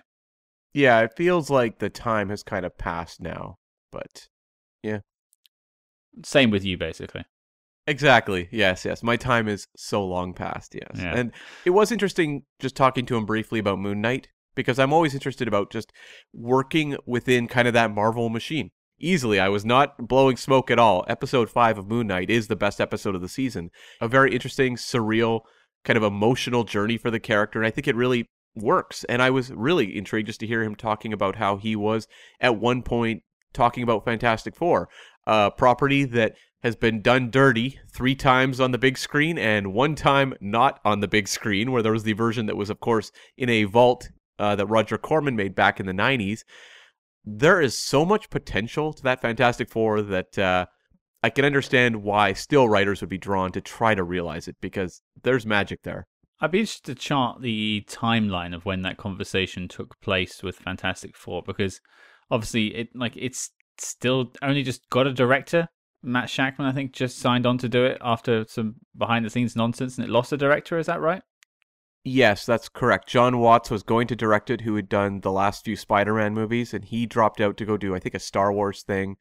[0.73, 1.01] Yeah.
[1.01, 3.57] It feels like the time has kind of passed now,
[3.91, 4.27] but
[4.83, 4.99] yeah.
[6.23, 7.23] Same with you, basically.
[7.87, 8.47] Exactly.
[8.51, 9.01] Yes, yes.
[9.01, 11.01] My time is so long past, yes.
[11.01, 11.15] Yeah.
[11.15, 11.31] And
[11.65, 15.47] it was interesting just talking to him briefly about Moon Knight because I'm always interested
[15.47, 15.91] about just
[16.33, 18.69] working within kind of that Marvel machine.
[18.99, 21.03] Easily, I was not blowing smoke at all.
[21.07, 23.71] Episode 5 of Moon Knight is the best episode of the season.
[23.99, 25.41] A very interesting, surreal,
[25.83, 29.03] kind of emotional journey for the character, and I think it really works.
[29.05, 32.07] And I was really intrigued just to hear him talking about how he was
[32.39, 33.23] at one point
[33.53, 34.89] talking about Fantastic Four,
[35.25, 39.95] a property that has been done dirty three times on the big screen and one
[39.95, 43.11] time not on the big screen, where there was the version that was, of course,
[43.35, 46.43] in a vault uh, that Roger Corman made back in the 90s.
[47.23, 50.65] There is so much potential to that Fantastic Four that uh,
[51.23, 55.01] I can understand why still writers would be drawn to try to realize it because
[55.23, 56.07] there's magic there.
[56.41, 61.15] I'd be interested to chart the timeline of when that conversation took place with Fantastic
[61.15, 61.79] Four because
[62.31, 65.67] obviously it like it's still only just got a director.
[66.03, 69.55] Matt Shakman, I think, just signed on to do it after some behind the scenes
[69.55, 71.21] nonsense and it lost a director, is that right?
[72.03, 73.07] Yes, that's correct.
[73.07, 76.73] John Watts was going to direct it, who had done the last few Spider-Man movies,
[76.73, 79.17] and he dropped out to go do, I think, a Star Wars thing.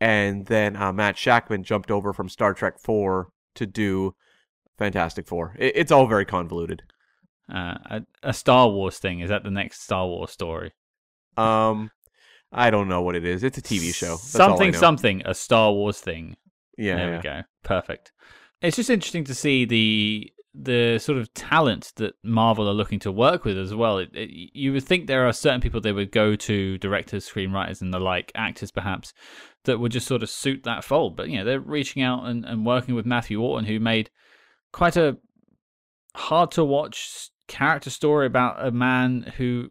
[0.00, 4.16] And then uh, Matt Shakman jumped over from Star Trek Four to do
[4.78, 5.54] Fantastic Four.
[5.58, 6.82] It, it's all very convoluted.
[7.52, 10.72] Uh, a, a Star Wars thing, is that the next Star Wars story?
[11.36, 11.90] Um,
[12.52, 13.44] I don't know what it is.
[13.44, 14.10] It's a TV show.
[14.10, 16.36] That's something, something, a Star Wars thing.
[16.76, 17.16] Yeah, there yeah.
[17.16, 17.42] we go.
[17.62, 18.12] Perfect.
[18.62, 23.12] It's just interesting to see the the sort of talent that Marvel are looking to
[23.12, 23.98] work with as well.
[23.98, 27.82] It, it, you would think there are certain people they would go to, directors, screenwriters,
[27.82, 29.12] and the like, actors perhaps,
[29.64, 31.14] that would just sort of suit that fold.
[31.14, 34.10] But you know, they're reaching out and, and working with Matthew Orton, who made
[34.76, 35.16] quite a
[36.14, 39.70] hard to watch character story about a man who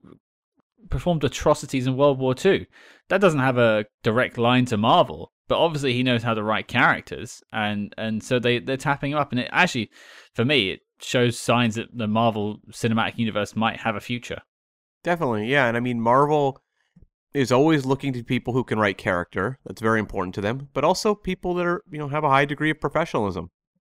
[0.89, 2.65] performed atrocities in World War II.
[3.09, 6.67] That doesn't have a direct line to Marvel, but obviously he knows how to write
[6.67, 9.91] characters, and and so they they're tapping him up, and it actually,
[10.33, 14.41] for me, it shows signs that the Marvel Cinematic Universe might have a future.
[15.03, 15.67] Definitely, yeah.
[15.67, 16.59] And I mean, Marvel
[17.31, 19.59] is always looking to people who can write character.
[19.65, 22.45] That's very important to them, but also people that are you know have a high
[22.45, 23.51] degree of professionalism.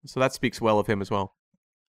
[0.06, 1.34] So that speaks well of him as well.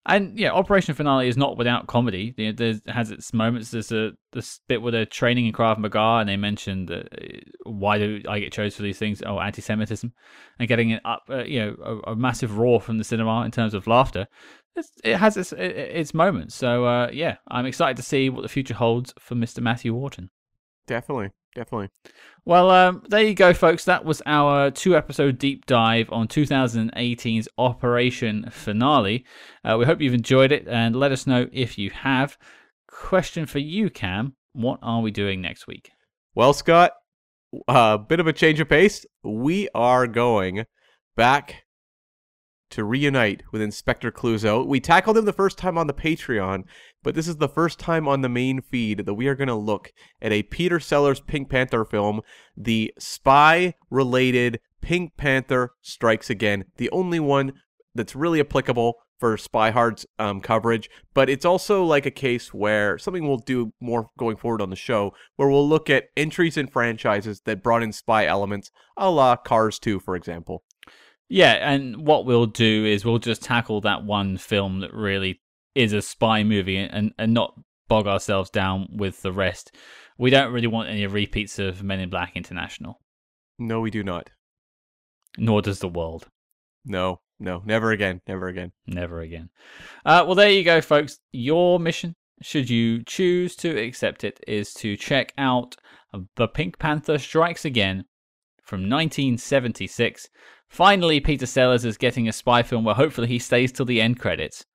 [0.05, 2.33] And yeah, Operation Finale is not without comedy.
[2.37, 3.71] You know, has its moments.
[3.71, 7.69] There's a this bit where they're training in Krav Maga, and they mentioned that uh,
[7.69, 9.21] why do I get chose for these things?
[9.25, 10.11] Oh, anti-Semitism,
[10.57, 13.51] and getting it up, uh, you know, a, a massive roar from the cinema in
[13.51, 14.27] terms of laughter.
[14.75, 16.55] It's, it has its its moments.
[16.55, 19.61] So uh, yeah, I'm excited to see what the future holds for Mr.
[19.61, 20.29] Matthew Orton.
[20.87, 21.89] Definitely, definitely.
[22.45, 23.85] Well, um, there you go, folks.
[23.85, 29.25] That was our two episode deep dive on 2018's Operation Finale.
[29.63, 32.37] Uh, we hope you've enjoyed it and let us know if you have.
[32.87, 35.91] Question for you, Cam What are we doing next week?
[36.35, 36.93] Well, Scott,
[37.67, 39.05] a bit of a change of pace.
[39.23, 40.65] We are going
[41.15, 41.63] back
[42.71, 44.65] to reunite with Inspector Clouseau.
[44.65, 46.63] We tackled him the first time on the Patreon,
[47.03, 49.55] but this is the first time on the main feed that we are going to
[49.55, 49.91] look
[50.21, 52.21] at a Peter Sellers Pink Panther film,
[52.55, 57.53] the spy related Pink Panther Strikes Again, the only one
[57.95, 62.97] that's really applicable for Spy Hards' um, coverage, but it's also like a case where
[62.97, 66.67] something we'll do more going forward on the show, where we'll look at entries in
[66.67, 70.63] franchises that brought in spy elements, a la Cars 2, for example.
[71.29, 75.39] Yeah, and what we'll do is we'll just tackle that one film that really
[75.75, 77.53] is a spy movie and, and not
[77.87, 79.75] bog ourselves down with the rest.
[80.17, 82.99] We don't really want any repeats of Men in Black International,
[83.59, 84.31] No, we do not.
[85.37, 86.27] nor does the world.
[86.83, 88.71] No, no, never again, never again.
[88.87, 89.49] Never again.
[90.05, 91.19] Uh, well, there you go, folks.
[91.31, 95.75] Your mission, should you choose to accept it, is to check out
[96.35, 98.05] The Pink Panther Strikes Again
[98.63, 100.27] from 1976.
[100.69, 104.19] Finally, Peter Sellers is getting a spy film where hopefully he stays till the end
[104.19, 104.65] credits.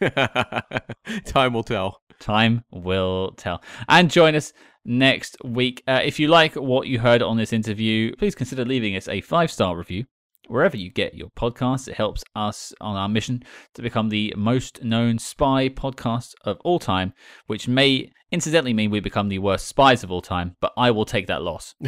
[1.24, 2.02] Time will tell.
[2.20, 3.62] Time will tell.
[3.88, 4.52] And join us
[4.84, 5.82] next week.
[5.88, 9.20] Uh, if you like what you heard on this interview, please consider leaving us a
[9.20, 10.04] five star review
[10.46, 11.88] wherever you get your podcasts.
[11.88, 13.42] It helps us on our mission
[13.74, 17.12] to become the most known spy podcast of all time,
[17.46, 21.06] which may incidentally mean we become the worst spies of all time, but I will
[21.06, 21.74] take that loss.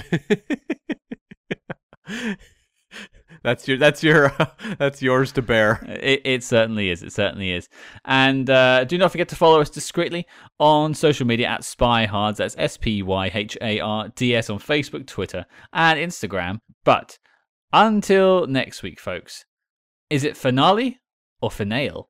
[3.43, 4.33] that's your that's your
[4.79, 5.85] that's yours to bear.
[5.87, 7.03] It, it certainly is.
[7.03, 7.69] It certainly is.
[8.05, 10.27] And uh, do not forget to follow us discreetly
[10.59, 12.37] on social media at SpyHards.
[12.37, 16.61] That's S P Y H A R D S on Facebook, Twitter, and Instagram.
[16.85, 17.19] But
[17.73, 19.45] until next week, folks,
[20.11, 21.01] is it finale
[21.41, 22.05] or finale?